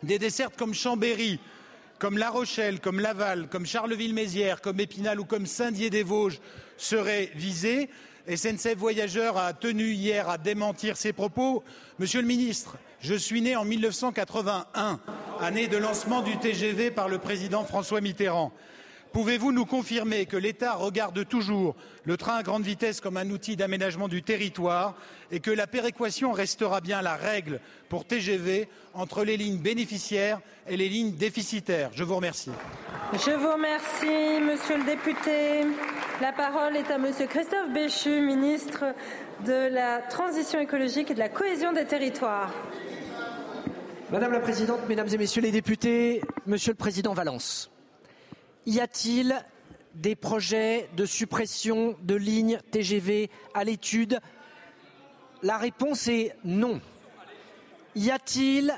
Des 0.02 0.18
dessertes 0.18 0.56
comme 0.56 0.74
Chambéry, 0.74 1.38
comme 1.98 2.18
La 2.18 2.30
Rochelle, 2.30 2.80
comme 2.80 3.00
Laval, 3.00 3.48
comme 3.48 3.66
Charleville-Mézières, 3.66 4.60
comme 4.60 4.80
Épinal 4.80 5.20
ou 5.20 5.24
comme 5.24 5.46
Saint-Dié-des-Vosges 5.46 6.40
seraient 6.76 7.30
visés. 7.34 7.88
SNCF 8.28 8.76
Voyageurs 8.76 9.38
a 9.38 9.52
tenu 9.52 9.92
hier 9.92 10.28
à 10.28 10.36
démentir 10.36 10.96
ces 10.96 11.12
propos. 11.12 11.62
Monsieur 12.00 12.20
le 12.20 12.26
ministre, 12.26 12.76
je 13.00 13.14
suis 13.14 13.40
né 13.40 13.54
en 13.54 13.64
1981, 13.64 14.98
année 15.40 15.68
de 15.68 15.76
lancement 15.76 16.22
du 16.22 16.36
TGV 16.36 16.90
par 16.90 17.08
le 17.08 17.18
président 17.18 17.64
François 17.64 18.00
Mitterrand. 18.00 18.52
Pouvez-vous 19.12 19.52
nous 19.52 19.64
confirmer 19.64 20.26
que 20.26 20.36
l'État 20.36 20.74
regarde 20.74 21.26
toujours 21.26 21.74
le 22.04 22.16
train 22.16 22.36
à 22.36 22.42
grande 22.42 22.64
vitesse 22.64 23.00
comme 23.00 23.16
un 23.16 23.30
outil 23.30 23.56
d'aménagement 23.56 24.08
du 24.08 24.22
territoire 24.22 24.94
et 25.30 25.40
que 25.40 25.50
la 25.50 25.66
péréquation 25.66 26.32
restera 26.32 26.80
bien 26.80 27.00
la 27.00 27.16
règle 27.16 27.60
pour 27.88 28.04
TGV 28.04 28.68
entre 28.92 29.24
les 29.24 29.36
lignes 29.36 29.58
bénéficiaires 29.58 30.40
et 30.68 30.76
les 30.76 30.88
lignes 30.88 31.12
déficitaires? 31.12 31.90
Je 31.94 32.04
vous 32.04 32.16
remercie. 32.16 32.50
Je 33.12 33.30
vous 33.30 33.52
remercie, 33.52 34.40
Monsieur 34.42 34.78
le 34.78 34.84
député. 34.84 35.66
La 36.20 36.32
parole 36.32 36.76
est 36.76 36.90
à 36.90 36.98
Monsieur 36.98 37.26
Christophe 37.26 37.72
Béchu, 37.72 38.20
ministre 38.20 38.84
de 39.46 39.72
la 39.72 40.00
Transition 40.00 40.60
écologique 40.60 41.10
et 41.10 41.14
de 41.14 41.18
la 41.18 41.28
cohésion 41.28 41.72
des 41.72 41.86
territoires. 41.86 42.52
Madame 44.10 44.32
la 44.32 44.40
Présidente, 44.40 44.80
Mesdames 44.88 45.08
et 45.12 45.18
Messieurs 45.18 45.42
les 45.42 45.50
députés, 45.52 46.20
Monsieur 46.46 46.72
le 46.72 46.76
Président 46.76 47.14
Valence 47.14 47.70
y 48.66 48.80
a-t-il 48.80 49.44
des 49.94 50.16
projets 50.16 50.90
de 50.96 51.06
suppression 51.06 51.96
de 52.02 52.14
lignes 52.14 52.58
TGV 52.70 53.30
à 53.54 53.64
l'étude? 53.64 54.20
La 55.42 55.56
réponse 55.56 56.08
est 56.08 56.36
non. 56.44 56.80
Y 57.94 58.10
a-t-il 58.10 58.74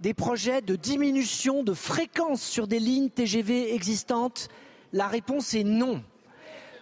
des 0.00 0.14
projets 0.14 0.62
de 0.62 0.74
diminution 0.74 1.62
de 1.62 1.74
fréquence 1.74 2.42
sur 2.42 2.66
des 2.66 2.80
lignes 2.80 3.10
TGV 3.10 3.74
existantes? 3.74 4.48
La 4.92 5.06
réponse 5.06 5.54
est 5.54 5.64
non. 5.64 6.02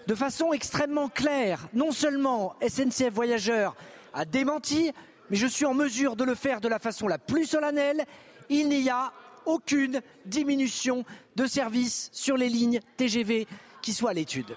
De 0.06 0.14
façon 0.14 0.52
extrêmement 0.52 1.08
claire, 1.08 1.68
non 1.74 1.90
seulement 1.90 2.54
SNCF 2.66 3.12
Voyageurs 3.12 3.76
a 4.14 4.24
démenti, 4.24 4.92
mais 5.28 5.36
je 5.36 5.46
suis 5.46 5.66
en 5.66 5.74
mesure 5.74 6.16
de 6.16 6.24
le 6.24 6.34
faire 6.34 6.62
de 6.62 6.68
la 6.68 6.78
façon 6.78 7.08
la 7.08 7.18
plus 7.18 7.44
solennelle, 7.44 8.06
il 8.48 8.68
n'y 8.68 8.88
a 8.88 9.12
aucune 9.48 10.02
diminution 10.26 11.04
de 11.36 11.46
services 11.46 12.10
sur 12.12 12.36
les 12.36 12.48
lignes 12.48 12.80
TGV 12.96 13.48
qui 13.82 13.92
soient 13.92 14.10
à 14.10 14.14
l'étude. 14.14 14.56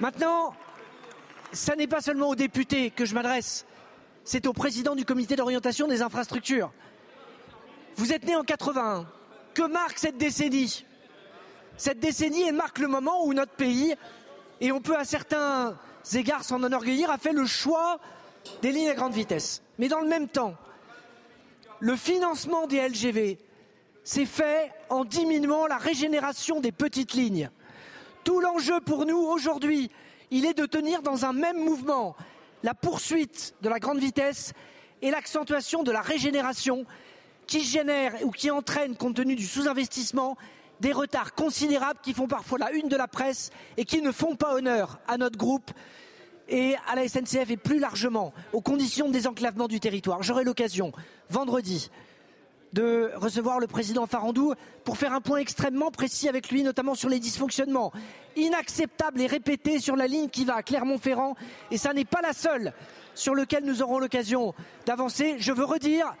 Maintenant, 0.00 0.54
ce 1.52 1.72
n'est 1.72 1.86
pas 1.86 2.00
seulement 2.00 2.30
aux 2.30 2.34
députés 2.34 2.90
que 2.90 3.04
je 3.04 3.14
m'adresse, 3.14 3.66
c'est 4.24 4.46
au 4.46 4.52
président 4.52 4.94
du 4.94 5.04
comité 5.04 5.36
d'orientation 5.36 5.86
des 5.86 6.00
infrastructures. 6.00 6.72
Vous 7.96 8.12
êtes 8.12 8.24
né 8.24 8.34
en 8.34 8.42
81. 8.42 9.06
Que 9.52 9.62
marque 9.62 9.98
cette 9.98 10.16
décennie? 10.16 10.84
Cette 11.76 12.00
décennie 12.00 12.50
marque 12.52 12.78
le 12.78 12.88
moment 12.88 13.24
où 13.24 13.34
notre 13.34 13.52
pays, 13.52 13.94
et 14.60 14.72
on 14.72 14.80
peut 14.80 14.96
à 14.96 15.04
certains 15.04 15.76
égards 16.12 16.44
s'en 16.44 16.62
enorgueillir, 16.62 17.10
a 17.10 17.18
fait 17.18 17.32
le 17.32 17.46
choix 17.46 17.98
des 18.62 18.72
lignes 18.72 18.90
à 18.90 18.94
grande 18.94 19.12
vitesse. 19.12 19.62
Mais 19.78 19.88
dans 19.88 20.00
le 20.00 20.08
même 20.08 20.28
temps, 20.28 20.54
le 21.84 21.96
financement 21.96 22.66
des 22.66 22.80
LGV 22.80 23.36
s'est 24.04 24.24
fait 24.24 24.72
en 24.88 25.04
diminuant 25.04 25.66
la 25.66 25.76
régénération 25.76 26.60
des 26.60 26.72
petites 26.72 27.12
lignes. 27.12 27.50
Tout 28.24 28.40
l'enjeu 28.40 28.80
pour 28.80 29.04
nous 29.04 29.18
aujourd'hui, 29.18 29.90
il 30.30 30.46
est 30.46 30.54
de 30.54 30.64
tenir 30.64 31.02
dans 31.02 31.26
un 31.26 31.34
même 31.34 31.62
mouvement 31.62 32.16
la 32.62 32.72
poursuite 32.72 33.54
de 33.60 33.68
la 33.68 33.80
grande 33.80 33.98
vitesse 33.98 34.54
et 35.02 35.10
l'accentuation 35.10 35.82
de 35.82 35.92
la 35.92 36.00
régénération 36.00 36.86
qui 37.46 37.62
génère 37.62 38.14
ou 38.24 38.30
qui 38.30 38.50
entraîne, 38.50 38.96
compte 38.96 39.16
tenu 39.16 39.36
du 39.36 39.46
sous-investissement, 39.46 40.38
des 40.80 40.92
retards 40.92 41.34
considérables 41.34 42.00
qui 42.02 42.14
font 42.14 42.28
parfois 42.28 42.60
la 42.60 42.72
une 42.72 42.88
de 42.88 42.96
la 42.96 43.08
presse 43.08 43.50
et 43.76 43.84
qui 43.84 44.00
ne 44.00 44.10
font 44.10 44.36
pas 44.36 44.54
honneur 44.54 45.00
à 45.06 45.18
notre 45.18 45.36
groupe 45.36 45.70
et 46.48 46.74
à 46.86 46.94
la 46.94 47.08
SNCF 47.08 47.50
et 47.50 47.56
plus 47.56 47.78
largement 47.78 48.32
aux 48.52 48.60
conditions 48.60 49.08
de 49.08 49.12
désenclavement 49.12 49.68
du 49.68 49.80
territoire. 49.80 50.22
J'aurai 50.22 50.44
l'occasion 50.44 50.92
vendredi 51.30 51.90
de 52.74 53.12
recevoir 53.14 53.60
le 53.60 53.68
président 53.68 54.06
Farandou 54.06 54.52
pour 54.82 54.98
faire 54.98 55.12
un 55.12 55.20
point 55.20 55.38
extrêmement 55.38 55.92
précis 55.92 56.28
avec 56.28 56.50
lui, 56.50 56.64
notamment 56.64 56.96
sur 56.96 57.08
les 57.08 57.20
dysfonctionnements 57.20 57.92
inacceptables 58.36 59.20
et 59.20 59.28
répétés 59.28 59.78
sur 59.78 59.94
la 59.94 60.08
ligne 60.08 60.28
qui 60.28 60.44
va 60.44 60.56
à 60.56 60.62
Clermont-Ferrand. 60.62 61.36
Et 61.70 61.78
ça 61.78 61.92
n'est 61.92 62.04
pas 62.04 62.20
la 62.20 62.32
seule 62.32 62.72
sur 63.14 63.36
laquelle 63.36 63.64
nous 63.64 63.80
aurons 63.80 64.00
l'occasion 64.00 64.54
d'avancer. 64.86 65.36
Je 65.38 65.52
veux 65.52 65.64
redire 65.64 66.16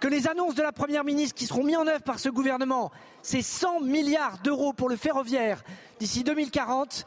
que 0.00 0.08
les 0.08 0.28
annonces 0.28 0.54
de 0.54 0.62
la 0.62 0.72
Première 0.72 1.02
ministre 1.02 1.34
qui 1.34 1.46
seront 1.46 1.64
mises 1.64 1.78
en 1.78 1.86
œuvre 1.86 2.02
par 2.02 2.18
ce 2.18 2.28
gouvernement, 2.28 2.90
c'est 3.22 3.40
100 3.40 3.80
milliards 3.80 4.38
d'euros 4.44 4.74
pour 4.74 4.90
le 4.90 4.96
ferroviaire 4.96 5.64
d'ici 5.98 6.24
2040 6.24 7.06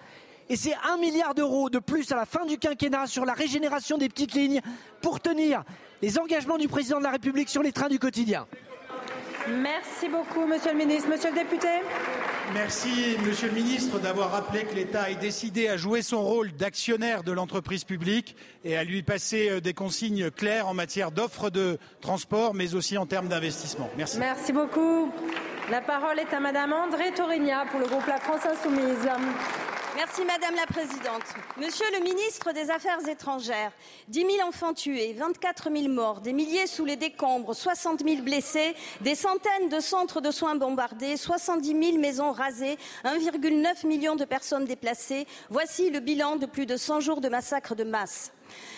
et 0.49 0.55
c'est 0.55 0.75
un 0.89 0.97
milliard 0.97 1.35
d'euros 1.35 1.69
de 1.69 1.79
plus 1.79 2.11
à 2.11 2.15
la 2.15 2.25
fin 2.25 2.45
du 2.45 2.57
quinquennat 2.57 3.07
sur 3.07 3.25
la 3.25 3.33
régénération 3.33 3.97
des 3.97 4.09
petites 4.09 4.33
lignes 4.33 4.61
pour 5.01 5.19
tenir 5.19 5.63
les 6.01 6.19
engagements 6.19 6.57
du 6.57 6.67
président 6.67 6.99
de 6.99 7.03
la 7.03 7.11
République 7.11 7.49
sur 7.49 7.63
les 7.63 7.71
trains 7.71 7.89
du 7.89 7.99
quotidien. 7.99 8.47
Merci 9.49 10.09
beaucoup, 10.09 10.45
monsieur 10.45 10.71
le 10.71 10.77
ministre. 10.77 11.09
Monsieur 11.09 11.29
le 11.29 11.35
député 11.35 11.67
Merci, 12.53 13.17
monsieur 13.25 13.47
le 13.47 13.53
ministre, 13.53 13.99
d'avoir 13.99 14.31
rappelé 14.31 14.63
que 14.63 14.75
l'État 14.75 15.09
est 15.09 15.15
décidé 15.15 15.67
à 15.67 15.77
jouer 15.77 16.01
son 16.01 16.21
rôle 16.21 16.51
d'actionnaire 16.53 17.23
de 17.23 17.31
l'entreprise 17.31 17.83
publique 17.83 18.35
et 18.65 18.77
à 18.77 18.83
lui 18.83 19.03
passer 19.03 19.49
euh, 19.49 19.61
des 19.61 19.73
consignes 19.73 20.31
claires 20.31 20.67
en 20.67 20.73
matière 20.73 21.11
d'offres 21.11 21.49
de 21.49 21.77
transport, 22.01 22.53
mais 22.53 22.73
aussi 22.75 22.97
en 22.97 23.05
termes 23.05 23.27
d'investissement. 23.27 23.89
Merci. 23.97 24.19
Merci 24.19 24.53
beaucoup. 24.53 25.11
La 25.69 25.81
parole 25.81 26.19
est 26.19 26.33
à 26.33 26.39
madame 26.39 26.71
André 26.71 27.11
Torigna 27.13 27.65
pour 27.69 27.79
le 27.79 27.87
groupe 27.87 28.07
La 28.07 28.17
France 28.17 28.45
Insoumise. 28.45 29.09
Merci 29.97 30.25
Madame 30.25 30.53
la 30.53 30.67
Présidente. 30.67 31.23
Monsieur 31.57 31.87
le 31.97 32.03
ministre 32.03 32.51
des 32.51 32.69
Affaires 32.69 32.99
étrangères, 33.09 33.71
10 34.09 34.27
000 34.37 34.47
enfants 34.47 34.75
tués, 34.75 35.13
24 35.13 35.71
000 35.75 35.91
morts, 35.91 36.21
des 36.21 36.33
milliers 36.33 36.67
sous 36.67 36.85
les 36.85 36.97
décombres, 36.97 37.55
60 37.55 38.03
000 38.07 38.21
blessés, 38.21 38.75
des 39.01 39.15
centaines 39.15 39.69
de 39.69 39.79
centres 39.79 40.21
de 40.21 40.29
soins 40.29 40.53
bombardés, 40.53 41.17
70 41.17 41.69
000 41.69 41.97
maisons 41.97 42.31
rasées, 42.31 42.77
1,9 43.05 43.87
million 43.87 44.15
de 44.15 44.23
personnes 44.23 44.65
déplacées. 44.65 45.25
Voici 45.49 45.89
le 45.89 45.99
bilan 45.99 46.35
de 46.35 46.45
plus 46.45 46.67
de 46.67 46.77
100 46.77 46.99
jours 46.99 47.19
de 47.19 47.29
massacres 47.29 47.75
de 47.75 47.83
masse. 47.83 48.31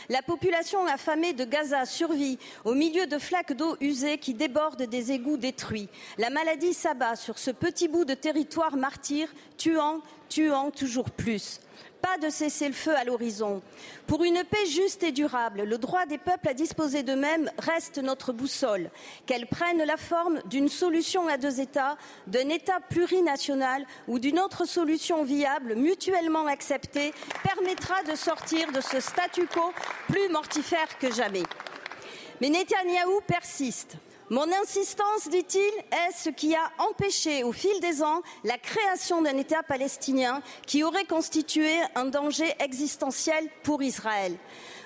La 0.10 0.22
population 0.22 0.86
affamée 0.86 1.34
de 1.34 1.46
Gaza 1.46 1.86
survit 1.86 2.40
au 2.66 2.74
milieu 2.74 3.06
de 3.06 3.20
flaques 3.20 3.54
d'eau 3.54 3.78
usées 3.80 4.18
qui 4.18 4.34
débordent 4.34 4.84
des 4.84 5.12
égouts 5.12 5.38
détruits. 5.38 5.90
La 6.18 6.30
maladie 6.30 6.74
s'abat 6.74 7.16
sur 7.16 7.38
ce 7.38 7.52
petit 7.52 7.88
bout 7.88 8.06
de 8.06 8.14
territoire 8.14 8.76
martyr, 8.76 9.28
tuant, 9.58 10.02
tuant 10.30 10.72
toujours 10.72 11.10
plus. 11.10 11.60
Pas 12.02 12.18
de 12.18 12.30
cessez-le-feu 12.30 12.96
à 12.96 13.04
l'horizon. 13.04 13.62
Pour 14.08 14.24
une 14.24 14.44
paix 14.44 14.66
juste 14.68 15.04
et 15.04 15.12
durable, 15.12 15.64
le 15.64 15.78
droit 15.78 16.06
des 16.06 16.18
peuples 16.18 16.48
à 16.48 16.54
disposer 16.54 17.04
d'eux-mêmes 17.04 17.52
reste 17.58 17.98
notre 17.98 18.32
boussole. 18.32 18.90
Qu'elle 19.26 19.48
prenne 19.48 19.84
la 19.84 19.98
forme 19.98 20.42
d'une 20.46 20.70
solution 20.70 21.28
à 21.28 21.38
deux 21.38 21.60
États, 21.60 21.98
d'un 22.28 22.50
État 22.50 22.80
plurinational 22.90 23.86
ou 24.08 24.18
d'une 24.18 24.40
autre 24.40 24.66
solution 24.66 25.24
viable, 25.24 25.76
mutuellement 25.76 26.48
acceptée, 26.48 27.14
permettra 27.44 28.02
de 28.04 28.16
sortir 28.16 28.72
de 28.72 28.82
ce 28.82 29.00
statu 29.00 29.46
quo 29.48 29.74
plus 30.08 30.30
mortifère 30.30 30.98
que 31.00 31.12
jamais. 31.12 31.44
Mais 32.40 32.50
Netanyahou 32.50 33.20
persiste. 33.28 33.98
Mon 34.32 34.46
insistance, 34.62 35.28
dit-il, 35.28 35.60
est 35.60 36.12
ce 36.16 36.30
qui 36.30 36.54
a 36.54 36.70
empêché 36.78 37.44
au 37.44 37.52
fil 37.52 37.80
des 37.82 38.04
ans 38.04 38.22
la 38.44 38.60
création 38.60 39.24
d'un 39.24 39.36
État 39.38 39.64
palestinien 39.64 40.44
qui 40.68 40.84
aurait 40.84 41.06
constitué 41.06 41.72
un 41.96 42.06
danger 42.06 42.54
existentiel 42.60 43.50
pour 43.64 43.82
Israël. 43.82 44.38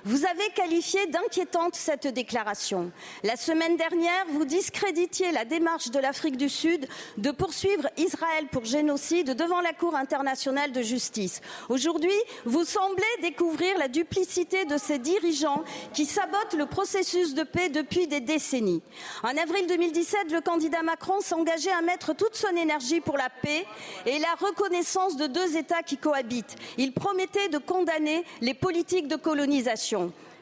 Vous 0.05 0.25
avez 0.25 0.49
qualifié 0.53 1.07
d'inquiétante 1.07 1.75
cette 1.75 2.07
déclaration. 2.07 2.91
La 3.23 3.37
semaine 3.37 3.77
dernière, 3.77 4.25
vous 4.31 4.43
discréditiez 4.43 5.31
la 5.31 5.45
démarche 5.45 5.91
de 5.91 5.99
l'Afrique 5.99 6.35
du 6.35 6.49
Sud 6.49 6.89
de 7.17 7.31
poursuivre 7.31 7.87
Israël 7.95 8.47
pour 8.51 8.65
génocide 8.65 9.33
devant 9.33 9.61
la 9.61 9.71
Cour 9.71 9.95
internationale 9.95 10.73
de 10.73 10.81
justice. 10.81 11.39
Aujourd'hui, 11.69 12.11
vous 12.43 12.65
semblez 12.65 13.03
découvrir 13.21 13.77
la 13.77 13.87
duplicité 13.87 14.65
de 14.65 14.77
ces 14.77 14.99
dirigeants 14.99 15.63
qui 15.93 16.05
sabotent 16.05 16.55
le 16.57 16.65
processus 16.65 17.33
de 17.33 17.43
paix 17.43 17.69
depuis 17.69 18.07
des 18.07 18.19
décennies. 18.19 18.81
En 19.23 19.37
avril 19.37 19.67
2017, 19.67 20.33
le 20.33 20.41
candidat 20.41 20.83
Macron 20.83 21.21
s'engageait 21.21 21.71
à 21.71 21.81
mettre 21.81 22.13
toute 22.13 22.35
son 22.35 22.53
énergie 22.57 22.99
pour 22.99 23.15
la 23.15 23.29
paix 23.29 23.65
et 24.05 24.19
la 24.19 24.35
reconnaissance 24.37 25.15
de 25.15 25.27
deux 25.27 25.55
États 25.55 25.81
qui 25.81 25.95
cohabitent. 25.95 26.57
Il 26.77 26.91
promettait 26.91 27.47
de 27.47 27.57
condamner 27.57 28.25
les 28.41 28.53
politiques 28.53 29.07
de 29.07 29.15
colonisation. 29.15 29.92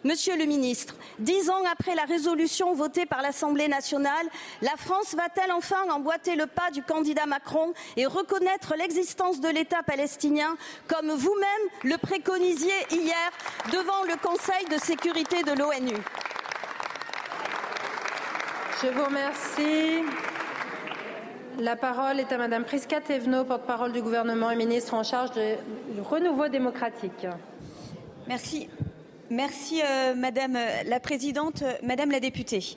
Monsieur 0.04 0.36
le 0.36 0.46
ministre, 0.46 0.96
dix 1.20 1.52
ans 1.52 1.64
après 1.72 1.94
la 1.94 2.06
résolution 2.06 2.74
votée 2.74 3.06
par 3.06 3.22
l'Assemblée 3.22 3.68
nationale, 3.68 4.26
la 4.64 4.76
France 4.76 5.14
va-t-elle 5.14 5.52
enfin 5.52 5.88
emboîter 5.92 6.36
le 6.36 6.48
pas 6.48 6.72
du 6.72 6.82
candidat 6.82 7.28
Macron 7.28 7.74
et 7.98 8.08
reconnaître 8.08 8.74
l'existence 8.76 9.40
de 9.42 9.48
l'État 9.48 9.84
palestinien 9.84 10.58
comme 10.88 11.12
vous-même 11.12 11.70
le 11.84 11.98
préconisiez 11.98 12.74
hier 12.90 13.32
devant 13.72 14.04
le 14.08 14.18
Conseil 14.20 14.66
de 14.72 14.78
sécurité 14.84 15.44
de 15.44 15.52
l'ONU? 15.52 15.98
Je 18.82 18.88
vous 18.88 19.06
remercie. 19.06 20.04
La 21.60 21.76
parole 21.76 22.20
est 22.20 22.32
à 22.32 22.38
Madame 22.40 22.64
Prisca 22.64 23.02
Thévenot, 23.02 23.44
porte-parole 23.44 23.92
du 23.92 24.02
gouvernement 24.02 24.50
et 24.50 24.56
ministre 24.56 24.96
en 24.96 25.04
charge 25.04 25.30
du 25.34 26.02
renouveau 26.02 26.48
démocratique. 26.48 27.28
Merci. 28.28 28.68
Merci 29.32 29.82
euh, 29.82 30.14
Madame 30.14 30.58
la 30.86 31.00
Présidente, 31.00 31.64
Madame 31.84 32.12
la 32.12 32.20
députée. 32.20 32.76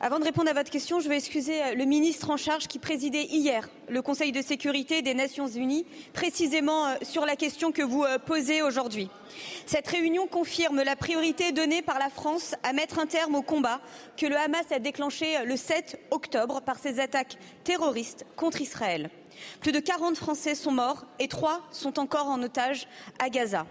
Avant 0.00 0.20
de 0.20 0.24
répondre 0.24 0.48
à 0.48 0.52
votre 0.52 0.70
question, 0.70 1.00
je 1.00 1.08
veux 1.08 1.16
excuser 1.16 1.74
le 1.74 1.84
ministre 1.86 2.30
en 2.30 2.36
charge 2.36 2.68
qui 2.68 2.78
présidait 2.78 3.24
hier 3.24 3.68
le 3.88 4.00
Conseil 4.00 4.30
de 4.30 4.40
sécurité 4.40 5.02
des 5.02 5.14
Nations 5.14 5.48
Unies, 5.48 5.86
précisément 6.12 6.86
euh, 6.86 6.94
sur 7.02 7.26
la 7.26 7.34
question 7.34 7.72
que 7.72 7.82
vous 7.82 8.04
euh, 8.04 8.16
posez 8.24 8.62
aujourd'hui. 8.62 9.10
Cette 9.66 9.88
réunion 9.88 10.28
confirme 10.28 10.84
la 10.84 10.94
priorité 10.94 11.50
donnée 11.50 11.82
par 11.82 11.98
la 11.98 12.10
France 12.10 12.54
à 12.62 12.72
mettre 12.72 13.00
un 13.00 13.06
terme 13.06 13.34
au 13.34 13.42
combat 13.42 13.80
que 14.16 14.26
le 14.26 14.36
Hamas 14.36 14.70
a 14.70 14.78
déclenché 14.78 15.44
le 15.46 15.56
7 15.56 15.98
octobre 16.12 16.60
par 16.60 16.78
ses 16.78 17.00
attaques 17.00 17.38
terroristes 17.64 18.24
contre 18.36 18.60
Israël. 18.60 19.10
Plus 19.58 19.72
de 19.72 19.80
40 19.80 20.16
Français 20.16 20.54
sont 20.54 20.70
morts 20.70 21.06
et 21.18 21.26
trois 21.26 21.62
sont 21.72 21.98
encore 21.98 22.28
en 22.28 22.40
otage 22.40 22.86
à 23.18 23.30
Gaza. 23.30 23.66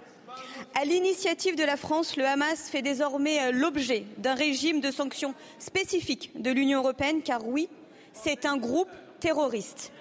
À 0.76 0.86
l'initiative 0.86 1.56
de 1.56 1.64
la 1.64 1.78
France, 1.78 2.16
le 2.18 2.26
Hamas 2.26 2.70
fait 2.70 2.82
désormais 2.82 3.40
euh, 3.42 3.52
l'objet 3.52 4.06
d'un 4.18 4.36
régime 4.36 4.80
de 4.80 4.92
sanctions 4.92 5.34
spécifiques 5.60 6.32
de 6.40 6.52
l'Union 6.52 6.80
européenne, 6.80 7.22
car 7.24 7.48
oui, 7.48 7.70
c'est 8.14 8.46
un 8.46 8.58
groupe 8.58 8.90
terroriste. 9.20 9.92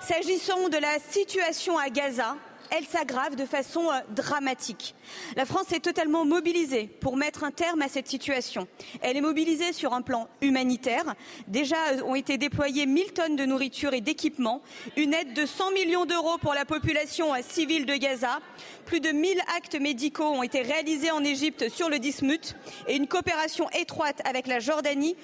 S'agissant 0.00 0.68
de 0.68 0.76
la 0.76 0.98
situation 1.10 1.78
à 1.78 1.88
Gaza, 1.90 2.36
elle 2.70 2.84
s'aggrave 2.84 3.36
de 3.36 3.44
façon 3.44 3.90
euh, 3.90 4.00
dramatique. 4.10 4.94
La 5.36 5.44
France 5.44 5.72
est 5.72 5.80
totalement 5.80 6.24
mobilisée 6.24 6.88
pour 7.00 7.16
mettre 7.16 7.44
un 7.44 7.50
terme 7.50 7.82
à 7.82 7.88
cette 7.88 8.08
situation. 8.08 8.66
Elle 9.00 9.16
est 9.16 9.22
mobilisée 9.22 9.72
sur 9.72 9.92
un 9.94 10.02
plan 10.02 10.28
humanitaire. 10.40 11.14
Déjà 11.46 11.76
euh, 11.92 12.02
ont 12.02 12.14
été 12.14 12.38
déployées 12.38 12.86
1000 12.86 13.12
tonnes 13.12 13.36
de 13.36 13.44
nourriture 13.44 13.94
et 13.94 14.00
d'équipements, 14.00 14.62
une 14.96 15.14
aide 15.14 15.34
de 15.34 15.46
100 15.46 15.72
millions 15.72 16.04
d'euros 16.04 16.38
pour 16.38 16.54
la 16.54 16.64
population 16.64 17.34
euh, 17.34 17.38
civile 17.48 17.86
de 17.86 17.94
Gaza. 17.94 18.40
Plus 18.84 19.00
de 19.00 19.10
1000 19.10 19.40
actes 19.56 19.78
médicaux 19.80 20.28
ont 20.28 20.42
été 20.42 20.62
réalisés 20.62 21.10
en 21.10 21.24
Égypte 21.24 21.68
sur 21.68 21.88
le 21.88 21.98
Dismut 21.98 22.54
et 22.86 22.96
une 22.96 23.06
coopération 23.06 23.68
étroite 23.70 24.20
avec 24.24 24.46
la 24.46 24.60
Jordanie 24.60 25.16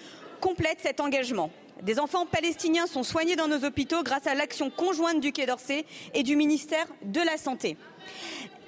complète 0.44 0.80
cet 0.82 1.00
engagement. 1.00 1.50
Des 1.80 1.98
enfants 1.98 2.26
palestiniens 2.26 2.86
sont 2.86 3.02
soignés 3.02 3.34
dans 3.34 3.48
nos 3.48 3.64
hôpitaux 3.64 4.02
grâce 4.02 4.26
à 4.26 4.34
l'action 4.34 4.68
conjointe 4.68 5.18
du 5.18 5.32
Quai 5.32 5.46
d'Orsay 5.46 5.86
et 6.12 6.22
du 6.22 6.36
ministère 6.36 6.86
de 7.02 7.20
la 7.20 7.38
Santé. 7.38 7.78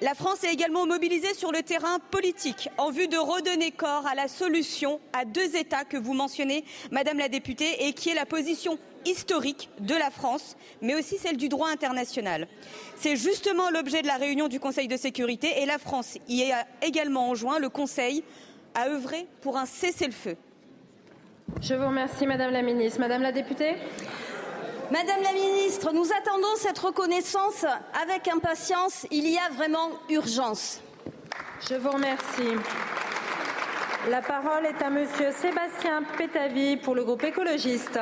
La 0.01 0.15
France 0.15 0.43
est 0.43 0.51
également 0.51 0.87
mobilisée 0.87 1.35
sur 1.35 1.51
le 1.51 1.61
terrain 1.61 1.99
politique 2.09 2.69
en 2.79 2.89
vue 2.89 3.07
de 3.07 3.17
redonner 3.17 3.69
corps 3.69 4.07
à 4.07 4.15
la 4.15 4.27
solution 4.27 4.99
à 5.13 5.23
deux 5.23 5.55
États 5.55 5.85
que 5.85 5.97
vous 5.97 6.13
mentionnez, 6.13 6.65
Madame 6.89 7.19
la 7.19 7.29
députée, 7.29 7.85
et 7.87 7.93
qui 7.93 8.09
est 8.09 8.15
la 8.15 8.25
position 8.25 8.79
historique 9.05 9.69
de 9.79 9.93
la 9.93 10.09
France, 10.09 10.57
mais 10.81 10.95
aussi 10.95 11.19
celle 11.19 11.37
du 11.37 11.47
droit 11.47 11.69
international. 11.69 12.47
C'est 12.95 13.15
justement 13.15 13.69
l'objet 13.69 14.01
de 14.01 14.07
la 14.07 14.17
réunion 14.17 14.47
du 14.47 14.59
Conseil 14.59 14.87
de 14.87 14.97
sécurité 14.97 15.61
et 15.61 15.67
la 15.67 15.77
France 15.77 16.17
y 16.27 16.51
a 16.51 16.65
également 16.81 17.29
enjoint 17.29 17.59
le 17.59 17.69
Conseil 17.69 18.23
à 18.73 18.87
œuvrer 18.87 19.27
pour 19.41 19.57
un 19.57 19.67
cessez-le-feu. 19.67 20.37
Je 21.61 21.73
vous 21.73 21.87
remercie, 21.87 22.27
Madame 22.27 22.51
la 22.51 22.61
Ministre. 22.61 22.99
Madame 22.99 23.21
la 23.23 23.31
députée 23.31 23.75
Madame 24.91 25.21
la 25.23 25.33
Ministre, 25.33 25.91
nous 25.91 26.05
attendons 26.13 26.55
cette 26.55 26.77
reconnaissance 26.77 27.65
avec 28.01 28.27
impatience. 28.27 29.05
Il 29.11 29.27
y 29.27 29.37
a 29.37 29.49
vraiment 29.53 29.89
urgence. 30.09 30.81
Je 31.67 31.75
vous 31.75 31.89
remercie. 31.89 32.53
La 34.09 34.21
parole 34.21 34.65
est 34.65 34.81
à 34.81 34.89
Monsieur 34.89 35.31
Sébastien 35.31 36.03
Pétavy 36.17 36.77
pour 36.77 36.95
le 36.95 37.03
groupe 37.03 37.23
écologiste. 37.23 37.99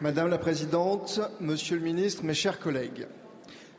Madame 0.00 0.28
la 0.28 0.38
Présidente, 0.38 1.20
Monsieur 1.38 1.76
le 1.76 1.82
Ministre, 1.82 2.24
mes 2.24 2.34
chers 2.34 2.58
collègues, 2.58 3.06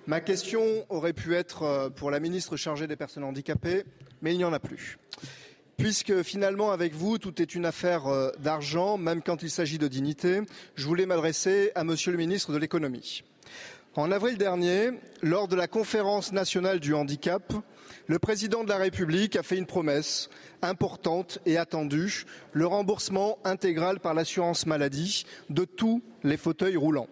ma 0.08 0.22
question 0.22 0.64
aurait 0.90 1.14
pu 1.14 1.36
être 1.36 1.64
euh, 1.64 1.90
pour 1.90 2.12
la 2.12 2.20
ministre 2.20 2.56
chargée 2.56 2.88
des 2.88 2.96
personnes 2.96 3.24
handicapées, 3.26 3.84
mais 4.22 4.34
il 4.34 4.38
n'y 4.38 4.46
en 4.46 4.54
a 4.54 4.60
plus. 4.60 4.98
Puisque 5.78 6.24
finalement, 6.24 6.72
avec 6.72 6.94
vous, 6.94 7.18
tout 7.18 7.42
est 7.42 7.54
une 7.54 7.66
affaire 7.66 8.08
euh, 8.08 8.32
d'argent, 8.40 8.98
même 8.98 9.22
quand 9.22 9.44
il 9.44 9.50
s'agit 9.50 9.78
de 9.78 9.88
dignité, 9.88 10.42
je 10.76 10.86
voulais 10.86 11.06
m'adresser 11.06 11.72
à 11.76 11.84
Monsieur 11.84 12.12
le 12.12 12.18
ministre 12.18 12.54
de 12.54 12.58
l'économie. 12.58 13.24
En 13.96 14.12
avril 14.12 14.38
dernier, 14.38 14.92
lors 15.22 15.48
de 15.48 15.56
la 15.56 15.68
conférence 15.68 16.32
nationale 16.32 16.80
du 16.80 16.94
handicap, 16.94 17.54
le 18.08 18.20
président 18.20 18.64
de 18.64 18.70
la 18.70 18.78
République 18.78 19.36
a 19.36 19.44
fait 19.44 19.58
une 19.58 19.66
promesse 19.66 20.30
importante 20.62 21.40
et 21.46 21.58
attendue, 21.58 22.26
le 22.52 22.68
remboursement 22.68 23.38
intégral 23.44 24.00
par 24.00 24.14
l'assurance 24.14 24.66
maladie 24.66 25.26
de 25.50 25.66
tous 25.66 26.02
les 26.24 26.38
fauteuils 26.38 26.78
roulants. 26.78 27.08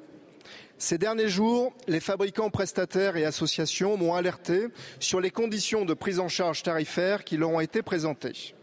Ces 0.83 0.97
derniers 0.97 1.29
jours, 1.29 1.71
les 1.87 2.01
fabricants 2.01 2.49
prestataires 2.49 3.15
et 3.15 3.23
associations 3.23 3.95
m'ont 3.95 4.15
alerté 4.15 4.67
sur 4.99 5.21
les 5.21 5.31
conditions 5.31 5.85
de 5.85 5.93
prise 5.93 6.19
en 6.19 6.27
charge 6.27 6.61
tarifaire 6.61 7.23
qui 7.23 7.37
leur 7.37 7.51
ont 7.51 7.61
été 7.61 7.81
présentées. 7.81 8.53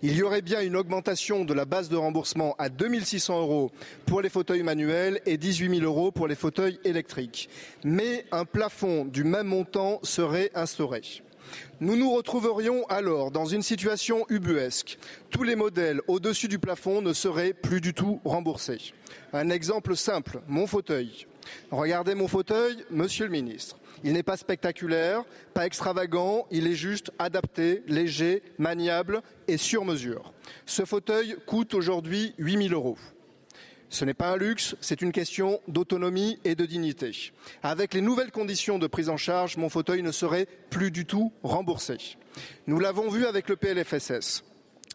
Il 0.00 0.14
y 0.14 0.22
aurait 0.22 0.40
bien 0.40 0.60
une 0.60 0.76
augmentation 0.76 1.44
de 1.44 1.52
la 1.52 1.64
base 1.64 1.88
de 1.88 1.96
remboursement 1.96 2.54
à 2.58 2.68
2600 2.68 3.40
euros 3.40 3.72
pour 4.06 4.22
les 4.22 4.28
fauteuils 4.28 4.62
manuels 4.62 5.20
et 5.26 5.36
18 5.36 5.80
000 5.80 5.82
euros 5.82 6.12
pour 6.12 6.28
les 6.28 6.36
fauteuils 6.36 6.78
électriques. 6.84 7.48
Mais 7.82 8.24
un 8.30 8.44
plafond 8.44 9.04
du 9.04 9.24
même 9.24 9.48
montant 9.48 9.98
serait 10.04 10.52
instauré. 10.54 11.02
Nous 11.80 11.96
nous 11.96 12.14
retrouverions 12.14 12.86
alors 12.86 13.32
dans 13.32 13.46
une 13.46 13.62
situation 13.62 14.26
ubuesque. 14.28 14.96
Tous 15.28 15.42
les 15.42 15.56
modèles 15.56 16.02
au-dessus 16.06 16.46
du 16.46 16.60
plafond 16.60 17.02
ne 17.02 17.12
seraient 17.12 17.52
plus 17.52 17.80
du 17.80 17.94
tout 17.94 18.20
remboursés. 18.24 18.94
Un 19.32 19.50
exemple 19.50 19.96
simple, 19.96 20.40
mon 20.46 20.68
fauteuil. 20.68 21.26
Regardez 21.70 22.14
mon 22.14 22.28
fauteuil, 22.28 22.76
monsieur 22.90 23.26
le 23.26 23.30
ministre. 23.30 23.78
Il 24.02 24.12
n'est 24.12 24.22
pas 24.22 24.36
spectaculaire, 24.36 25.24
pas 25.54 25.66
extravagant, 25.66 26.46
il 26.50 26.66
est 26.66 26.74
juste 26.74 27.10
adapté, 27.18 27.82
léger, 27.86 28.42
maniable 28.58 29.22
et 29.48 29.56
sur 29.56 29.84
mesure. 29.84 30.32
Ce 30.66 30.84
fauteuil 30.84 31.36
coûte 31.46 31.74
aujourd'hui 31.74 32.34
8 32.38 32.68
000 32.68 32.74
euros. 32.74 32.98
Ce 33.88 34.04
n'est 34.04 34.14
pas 34.14 34.32
un 34.32 34.36
luxe, 34.36 34.74
c'est 34.80 35.02
une 35.02 35.12
question 35.12 35.60
d'autonomie 35.68 36.38
et 36.44 36.54
de 36.54 36.66
dignité. 36.66 37.12
Avec 37.62 37.94
les 37.94 38.00
nouvelles 38.00 38.32
conditions 38.32 38.78
de 38.78 38.88
prise 38.88 39.08
en 39.08 39.16
charge, 39.16 39.56
mon 39.56 39.68
fauteuil 39.68 40.02
ne 40.02 40.10
serait 40.10 40.48
plus 40.70 40.90
du 40.90 41.06
tout 41.06 41.32
remboursé. 41.42 41.96
Nous 42.66 42.80
l'avons 42.80 43.08
vu 43.08 43.24
avec 43.24 43.48
le 43.48 43.56
PLFSS 43.56 44.42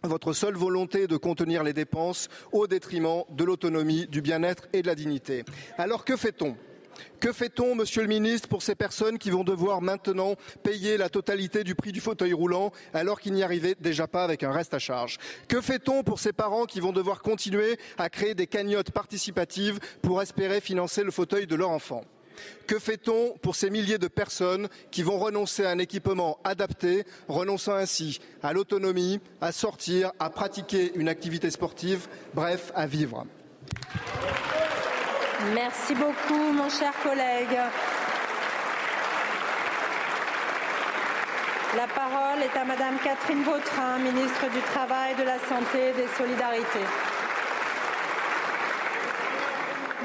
votre 0.03 0.33
seule 0.33 0.55
volonté 0.55 1.07
de 1.07 1.17
contenir 1.17 1.63
les 1.63 1.73
dépenses 1.73 2.29
au 2.51 2.67
détriment 2.67 3.23
de 3.29 3.43
l'autonomie, 3.43 4.07
du 4.07 4.21
bien-être 4.21 4.67
et 4.73 4.81
de 4.81 4.87
la 4.87 4.95
dignité. 4.95 5.43
Alors 5.77 6.05
que 6.05 6.15
fait-on? 6.15 6.55
Que 7.19 7.31
fait-on, 7.31 7.75
Monsieur 7.75 8.01
le 8.01 8.07
Ministre, 8.07 8.47
pour 8.47 8.61
ces 8.61 8.75
personnes 8.75 9.17
qui 9.17 9.29
vont 9.29 9.43
devoir 9.43 9.81
maintenant 9.81 10.35
payer 10.63 10.97
la 10.97 11.09
totalité 11.09 11.63
du 11.63 11.75
prix 11.75 11.91
du 11.91 12.01
fauteuil 12.01 12.33
roulant 12.33 12.71
alors 12.93 13.19
qu'ils 13.19 13.33
n'y 13.33 13.43
arrivaient 13.43 13.75
déjà 13.79 14.07
pas 14.07 14.23
avec 14.23 14.43
un 14.43 14.51
reste 14.51 14.73
à 14.73 14.79
charge? 14.79 15.17
Que 15.47 15.61
fait-on 15.61 16.03
pour 16.03 16.19
ces 16.19 16.33
parents 16.33 16.65
qui 16.65 16.79
vont 16.79 16.91
devoir 16.91 17.21
continuer 17.21 17.77
à 17.97 18.09
créer 18.09 18.35
des 18.35 18.47
cagnottes 18.47 18.91
participatives 18.91 19.79
pour 20.01 20.21
espérer 20.21 20.61
financer 20.61 21.03
le 21.03 21.11
fauteuil 21.11 21.47
de 21.47 21.55
leur 21.55 21.69
enfant? 21.69 22.03
Que 22.67 22.79
fait-on 22.79 23.37
pour 23.41 23.55
ces 23.55 23.69
milliers 23.69 23.97
de 23.97 24.07
personnes 24.07 24.67
qui 24.91 25.03
vont 25.03 25.17
renoncer 25.17 25.65
à 25.65 25.71
un 25.71 25.79
équipement 25.79 26.39
adapté, 26.43 27.05
renonçant 27.27 27.75
ainsi 27.75 28.19
à 28.43 28.53
l'autonomie, 28.53 29.19
à 29.41 29.51
sortir, 29.51 30.11
à 30.19 30.29
pratiquer 30.29 30.91
une 30.95 31.09
activité 31.09 31.49
sportive, 31.51 32.07
bref, 32.33 32.71
à 32.75 32.85
vivre? 32.85 33.25
Merci 35.53 35.95
beaucoup, 35.95 36.51
mon 36.53 36.69
cher 36.69 36.93
collègue. 37.01 37.57
La 41.75 41.87
parole 41.87 42.41
est 42.41 42.57
à 42.57 42.65
Madame 42.65 42.97
Catherine 43.03 43.43
Vautrin, 43.43 43.99
ministre 43.99 44.49
du 44.51 44.59
Travail, 44.73 45.15
de 45.15 45.23
la 45.23 45.37
Santé 45.37 45.89
et 45.89 45.93
des 45.93 46.07
Solidarités. 46.17 46.87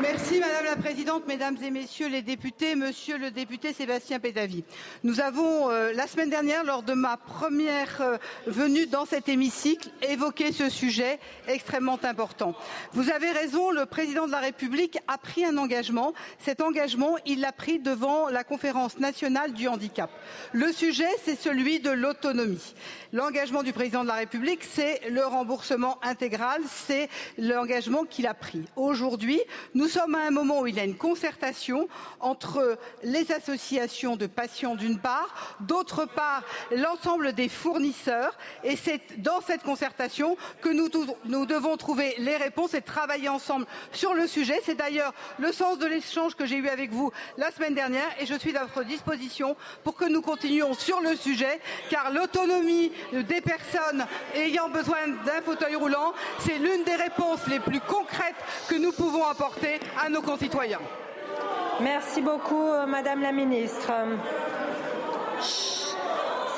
Merci 0.00 0.40
Madame 0.40 0.64
la 0.64 0.74
Présidente, 0.74 1.22
Mesdames 1.28 1.56
et 1.62 1.70
Messieurs 1.70 2.08
les 2.08 2.22
députés, 2.22 2.74
Monsieur 2.74 3.16
le 3.16 3.30
député 3.30 3.72
Sébastien 3.72 4.18
Pédavy. 4.18 4.64
Nous 5.04 5.20
avons, 5.20 5.70
euh, 5.70 5.92
la 5.92 6.08
semaine 6.08 6.30
dernière, 6.30 6.64
lors 6.64 6.82
de 6.82 6.94
ma 6.94 7.16
première 7.16 8.00
euh, 8.00 8.16
venue 8.48 8.86
dans 8.86 9.04
cet 9.04 9.28
hémicycle, 9.28 9.90
évoqué 10.02 10.50
ce 10.50 10.68
sujet 10.68 11.20
extrêmement 11.46 12.00
important. 12.02 12.56
Vous 12.92 13.08
avez 13.10 13.30
raison, 13.30 13.70
le 13.70 13.86
Président 13.86 14.26
de 14.26 14.32
la 14.32 14.40
République 14.40 14.98
a 15.06 15.16
pris 15.16 15.44
un 15.44 15.56
engagement. 15.58 16.12
Cet 16.40 16.60
engagement, 16.60 17.14
il 17.24 17.40
l'a 17.40 17.52
pris 17.52 17.78
devant 17.78 18.28
la 18.28 18.42
conférence 18.42 18.98
nationale 18.98 19.52
du 19.52 19.68
handicap. 19.68 20.10
Le 20.52 20.72
sujet, 20.72 21.08
c'est 21.22 21.38
celui 21.38 21.78
de 21.78 21.90
l'autonomie. 21.90 22.74
L'engagement 23.12 23.62
du 23.62 23.72
Président 23.72 24.02
de 24.02 24.08
la 24.08 24.14
République, 24.14 24.64
c'est 24.64 25.02
le 25.08 25.24
remboursement 25.24 26.00
intégral, 26.02 26.62
c'est 26.68 27.08
l'engagement 27.38 28.04
qu'il 28.04 28.26
a 28.26 28.34
pris. 28.34 28.64
Aujourd'hui, 28.74 29.40
nous 29.74 29.83
nous 29.84 29.90
sommes 29.90 30.14
à 30.14 30.26
un 30.26 30.30
moment 30.30 30.60
où 30.60 30.66
il 30.66 30.76
y 30.76 30.80
a 30.80 30.84
une 30.84 30.96
concertation 30.96 31.88
entre 32.18 32.78
les 33.02 33.30
associations 33.32 34.16
de 34.16 34.26
patients 34.26 34.76
d'une 34.76 34.98
part, 34.98 35.58
d'autre 35.60 36.06
part 36.06 36.42
l'ensemble 36.70 37.34
des 37.34 37.50
fournisseurs 37.50 38.34
et 38.62 38.76
c'est 38.76 39.20
dans 39.20 39.42
cette 39.42 39.62
concertation 39.62 40.38
que 40.62 40.70
nous, 40.70 40.88
nous 41.26 41.44
devons 41.44 41.76
trouver 41.76 42.14
les 42.16 42.38
réponses 42.38 42.72
et 42.72 42.80
travailler 42.80 43.28
ensemble 43.28 43.66
sur 43.92 44.14
le 44.14 44.26
sujet. 44.26 44.58
C'est 44.64 44.74
d'ailleurs 44.74 45.12
le 45.38 45.52
sens 45.52 45.78
de 45.78 45.84
l'échange 45.84 46.34
que 46.34 46.46
j'ai 46.46 46.56
eu 46.56 46.68
avec 46.70 46.90
vous 46.90 47.12
la 47.36 47.50
semaine 47.50 47.74
dernière 47.74 48.08
et 48.18 48.24
je 48.24 48.38
suis 48.38 48.56
à 48.56 48.64
votre 48.64 48.84
disposition 48.84 49.54
pour 49.82 49.96
que 49.96 50.06
nous 50.06 50.22
continuions 50.22 50.72
sur 50.72 51.02
le 51.02 51.14
sujet 51.14 51.60
car 51.90 52.10
l'autonomie 52.10 52.90
des 53.12 53.42
personnes 53.42 54.06
ayant 54.34 54.70
besoin 54.70 55.08
d'un 55.26 55.42
fauteuil 55.44 55.76
roulant, 55.76 56.14
c'est 56.38 56.58
l'une 56.58 56.84
des 56.84 56.96
réponses 56.96 57.46
les 57.48 57.60
plus 57.60 57.80
concrètes 57.80 58.34
que 58.70 58.76
nous 58.76 58.92
pouvons 58.92 59.26
apporter 59.26 59.73
à 60.02 60.08
nos 60.08 60.22
concitoyens. 60.22 60.80
Merci 61.80 62.22
beaucoup, 62.22 62.68
euh, 62.68 62.86
Madame 62.86 63.20
la 63.20 63.32
Ministre. 63.32 63.92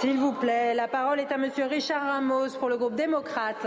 S'il 0.00 0.18
vous 0.18 0.32
plaît, 0.32 0.74
la 0.74 0.88
parole 0.88 1.20
est 1.20 1.32
à 1.32 1.38
Monsieur 1.38 1.64
Richard 1.64 2.02
Ramos 2.02 2.50
pour 2.58 2.68
le 2.68 2.76
groupe 2.76 2.94
démocrate. 2.94 3.66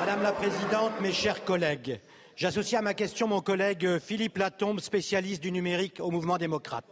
Madame 0.00 0.22
la 0.22 0.32
Présidente, 0.32 0.92
mes 1.00 1.12
chers 1.12 1.44
collègues, 1.44 1.98
j'associe 2.36 2.78
à 2.78 2.82
ma 2.82 2.92
question 2.92 3.26
mon 3.26 3.40
collègue 3.40 3.98
Philippe 3.98 4.36
Latombe, 4.36 4.80
spécialiste 4.80 5.42
du 5.42 5.50
numérique 5.50 5.98
au 6.00 6.10
mouvement 6.10 6.36
démocrate. 6.36 6.84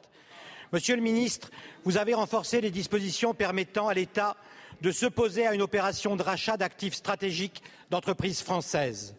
Monsieur 0.72 0.96
le 0.96 1.02
ministre, 1.02 1.50
vous 1.85 1.98
avez 1.98 2.14
renforcé 2.14 2.62
les 2.62 2.70
dispositions 2.70 3.35
permettant 3.35 3.88
à 3.88 3.94
l'État 3.94 4.37
de 4.81 4.90
s'opposer 4.90 5.46
à 5.46 5.52
une 5.52 5.61
opération 5.61 6.16
de 6.16 6.22
rachat 6.22 6.57
d'actifs 6.57 6.94
stratégiques 6.94 7.62
d'entreprises 7.90 8.42
françaises. 8.42 9.14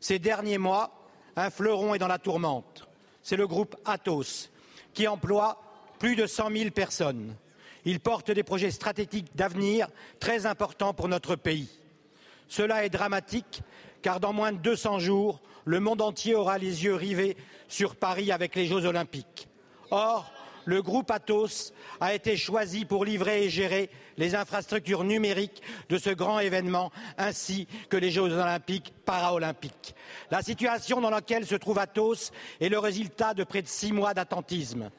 Ces 0.00 0.18
derniers 0.18 0.58
mois, 0.58 1.06
un 1.36 1.50
fleuron 1.50 1.94
est 1.94 1.98
dans 1.98 2.08
la 2.08 2.18
tourmente. 2.18 2.88
C'est 3.22 3.36
le 3.36 3.46
groupe 3.46 3.76
Atos, 3.84 4.50
qui 4.94 5.06
emploie 5.06 5.62
plus 5.98 6.16
de 6.16 6.26
100 6.26 6.50
000 6.50 6.70
personnes. 6.70 7.36
Il 7.84 8.00
porte 8.00 8.30
des 8.30 8.42
projets 8.42 8.70
stratégiques 8.70 9.36
d'avenir 9.36 9.88
très 10.18 10.46
importants 10.46 10.94
pour 10.94 11.08
notre 11.08 11.36
pays. 11.36 11.68
Cela 12.48 12.84
est 12.84 12.90
dramatique, 12.90 13.62
car 14.02 14.20
dans 14.20 14.32
moins 14.32 14.52
de 14.52 14.58
200 14.58 14.98
jours, 14.98 15.40
le 15.64 15.80
monde 15.80 16.02
entier 16.02 16.34
aura 16.34 16.58
les 16.58 16.84
yeux 16.84 16.94
rivés 16.94 17.36
sur 17.68 17.96
Paris 17.96 18.32
avec 18.32 18.54
les 18.54 18.66
Jeux 18.66 18.86
Olympiques. 18.86 19.48
Or, 19.90 20.32
le 20.64 20.82
groupe 20.82 21.10
Atos 21.10 21.72
a 22.00 22.14
été 22.14 22.36
choisi 22.36 22.84
pour 22.84 23.04
livrer 23.04 23.44
et 23.44 23.50
gérer 23.50 23.90
les 24.16 24.34
infrastructures 24.34 25.04
numériques 25.04 25.62
de 25.88 25.98
ce 25.98 26.10
grand 26.10 26.40
événement, 26.40 26.90
ainsi 27.18 27.66
que 27.88 27.96
les 27.96 28.10
Jeux 28.10 28.22
olympiques 28.22 28.92
paralympiques. 29.04 29.94
La 30.30 30.42
situation 30.42 31.00
dans 31.00 31.10
laquelle 31.10 31.46
se 31.46 31.54
trouve 31.54 31.78
Atos 31.78 32.32
est 32.60 32.68
le 32.68 32.78
résultat 32.78 33.34
de 33.34 33.44
près 33.44 33.62
de 33.62 33.68
six 33.68 33.92
mois 33.92 34.14
d'attentisme. 34.14 34.90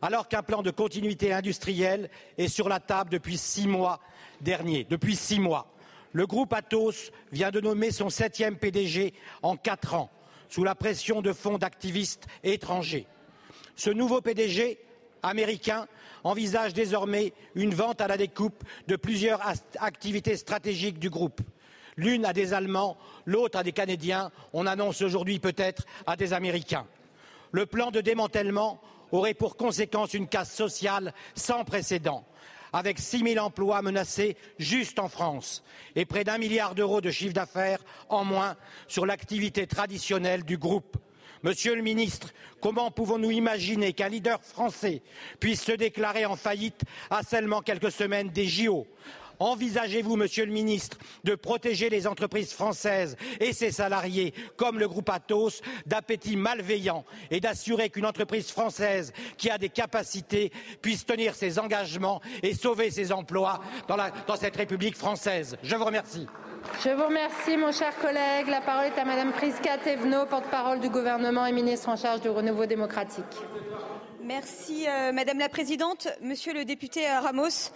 Alors 0.00 0.28
qu'un 0.28 0.42
plan 0.42 0.62
de 0.62 0.70
continuité 0.70 1.32
industrielle 1.32 2.10
est 2.36 2.48
sur 2.48 2.68
la 2.68 2.80
table 2.80 3.10
depuis 3.10 3.38
six 3.38 3.68
mois 3.68 4.00
derniers, 4.40 4.84
depuis 4.88 5.14
six 5.14 5.38
mois, 5.38 5.72
le 6.12 6.26
groupe 6.26 6.52
Atos 6.52 7.10
vient 7.32 7.50
de 7.50 7.60
nommer 7.60 7.90
son 7.90 8.10
septième 8.10 8.56
PDG 8.56 9.14
en 9.42 9.56
quatre 9.56 9.94
ans, 9.94 10.10
sous 10.48 10.64
la 10.64 10.74
pression 10.74 11.22
de 11.22 11.32
fonds 11.32 11.56
d'activistes 11.56 12.26
étrangers. 12.44 13.06
Ce 13.76 13.90
nouveau 13.90 14.20
PDG 14.20 14.78
américain 15.22 15.86
envisage 16.24 16.74
désormais 16.74 17.32
une 17.54 17.74
vente 17.74 18.00
à 18.00 18.08
la 18.08 18.16
découpe 18.16 18.62
de 18.88 18.96
plusieurs 18.96 19.40
activités 19.78 20.36
stratégiques 20.36 20.98
du 20.98 21.10
groupe. 21.10 21.40
L'une 21.96 22.24
à 22.24 22.32
des 22.32 22.54
Allemands, 22.54 22.96
l'autre 23.26 23.58
à 23.58 23.62
des 23.62 23.72
Canadiens, 23.72 24.30
on 24.52 24.66
annonce 24.66 25.02
aujourd'hui 25.02 25.38
peut-être 25.38 25.84
à 26.06 26.16
des 26.16 26.32
Américains. 26.32 26.86
Le 27.50 27.66
plan 27.66 27.90
de 27.90 28.00
démantèlement 28.00 28.80
aurait 29.10 29.34
pour 29.34 29.56
conséquence 29.56 30.14
une 30.14 30.26
casse 30.26 30.54
sociale 30.54 31.12
sans 31.34 31.64
précédent, 31.64 32.24
avec 32.72 32.98
6 32.98 33.34
000 33.34 33.44
emplois 33.44 33.82
menacés 33.82 34.36
juste 34.58 34.98
en 34.98 35.08
France 35.08 35.62
et 35.94 36.06
près 36.06 36.24
d'un 36.24 36.38
milliard 36.38 36.74
d'euros 36.74 37.02
de 37.02 37.10
chiffre 37.10 37.34
d'affaires 37.34 37.84
en 38.08 38.24
moins 38.24 38.56
sur 38.88 39.04
l'activité 39.04 39.66
traditionnelle 39.66 40.44
du 40.44 40.56
groupe. 40.56 40.96
Monsieur 41.42 41.74
le 41.74 41.82
ministre, 41.82 42.28
comment 42.60 42.92
pouvons-nous 42.92 43.32
imaginer 43.32 43.92
qu'un 43.92 44.08
leader 44.08 44.40
français 44.42 45.02
puisse 45.40 45.62
se 45.64 45.72
déclarer 45.72 46.24
en 46.24 46.36
faillite 46.36 46.82
à 47.10 47.22
seulement 47.24 47.62
quelques 47.62 47.90
semaines 47.90 48.28
des 48.30 48.46
JO 48.46 48.86
Envisagez-vous, 49.40 50.14
Monsieur 50.14 50.46
le 50.46 50.52
Ministre, 50.52 50.98
de 51.24 51.34
protéger 51.34 51.88
les 51.88 52.06
entreprises 52.06 52.52
françaises 52.52 53.16
et 53.40 53.52
ses 53.52 53.72
salariés, 53.72 54.32
comme 54.56 54.78
le 54.78 54.86
groupe 54.86 55.08
Atos, 55.08 55.62
d'appétits 55.84 56.36
malveillants 56.36 57.04
et 57.28 57.40
d'assurer 57.40 57.90
qu'une 57.90 58.06
entreprise 58.06 58.52
française 58.52 59.12
qui 59.36 59.50
a 59.50 59.58
des 59.58 59.68
capacités 59.68 60.52
puisse 60.80 61.04
tenir 61.04 61.34
ses 61.34 61.58
engagements 61.58 62.20
et 62.44 62.54
sauver 62.54 62.92
ses 62.92 63.10
emplois 63.10 63.60
dans, 63.88 63.96
dans 64.28 64.36
cette 64.36 64.54
République 64.54 64.96
française? 64.96 65.56
Je 65.64 65.74
vous 65.74 65.86
remercie. 65.86 66.28
Je 66.84 66.90
vous 66.90 67.04
remercie, 67.04 67.56
mon 67.56 67.72
cher 67.72 67.96
collègue. 67.98 68.48
La 68.48 68.60
parole 68.60 68.86
est 68.86 68.98
à 68.98 69.04
Madame 69.04 69.32
Priska 69.32 69.78
Thévenot, 69.78 70.26
porte-parole 70.26 70.80
du 70.80 70.88
gouvernement 70.88 71.46
et 71.46 71.52
ministre 71.52 71.88
en 71.88 71.96
charge 71.96 72.20
du 72.20 72.28
renouveau 72.28 72.66
démocratique. 72.66 73.24
Merci 74.24 74.86
euh, 74.88 75.12
Madame 75.12 75.38
la 75.38 75.48
Présidente. 75.48 76.08
Monsieur 76.20 76.54
le 76.54 76.64
député 76.64 77.08
euh, 77.08 77.20
Ramos, 77.20 77.72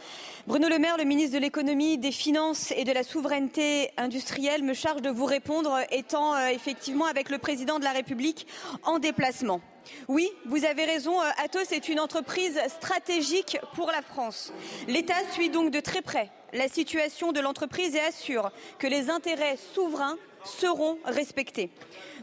Bruno 0.46 0.68
Le 0.68 0.78
Maire, 0.78 0.96
le 0.96 1.04
ministre 1.04 1.36
de 1.36 1.40
l'économie, 1.40 1.98
des 1.98 2.12
finances 2.12 2.72
et 2.76 2.84
de 2.84 2.92
la 2.92 3.02
souveraineté 3.02 3.90
industrielle, 3.96 4.62
me 4.62 4.74
charge 4.74 5.02
de 5.02 5.10
vous 5.10 5.24
répondre, 5.24 5.78
étant 5.90 6.34
euh, 6.34 6.46
effectivement 6.48 7.06
avec 7.06 7.30
le 7.30 7.38
président 7.38 7.78
de 7.78 7.84
la 7.84 7.92
République 7.92 8.46
en 8.84 8.98
déplacement. 9.00 9.60
Oui, 10.08 10.30
vous 10.46 10.64
avez 10.64 10.84
raison, 10.84 11.18
Atos 11.42 11.72
est 11.72 11.88
une 11.88 12.00
entreprise 12.00 12.58
stratégique 12.68 13.58
pour 13.74 13.88
la 13.90 14.02
France. 14.02 14.52
L'État 14.88 15.14
suit 15.32 15.50
donc 15.50 15.70
de 15.70 15.80
très 15.80 16.02
près 16.02 16.30
la 16.52 16.68
situation 16.68 17.32
de 17.32 17.40
l'entreprise 17.40 17.94
et 17.94 18.00
assure 18.00 18.50
que 18.78 18.86
les 18.86 19.10
intérêts 19.10 19.58
souverains 19.74 20.16
seront 20.44 20.98
respectés. 21.04 21.70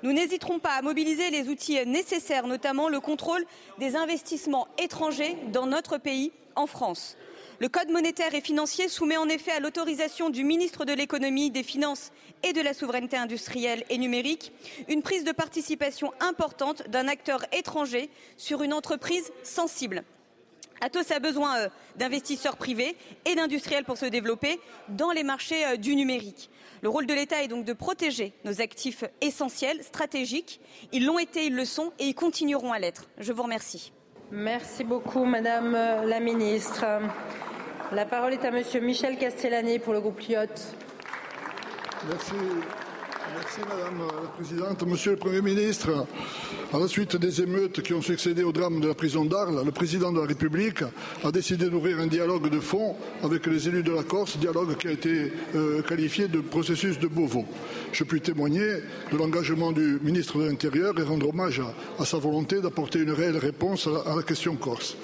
Nous 0.01 0.13
n'hésiterons 0.13 0.59
pas 0.59 0.73
à 0.73 0.81
mobiliser 0.81 1.29
les 1.29 1.49
outils 1.49 1.85
nécessaires, 1.85 2.47
notamment 2.47 2.89
le 2.89 2.99
contrôle 2.99 3.45
des 3.79 3.95
investissements 3.95 4.67
étrangers 4.77 5.37
dans 5.51 5.65
notre 5.65 5.97
pays, 5.97 6.31
en 6.55 6.67
France. 6.67 7.17
Le 7.59 7.69
Code 7.69 7.89
monétaire 7.89 8.33
et 8.35 8.41
financier 8.41 8.89
soumet 8.89 9.17
en 9.17 9.29
effet 9.29 9.51
à 9.51 9.59
l'autorisation 9.59 10.29
du 10.29 10.43
ministre 10.43 10.85
de 10.85 10.93
l'économie, 10.93 11.51
des 11.51 11.63
finances 11.63 12.11
et 12.43 12.53
de 12.53 12.61
la 12.61 12.73
souveraineté 12.73 13.15
industrielle 13.15 13.85
et 13.89 13.97
numérique 13.97 14.51
une 14.89 15.01
prise 15.01 15.23
de 15.23 15.31
participation 15.31 16.11
importante 16.19 16.87
d'un 16.89 17.07
acteur 17.07 17.45
étranger 17.53 18.09
sur 18.37 18.63
une 18.63 18.73
entreprise 18.73 19.31
sensible. 19.43 20.03
Atos 20.83 21.13
a 21.13 21.19
besoin 21.19 21.57
euh, 21.57 21.69
d'investisseurs 21.95 22.57
privés 22.57 22.97
et 23.23 23.35
d'industriels 23.35 23.85
pour 23.85 23.97
se 23.97 24.05
développer 24.05 24.59
dans 24.89 25.11
les 25.11 25.23
marchés 25.23 25.65
euh, 25.65 25.77
du 25.77 25.95
numérique. 25.95 26.49
Le 26.81 26.89
rôle 26.89 27.05
de 27.05 27.13
l'État 27.13 27.41
est 27.41 27.47
donc 27.47 27.63
de 27.63 27.71
protéger 27.71 28.33
nos 28.43 28.59
actifs 28.59 29.05
essentiels, 29.21 29.81
stratégiques. 29.81 30.59
Ils 30.91 31.05
l'ont 31.05 31.19
été, 31.19 31.45
ils 31.45 31.55
le 31.55 31.63
sont 31.63 31.93
et 31.99 32.07
ils 32.07 32.15
continueront 32.15 32.73
à 32.73 32.79
l'être. 32.79 33.05
Je 33.17 33.31
vous 33.31 33.43
remercie. 33.43 33.93
Merci 34.29 34.83
beaucoup, 34.83 35.23
Madame 35.23 35.71
la 35.71 36.19
Ministre. 36.19 36.83
La 37.93 38.05
parole 38.05 38.33
est 38.33 38.43
à 38.43 38.51
Monsieur 38.51 38.81
Michel 38.81 39.17
Castellani 39.17 39.79
pour 39.79 39.93
le 39.93 40.01
groupe 40.01 40.19
Lyotte. 40.27 40.75
Merci. 42.09 42.33
Madame 43.33 43.97
la 44.21 44.29
Présidente. 44.29 44.85
Monsieur 44.85 45.11
le 45.11 45.17
Premier 45.17 45.41
ministre, 45.41 46.05
à 46.71 46.77
la 46.77 46.87
suite 46.87 47.15
des 47.15 47.41
émeutes 47.41 47.81
qui 47.81 47.93
ont 47.93 48.01
succédé 48.01 48.43
au 48.43 48.51
drame 48.51 48.79
de 48.79 48.87
la 48.87 48.93
prison 48.93 49.25
d'Arles, 49.25 49.63
le 49.65 49.71
Président 49.71 50.11
de 50.11 50.19
la 50.19 50.27
République 50.27 50.83
a 51.23 51.31
décidé 51.31 51.67
d'ouvrir 51.69 51.99
un 51.99 52.05
dialogue 52.05 52.49
de 52.51 52.59
fond 52.59 52.95
avec 53.23 53.47
les 53.47 53.67
élus 53.67 53.81
de 53.81 53.91
la 53.91 54.03
Corse, 54.03 54.37
dialogue 54.37 54.77
qui 54.77 54.87
a 54.87 54.91
été 54.91 55.33
euh, 55.55 55.81
qualifié 55.81 56.27
de 56.27 56.41
processus 56.41 56.99
de 56.99 57.07
Beauvau. 57.07 57.45
Je 57.91 58.03
puis 58.03 58.21
témoigner 58.21 58.81
de 59.11 59.17
l'engagement 59.17 59.71
du 59.71 59.99
ministre 60.03 60.37
de 60.37 60.45
l'Intérieur 60.45 60.93
et 60.99 61.03
rendre 61.03 61.29
hommage 61.29 61.61
à, 61.99 62.05
sa 62.05 62.17
volonté 62.17 62.61
d'apporter 62.61 62.99
une 62.99 63.11
réelle 63.11 63.37
réponse 63.37 63.87
à 64.05 64.15
la 64.15 64.21
question 64.21 64.55
corse. 64.55 64.95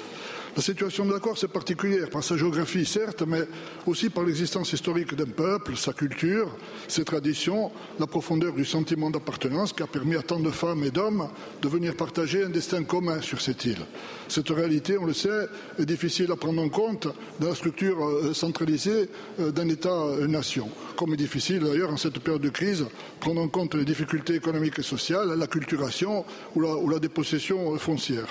La 0.56 0.62
situation 0.64 1.06
de 1.06 1.14
la 1.14 1.20
Corse 1.20 1.44
est 1.44 1.48
particulière 1.48 2.10
par 2.10 2.24
sa 2.24 2.36
géographie, 2.36 2.86
certes, 2.86 3.24
mais 3.26 3.44
aussi 3.86 4.10
par 4.10 4.24
l'existence 4.24 4.74
historique 4.74 5.16
d'un 5.16 5.26
peuple, 5.26 5.78
sa 5.78 5.94
culture, 5.94 6.50
ses 6.88 7.06
traditions, 7.06 7.72
la 8.00 8.08
profondeur 8.08 8.54
du 8.54 8.66
sentiment 8.66 9.10
d'appartenance 9.10 9.74
qui 9.74 9.84
a 9.84 9.88
permis 9.88 10.16
à 10.16 10.22
tant 10.22 10.40
de 10.40 10.50
femmes 10.50 10.84
et 10.84 10.92
d'hommes 10.92 11.30
de 11.62 11.68
venir 11.68 11.96
partager 11.96 12.44
un 12.44 12.50
destin 12.50 12.84
commun 12.84 13.22
sur 13.22 13.42
cette 13.42 13.64
île. 13.66 13.86
Cette 14.28 14.50
réalité, 14.50 14.98
on 14.98 15.06
le 15.06 15.14
sait, 15.14 15.48
est 15.78 15.86
difficile 15.86 16.32
à 16.32 16.36
prendre 16.36 16.62
en 16.62 16.70
compte 16.70 17.08
dans 17.40 17.50
la 17.50 17.56
structure 17.56 18.04
euh, 18.04 18.34
centralisée 18.34 19.10
euh, 19.40 19.52
d'un 19.52 19.70
État-nation, 19.70 20.70
comme 20.96 21.14
est 21.14 21.18
difficile 21.18 21.62
d'ailleurs 21.62 21.92
en 21.92 21.98
cette 21.98 22.20
période 22.20 22.42
de 22.42 22.50
crise 22.50 22.86
prendre 23.20 23.42
en 23.42 23.48
compte 23.48 23.76
les 23.76 23.86
difficultés 23.86 24.36
économiques 24.36 24.80
et 24.80 24.84
sociales, 24.84 25.30
la 25.30 25.48
culturation 25.48 26.26
ou 26.56 26.90
la, 26.90 27.00
dépossession 27.00 27.74
euh, 27.74 27.78
foncière. 27.78 28.28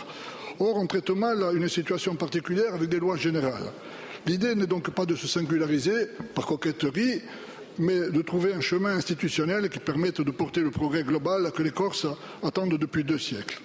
Or, 0.61 0.77
on 0.77 0.87
traite 0.87 1.11
mal 1.11 1.57
une 1.57 1.69
situation 1.69 2.15
particulière 2.17 2.75
avec 2.75 2.89
des 2.89 2.99
lois 2.99 3.17
générales. 3.17 3.73
L'idée 4.27 4.55
n'est 4.55 4.67
donc 4.67 4.91
pas 4.91 5.07
de 5.07 5.15
se 5.15 5.29
singulariser 5.29 6.09
par 6.35 6.47
coquetterie, 6.47 7.23
mais 7.79 8.11
de 8.11 8.23
trouver 8.23 8.53
un 8.55 8.61
chemin 8.61 8.97
institutionnel 8.97 9.69
qui 9.69 9.79
permette 9.79 10.21
de 10.21 10.31
porter 10.33 10.61
le 10.61 10.71
progrès 10.71 11.05
global 11.05 11.53
que 11.53 11.63
les 11.63 11.71
Corses 11.71 12.07
attendent 12.43 12.77
depuis 12.77 13.05
deux 13.05 13.19
siècles. 13.19 13.61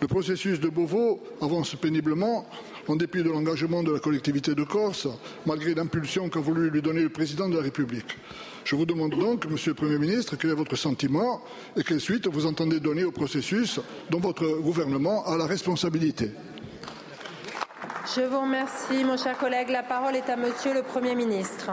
Le 0.00 0.06
processus 0.06 0.60
de 0.60 0.68
Beauvau 0.68 1.22
avance 1.40 1.74
péniblement, 1.74 2.46
en 2.88 2.96
dépit 2.96 3.22
de 3.22 3.30
l'engagement 3.30 3.82
de 3.82 3.92
la 3.92 3.98
collectivité 3.98 4.54
de 4.54 4.64
Corse, 4.64 5.08
malgré 5.44 5.74
l'impulsion 5.74 6.28
qu'a 6.28 6.40
voulu 6.40 6.70
lui 6.70 6.82
donner 6.82 7.02
le 7.02 7.08
président 7.08 7.48
de 7.48 7.56
la 7.56 7.62
République. 7.62 8.16
Je 8.64 8.74
vous 8.74 8.86
demande 8.86 9.12
donc, 9.12 9.46
Monsieur 9.46 9.70
le 9.70 9.76
Premier 9.76 9.98
ministre, 9.98 10.36
quel 10.36 10.50
est 10.50 10.54
votre 10.54 10.76
sentiment 10.76 11.42
et 11.76 11.82
quelle 11.82 12.00
suite 12.00 12.26
vous 12.26 12.46
entendez 12.46 12.80
donner 12.80 13.04
au 13.04 13.12
processus 13.12 13.80
dont 14.10 14.20
votre 14.20 14.46
gouvernement 14.60 15.24
a 15.24 15.36
la 15.36 15.46
responsabilité. 15.46 16.30
Je 18.14 18.22
vous 18.22 18.40
remercie, 18.40 19.04
mon 19.04 19.16
cher 19.16 19.36
collègue. 19.36 19.68
La 19.70 19.82
parole 19.82 20.16
est 20.16 20.28
à 20.30 20.36
Monsieur 20.36 20.74
le 20.74 20.82
Premier 20.82 21.14
ministre. 21.14 21.70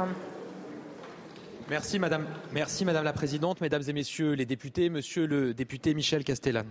Merci 1.70 1.97
Madame, 1.97 2.26
Merci 2.51 2.86
Madame 2.86 3.05
la 3.05 3.14
Présidente, 3.14 3.61
Mesdames 3.61 3.84
et 3.88 3.93
Messieurs 3.93 4.34
les 4.34 4.45
députés, 4.45 4.89
Monsieur 4.89 5.26
le 5.26 5.53
député 5.53 5.93
Michel 5.93 6.24
Castellane. 6.24 6.68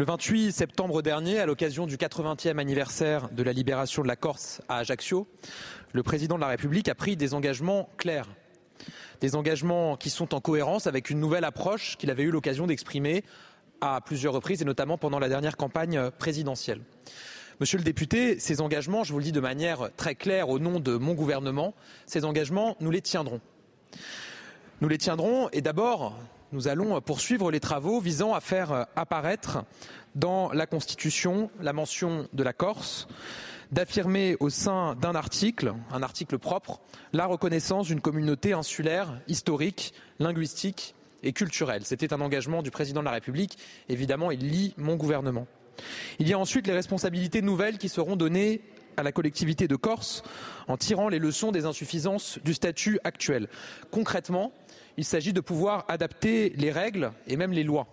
Le 0.00 0.06
28 0.06 0.52
septembre 0.52 1.02
dernier, 1.02 1.40
à 1.40 1.44
l'occasion 1.44 1.84
du 1.84 1.98
80e 1.98 2.56
anniversaire 2.56 3.28
de 3.28 3.42
la 3.42 3.52
libération 3.52 4.00
de 4.00 4.08
la 4.08 4.16
Corse 4.16 4.62
à 4.66 4.78
Ajaccio, 4.78 5.28
le 5.92 6.02
président 6.02 6.36
de 6.36 6.40
la 6.40 6.46
République 6.46 6.88
a 6.88 6.94
pris 6.94 7.18
des 7.18 7.34
engagements 7.34 7.90
clairs 7.98 8.26
des 9.20 9.36
engagements 9.36 9.98
qui 9.98 10.08
sont 10.08 10.34
en 10.34 10.40
cohérence 10.40 10.86
avec 10.86 11.10
une 11.10 11.20
nouvelle 11.20 11.44
approche 11.44 11.98
qu'il 11.98 12.10
avait 12.10 12.22
eu 12.22 12.30
l'occasion 12.30 12.66
d'exprimer 12.66 13.24
à 13.82 14.00
plusieurs 14.00 14.32
reprises 14.32 14.62
et 14.62 14.64
notamment 14.64 14.96
pendant 14.96 15.18
la 15.18 15.28
dernière 15.28 15.58
campagne 15.58 16.10
présidentielle. 16.12 16.80
Monsieur 17.60 17.76
le 17.76 17.84
député, 17.84 18.38
ces 18.38 18.62
engagements, 18.62 19.04
je 19.04 19.12
vous 19.12 19.18
le 19.18 19.24
dis 19.24 19.32
de 19.32 19.40
manière 19.40 19.90
très 19.98 20.14
claire 20.14 20.48
au 20.48 20.58
nom 20.58 20.80
de 20.80 20.96
mon 20.96 21.12
gouvernement, 21.12 21.74
ces 22.06 22.24
engagements, 22.24 22.74
nous 22.80 22.90
les 22.90 23.02
tiendrons. 23.02 23.42
Nous 24.80 24.88
les 24.88 24.96
tiendrons 24.96 25.50
et 25.50 25.60
d'abord, 25.60 26.16
nous 26.52 26.68
allons 26.68 27.00
poursuivre 27.00 27.50
les 27.50 27.60
travaux 27.60 28.00
visant 28.00 28.34
à 28.34 28.40
faire 28.40 28.86
apparaître 28.96 29.64
dans 30.14 30.52
la 30.52 30.66
Constitution 30.66 31.50
la 31.60 31.72
mention 31.72 32.28
de 32.32 32.42
la 32.42 32.52
Corse, 32.52 33.06
d'affirmer 33.70 34.36
au 34.40 34.50
sein 34.50 34.96
d'un 34.96 35.14
article, 35.14 35.74
un 35.92 36.02
article 36.02 36.38
propre, 36.38 36.80
la 37.12 37.26
reconnaissance 37.26 37.86
d'une 37.86 38.00
communauté 38.00 38.52
insulaire, 38.52 39.20
historique, 39.28 39.94
linguistique 40.18 40.94
et 41.22 41.32
culturelle. 41.32 41.84
C'était 41.84 42.12
un 42.12 42.20
engagement 42.20 42.62
du 42.62 42.70
président 42.70 43.00
de 43.00 43.04
la 43.04 43.12
République. 43.12 43.58
Évidemment, 43.88 44.30
il 44.30 44.48
lie 44.48 44.74
mon 44.76 44.96
gouvernement. 44.96 45.46
Il 46.18 46.28
y 46.28 46.32
a 46.32 46.38
ensuite 46.38 46.66
les 46.66 46.72
responsabilités 46.72 47.42
nouvelles 47.42 47.78
qui 47.78 47.88
seront 47.88 48.16
données 48.16 48.60
à 48.96 49.02
la 49.02 49.12
collectivité 49.12 49.68
de 49.68 49.76
Corse 49.76 50.22
en 50.68 50.76
tirant 50.76 51.08
les 51.08 51.18
leçons 51.18 51.52
des 51.52 51.64
insuffisances 51.64 52.38
du 52.44 52.54
statut 52.54 52.98
actuel. 53.04 53.48
Concrètement, 53.90 54.52
il 55.00 55.04
s'agit 55.06 55.32
de 55.32 55.40
pouvoir 55.40 55.86
adapter 55.88 56.50
les 56.58 56.70
règles 56.70 57.12
et 57.26 57.38
même 57.38 57.52
les 57.52 57.64
lois 57.64 57.86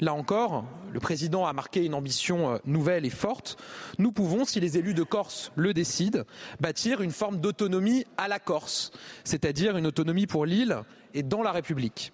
Là 0.00 0.14
encore, 0.14 0.64
le 0.92 1.00
président 1.00 1.46
a 1.46 1.52
marqué 1.52 1.84
une 1.84 1.94
ambition 1.94 2.54
euh, 2.54 2.58
nouvelle 2.64 3.04
et 3.04 3.10
forte. 3.10 3.56
Nous 3.98 4.12
pouvons, 4.12 4.44
si 4.44 4.60
les 4.60 4.78
élus 4.78 4.94
de 4.94 5.02
Corse 5.02 5.52
le 5.56 5.74
décident, 5.74 6.22
bâtir 6.60 7.00
une 7.00 7.10
forme 7.10 7.40
d'autonomie 7.40 8.04
à 8.16 8.28
la 8.28 8.38
Corse, 8.38 8.92
c'est-à-dire 9.24 9.76
une 9.76 9.86
autonomie 9.86 10.26
pour 10.26 10.46
l'île 10.46 10.78
et 11.14 11.22
dans 11.22 11.42
la 11.42 11.52
République. 11.52 12.12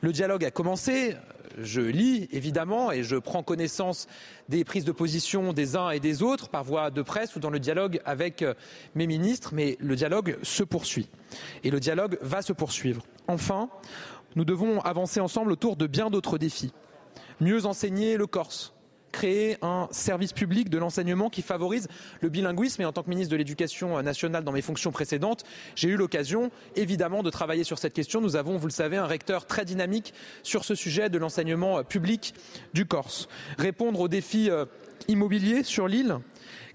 Le 0.00 0.12
dialogue 0.12 0.44
a 0.44 0.50
commencé. 0.50 1.16
Je 1.58 1.82
lis 1.82 2.28
évidemment 2.32 2.92
et 2.92 3.02
je 3.02 3.16
prends 3.16 3.42
connaissance 3.42 4.06
des 4.48 4.64
prises 4.64 4.86
de 4.86 4.92
position 4.92 5.52
des 5.52 5.76
uns 5.76 5.90
et 5.90 6.00
des 6.00 6.22
autres 6.22 6.48
par 6.48 6.64
voie 6.64 6.90
de 6.90 7.02
presse 7.02 7.36
ou 7.36 7.40
dans 7.40 7.50
le 7.50 7.58
dialogue 7.58 8.00
avec 8.06 8.40
euh, 8.40 8.54
mes 8.94 9.06
ministres, 9.06 9.50
mais 9.52 9.76
le 9.78 9.94
dialogue 9.94 10.38
se 10.42 10.62
poursuit 10.62 11.10
et 11.62 11.70
le 11.70 11.78
dialogue 11.78 12.16
va 12.22 12.40
se 12.40 12.54
poursuivre. 12.54 13.02
Enfin, 13.28 13.68
nous 14.34 14.46
devons 14.46 14.80
avancer 14.80 15.20
ensemble 15.20 15.52
autour 15.52 15.76
de 15.76 15.86
bien 15.86 16.08
d'autres 16.08 16.38
défis 16.38 16.72
mieux 17.40 17.66
enseigner 17.66 18.16
le 18.16 18.26
corse, 18.26 18.74
créer 19.12 19.58
un 19.62 19.88
service 19.90 20.32
public 20.32 20.70
de 20.70 20.78
l'enseignement 20.78 21.30
qui 21.30 21.42
favorise 21.42 21.86
le 22.20 22.28
bilinguisme. 22.28 22.82
Et 22.82 22.84
en 22.84 22.92
tant 22.92 23.02
que 23.02 23.10
ministre 23.10 23.30
de 23.30 23.36
l'Éducation 23.36 24.02
nationale 24.02 24.42
dans 24.42 24.52
mes 24.52 24.62
fonctions 24.62 24.90
précédentes, 24.90 25.44
j'ai 25.76 25.88
eu 25.88 25.96
l'occasion 25.96 26.50
évidemment 26.74 27.22
de 27.22 27.30
travailler 27.30 27.62
sur 27.62 27.78
cette 27.78 27.92
question. 27.92 28.20
Nous 28.20 28.36
avons, 28.36 28.56
vous 28.56 28.66
le 28.66 28.72
savez, 28.72 28.96
un 28.96 29.06
recteur 29.06 29.46
très 29.46 29.64
dynamique 29.64 30.14
sur 30.42 30.64
ce 30.64 30.74
sujet 30.74 31.10
de 31.10 31.18
l'enseignement 31.18 31.84
public 31.84 32.34
du 32.72 32.86
Corse. 32.86 33.28
Répondre 33.58 34.00
aux 34.00 34.08
défis 34.08 34.50
immobiliers 35.08 35.62
sur 35.62 35.88
l'île, 35.88 36.18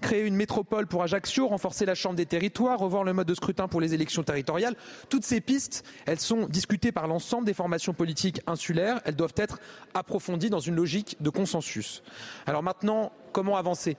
créer 0.00 0.24
une 0.26 0.36
métropole 0.36 0.86
pour 0.86 1.02
Ajaccio, 1.02 1.48
renforcer 1.48 1.86
la 1.86 1.94
Chambre 1.94 2.16
des 2.16 2.26
territoires, 2.26 2.78
revoir 2.78 3.04
le 3.04 3.12
mode 3.12 3.26
de 3.26 3.34
scrutin 3.34 3.68
pour 3.68 3.80
les 3.80 3.94
élections 3.94 4.22
territoriales. 4.22 4.74
Toutes 5.08 5.24
ces 5.24 5.40
pistes, 5.40 5.84
elles 6.06 6.20
sont 6.20 6.46
discutées 6.46 6.92
par 6.92 7.06
l'ensemble 7.06 7.44
des 7.44 7.54
formations 7.54 7.94
politiques 7.94 8.40
insulaires. 8.46 9.00
Elles 9.04 9.16
doivent 9.16 9.34
être 9.36 9.58
approfondies 9.94 10.50
dans 10.50 10.60
une 10.60 10.76
logique 10.76 11.16
de 11.20 11.30
consensus. 11.30 12.02
Alors 12.46 12.62
maintenant, 12.62 13.12
comment 13.32 13.56
avancer? 13.56 13.96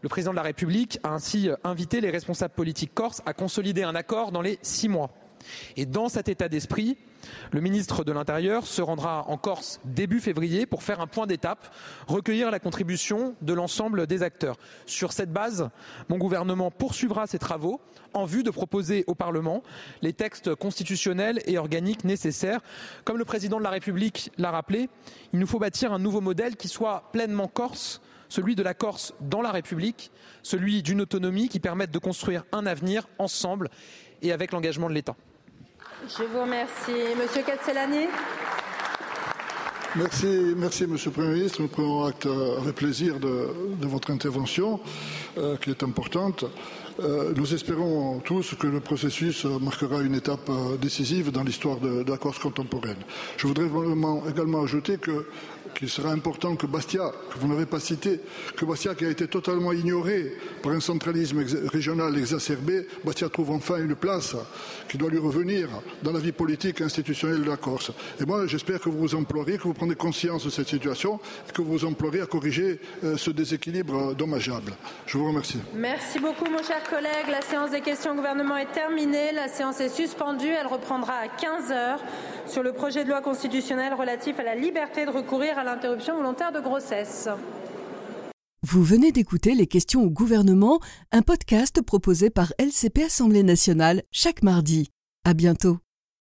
Le 0.00 0.08
président 0.08 0.30
de 0.30 0.36
la 0.36 0.42
République 0.42 1.00
a 1.02 1.10
ainsi 1.10 1.50
invité 1.64 2.00
les 2.00 2.10
responsables 2.10 2.54
politiques 2.54 2.94
corses 2.94 3.20
à 3.26 3.32
consolider 3.32 3.82
un 3.82 3.96
accord 3.96 4.30
dans 4.30 4.42
les 4.42 4.58
six 4.62 4.88
mois. 4.88 5.10
Et 5.76 5.86
dans 5.86 6.08
cet 6.08 6.28
état 6.28 6.48
d'esprit, 6.48 6.96
le 7.52 7.60
ministre 7.60 8.04
de 8.04 8.12
l'Intérieur 8.12 8.66
se 8.66 8.82
rendra 8.82 9.24
en 9.28 9.36
Corse 9.36 9.80
début 9.84 10.20
février 10.20 10.66
pour 10.66 10.82
faire 10.82 11.00
un 11.00 11.06
point 11.06 11.26
d'étape, 11.26 11.74
recueillir 12.06 12.50
la 12.50 12.58
contribution 12.58 13.34
de 13.42 13.52
l'ensemble 13.52 14.06
des 14.06 14.22
acteurs. 14.22 14.56
Sur 14.86 15.12
cette 15.12 15.32
base, 15.32 15.68
mon 16.08 16.18
gouvernement 16.18 16.70
poursuivra 16.70 17.26
ses 17.26 17.38
travaux 17.38 17.80
en 18.14 18.24
vue 18.24 18.42
de 18.42 18.50
proposer 18.50 19.04
au 19.06 19.14
Parlement 19.14 19.62
les 20.02 20.12
textes 20.12 20.54
constitutionnels 20.54 21.40
et 21.46 21.58
organiques 21.58 22.04
nécessaires. 22.04 22.60
Comme 23.04 23.18
le 23.18 23.24
président 23.24 23.58
de 23.58 23.64
la 23.64 23.70
République 23.70 24.30
l'a 24.38 24.50
rappelé, 24.50 24.88
il 25.32 25.38
nous 25.38 25.46
faut 25.46 25.58
bâtir 25.58 25.92
un 25.92 25.98
nouveau 25.98 26.20
modèle 26.20 26.56
qui 26.56 26.68
soit 26.68 27.10
pleinement 27.12 27.48
corse 27.48 28.00
celui 28.30 28.54
de 28.54 28.62
la 28.62 28.74
Corse 28.74 29.14
dans 29.20 29.40
la 29.40 29.50
République, 29.50 30.10
celui 30.42 30.82
d'une 30.82 31.00
autonomie 31.00 31.48
qui 31.48 31.60
permette 31.60 31.90
de 31.90 31.98
construire 31.98 32.44
un 32.52 32.66
avenir 32.66 33.08
ensemble 33.18 33.70
et 34.20 34.32
avec 34.32 34.52
l'engagement 34.52 34.88
de 34.88 34.94
l'État. 34.94 35.16
Je 36.16 36.24
vous 36.24 36.40
remercie. 36.40 37.14
Monsieur 37.20 37.42
Castellani. 37.42 38.06
Merci, 39.96 40.86
Monsieur 40.86 40.86
le 40.86 41.10
Premier 41.10 41.34
ministre. 41.34 41.60
Nous 41.60 41.68
prenons 41.68 42.04
acte 42.04 42.26
avec 42.60 42.76
plaisir 42.76 43.20
de, 43.20 43.48
votre 43.82 44.10
intervention, 44.10 44.80
euh, 45.36 45.56
qui 45.56 45.70
est 45.70 45.82
importante. 45.82 46.44
Euh, 47.00 47.32
nous 47.36 47.52
espérons 47.54 48.20
tous 48.20 48.54
que 48.54 48.66
le 48.66 48.80
processus 48.80 49.44
marquera 49.44 50.00
une 50.00 50.14
étape 50.14 50.48
euh, 50.48 50.76
décisive 50.76 51.30
dans 51.30 51.42
l'histoire 51.42 51.78
de, 51.78 52.02
de, 52.02 52.10
la 52.10 52.16
Corse 52.16 52.38
contemporaine. 52.38 52.96
Je 53.36 53.46
voudrais 53.46 53.68
également 54.30 54.62
ajouter 54.62 54.96
que 54.96 55.26
qu'il 55.78 55.88
sera 55.88 56.10
important 56.10 56.56
que 56.56 56.66
Bastia, 56.66 57.12
que 57.32 57.38
vous 57.38 57.46
n'avez 57.46 57.64
pas 57.64 57.78
cité, 57.78 58.20
que 58.56 58.64
Bastia 58.64 58.96
qui 58.96 59.04
a 59.04 59.10
été 59.10 59.28
totalement 59.28 59.72
ignoré 59.72 60.32
par 60.60 60.72
un 60.72 60.80
centralisme 60.80 61.44
régional 61.72 62.18
exacerbé, 62.18 62.88
Bastia 63.04 63.28
trouve 63.28 63.52
enfin 63.52 63.76
une 63.76 63.94
place 63.94 64.34
qui 64.88 64.98
doit 64.98 65.08
lui 65.08 65.18
revenir 65.18 65.68
dans 66.02 66.10
la 66.10 66.18
vie 66.18 66.32
politique 66.32 66.80
et 66.80 66.84
institutionnelle 66.84 67.44
de 67.44 67.48
la 67.48 67.56
Corse. 67.56 67.92
Et 68.20 68.24
moi, 68.24 68.48
j'espère 68.48 68.80
que 68.80 68.88
vous 68.88 68.98
vous 68.98 69.14
emploierez, 69.14 69.56
que 69.56 69.62
vous 69.62 69.72
prenez 69.72 69.94
conscience 69.94 70.44
de 70.44 70.50
cette 70.50 70.66
situation 70.66 71.20
et 71.48 71.52
que 71.52 71.62
vous 71.62 71.70
vous 71.70 71.84
emploierez 71.84 72.22
à 72.22 72.26
corriger 72.26 72.80
euh, 73.04 73.16
ce 73.16 73.30
déséquilibre 73.30 74.16
dommageable. 74.16 74.72
Je 75.06 75.16
vous 75.16 75.28
remercie. 75.28 75.60
Merci 75.74 76.18
beaucoup, 76.18 76.46
mon 76.50 76.62
cher 76.64 76.82
collègue. 76.90 77.28
La 77.30 77.42
séance 77.42 77.70
des 77.70 77.82
questions 77.82 78.12
au 78.12 78.16
gouvernement 78.16 78.56
est 78.56 78.72
terminée. 78.72 79.30
La 79.30 79.46
séance 79.46 79.80
est 79.80 79.90
suspendue. 79.90 80.48
Elle 80.48 80.66
reprendra 80.66 81.12
à 81.12 81.28
15 81.28 81.70
heures 81.70 82.00
sur 82.48 82.64
le 82.64 82.72
projet 82.72 83.04
de 83.04 83.10
loi 83.10 83.20
constitutionnelle 83.20 83.94
relatif 83.94 84.40
à 84.40 84.42
la 84.42 84.56
liberté 84.56 85.04
de 85.04 85.10
recourir 85.10 85.56
à 85.56 85.67
l'interruption 85.68 86.16
volontaire 86.16 86.52
de 86.52 86.60
grossesse. 86.60 87.28
Vous 88.62 88.82
venez 88.82 89.12
d'écouter 89.12 89.54
Les 89.54 89.66
questions 89.66 90.02
au 90.02 90.10
gouvernement, 90.10 90.80
un 91.12 91.22
podcast 91.22 91.80
proposé 91.82 92.30
par 92.30 92.52
LCP 92.58 93.04
Assemblée 93.04 93.42
nationale 93.42 94.02
chaque 94.10 94.42
mardi. 94.42 94.88
À 95.24 95.34
bientôt. 95.34 95.78